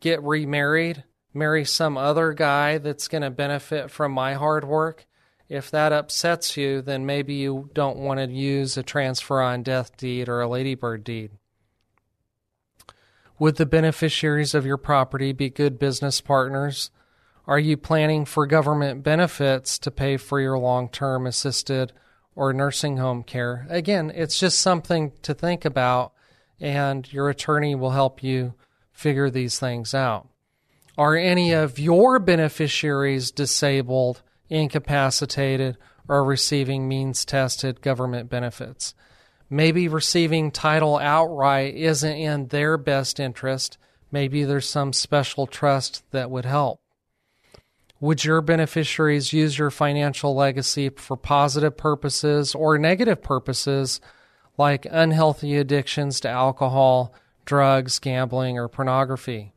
get 0.00 0.22
remarried, 0.22 1.04
marry 1.34 1.64
some 1.64 1.96
other 1.96 2.32
guy 2.32 2.78
that's 2.78 3.08
going 3.08 3.22
to 3.22 3.30
benefit 3.30 3.90
from 3.90 4.12
my 4.12 4.34
hard 4.34 4.64
work? 4.64 5.06
If 5.48 5.70
that 5.70 5.92
upsets 5.92 6.56
you, 6.56 6.82
then 6.82 7.06
maybe 7.06 7.34
you 7.34 7.70
don't 7.72 7.96
want 7.96 8.20
to 8.20 8.30
use 8.30 8.76
a 8.76 8.82
transfer 8.82 9.40
on 9.40 9.62
death 9.62 9.96
deed 9.96 10.28
or 10.28 10.40
a 10.40 10.48
ladybird 10.48 11.04
deed. 11.04 11.30
Would 13.38 13.56
the 13.56 13.66
beneficiaries 13.66 14.54
of 14.54 14.66
your 14.66 14.76
property 14.76 15.32
be 15.32 15.48
good 15.48 15.78
business 15.78 16.20
partners? 16.20 16.90
Are 17.46 17.58
you 17.58 17.78
planning 17.78 18.26
for 18.26 18.46
government 18.46 19.02
benefits 19.02 19.78
to 19.78 19.90
pay 19.90 20.18
for 20.18 20.38
your 20.38 20.58
long 20.58 20.90
term 20.90 21.26
assisted 21.26 21.92
or 22.34 22.52
nursing 22.52 22.98
home 22.98 23.22
care? 23.22 23.66
Again, 23.70 24.12
it's 24.14 24.38
just 24.38 24.60
something 24.60 25.12
to 25.22 25.32
think 25.32 25.64
about, 25.64 26.12
and 26.60 27.10
your 27.10 27.30
attorney 27.30 27.74
will 27.74 27.92
help 27.92 28.22
you 28.22 28.54
figure 28.92 29.30
these 29.30 29.58
things 29.58 29.94
out. 29.94 30.28
Are 30.98 31.16
any 31.16 31.52
of 31.52 31.78
your 31.78 32.18
beneficiaries 32.18 33.30
disabled 33.30 34.20
incapacitated, 34.48 35.76
or 36.08 36.24
receiving 36.24 36.88
means 36.88 37.24
tested 37.24 37.80
government 37.80 38.30
benefits. 38.30 38.94
Maybe 39.50 39.88
receiving 39.88 40.50
title 40.50 40.98
outright 40.98 41.74
isn't 41.74 42.16
in 42.16 42.48
their 42.48 42.76
best 42.76 43.18
interest. 43.18 43.78
Maybe 44.12 44.44
there's 44.44 44.68
some 44.68 44.92
special 44.92 45.46
trust 45.46 46.02
that 46.10 46.30
would 46.30 46.44
help. 46.44 46.80
Would 48.00 48.24
your 48.24 48.40
beneficiaries 48.40 49.32
use 49.32 49.58
your 49.58 49.70
financial 49.70 50.34
legacy 50.34 50.88
for 50.90 51.16
positive 51.16 51.76
purposes 51.76 52.54
or 52.54 52.78
negative 52.78 53.22
purposes, 53.22 54.00
like 54.56 54.86
unhealthy 54.90 55.56
addictions 55.56 56.20
to 56.20 56.28
alcohol, 56.28 57.12
drugs, 57.44 57.98
gambling, 57.98 58.58
or 58.58 58.68
pornography? 58.68 59.52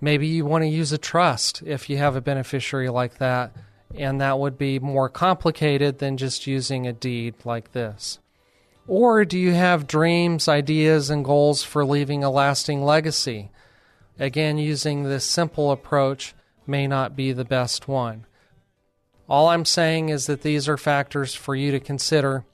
Maybe 0.00 0.26
you 0.26 0.44
want 0.44 0.62
to 0.62 0.68
use 0.68 0.92
a 0.92 0.98
trust 0.98 1.62
if 1.64 1.88
you 1.88 1.96
have 1.96 2.16
a 2.16 2.20
beneficiary 2.20 2.88
like 2.88 3.18
that, 3.18 3.52
and 3.96 4.20
that 4.20 4.38
would 4.38 4.58
be 4.58 4.78
more 4.78 5.08
complicated 5.08 5.98
than 5.98 6.16
just 6.16 6.46
using 6.46 6.86
a 6.86 6.92
deed 6.92 7.34
like 7.44 7.72
this. 7.72 8.18
Or 8.86 9.24
do 9.24 9.38
you 9.38 9.52
have 9.52 9.86
dreams, 9.86 10.46
ideas, 10.46 11.08
and 11.08 11.24
goals 11.24 11.62
for 11.62 11.84
leaving 11.84 12.22
a 12.22 12.30
lasting 12.30 12.84
legacy? 12.84 13.50
Again, 14.18 14.58
using 14.58 15.04
this 15.04 15.24
simple 15.24 15.70
approach 15.70 16.34
may 16.66 16.86
not 16.86 17.16
be 17.16 17.32
the 17.32 17.44
best 17.44 17.88
one. 17.88 18.26
All 19.28 19.48
I'm 19.48 19.64
saying 19.64 20.10
is 20.10 20.26
that 20.26 20.42
these 20.42 20.68
are 20.68 20.76
factors 20.76 21.34
for 21.34 21.54
you 21.54 21.72
to 21.72 21.80
consider. 21.80 22.44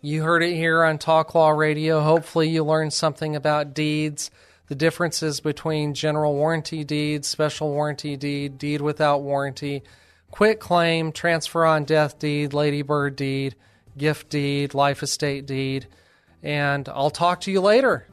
You 0.00 0.22
heard 0.22 0.42
it 0.42 0.54
here 0.54 0.82
on 0.82 0.98
Talk 0.98 1.34
Law 1.34 1.50
Radio. 1.50 2.00
Hopefully, 2.00 2.48
you 2.48 2.64
learned 2.64 2.92
something 2.92 3.36
about 3.36 3.74
deeds 3.74 4.30
the 4.72 4.76
differences 4.76 5.40
between 5.40 5.92
general 5.92 6.32
warranty 6.32 6.82
deed, 6.82 7.26
special 7.26 7.68
warranty 7.68 8.16
deed, 8.16 8.56
deed 8.56 8.80
without 8.80 9.20
warranty, 9.20 9.82
quit 10.30 10.60
claim, 10.60 11.12
transfer 11.12 11.66
on 11.66 11.84
death 11.84 12.18
deed, 12.18 12.54
ladybird 12.54 13.14
deed, 13.14 13.54
gift 13.98 14.30
deed, 14.30 14.72
life 14.72 15.02
estate 15.02 15.44
deed. 15.44 15.86
And 16.42 16.88
I'll 16.88 17.10
talk 17.10 17.42
to 17.42 17.52
you 17.52 17.60
later. 17.60 18.06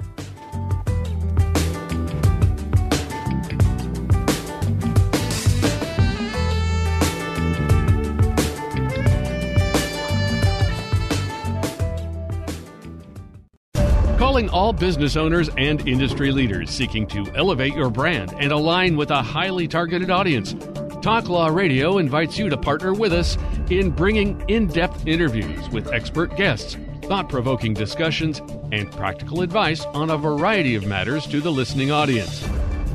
All 14.50 14.74
business 14.74 15.16
owners 15.16 15.50
and 15.58 15.88
industry 15.88 16.32
leaders 16.32 16.70
seeking 16.70 17.08
to 17.08 17.26
elevate 17.36 17.74
your 17.74 17.90
brand 17.90 18.34
and 18.40 18.52
align 18.52 18.98
with 18.98 19.12
a 19.12 19.22
highly 19.22 19.68
targeted 19.68 20.12
audience. 20.12 20.56
Talk 21.02 21.30
Law 21.30 21.48
Radio 21.48 21.98
invites 21.98 22.38
you 22.38 22.50
to 22.50 22.58
partner 22.58 22.94
with 22.94 23.14
us 23.14 23.38
in 23.70 23.92
bringing 23.92 24.44
in 24.50 24.68
depth 24.68 25.08
interviews 25.08 25.70
with 25.70 25.94
expert 25.94 26.36
guests, 26.36 26.76
thought 27.04 27.30
provoking 27.30 27.74
discussions, 27.74 28.42
and 28.72 28.92
practical 28.92 29.42
advice 29.42 29.86
on 29.86 30.10
a 30.10 30.18
variety 30.18 30.76
of 30.76 30.86
matters 30.86 31.26
to 31.28 31.40
the 31.40 31.52
listening 31.52 31.92
audience. 31.92 32.46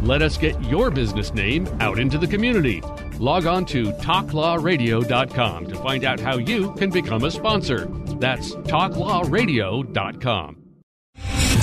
Let 0.02 0.20
us 0.20 0.36
get 0.36 0.61
your 0.64 0.90
business 0.90 1.32
name 1.32 1.66
out 1.80 1.98
into 1.98 2.18
the 2.18 2.26
community. 2.26 2.82
Log 3.18 3.46
on 3.46 3.64
to 3.66 3.92
talklawradio.com 3.92 5.66
to 5.66 5.74
find 5.76 6.05
out 6.05 6.18
how 6.20 6.36
you 6.36 6.72
can 6.74 6.90
become 6.90 7.24
a 7.24 7.30
sponsor. 7.30 7.86
That's 8.18 8.55
talklawradio.com. 8.55 10.63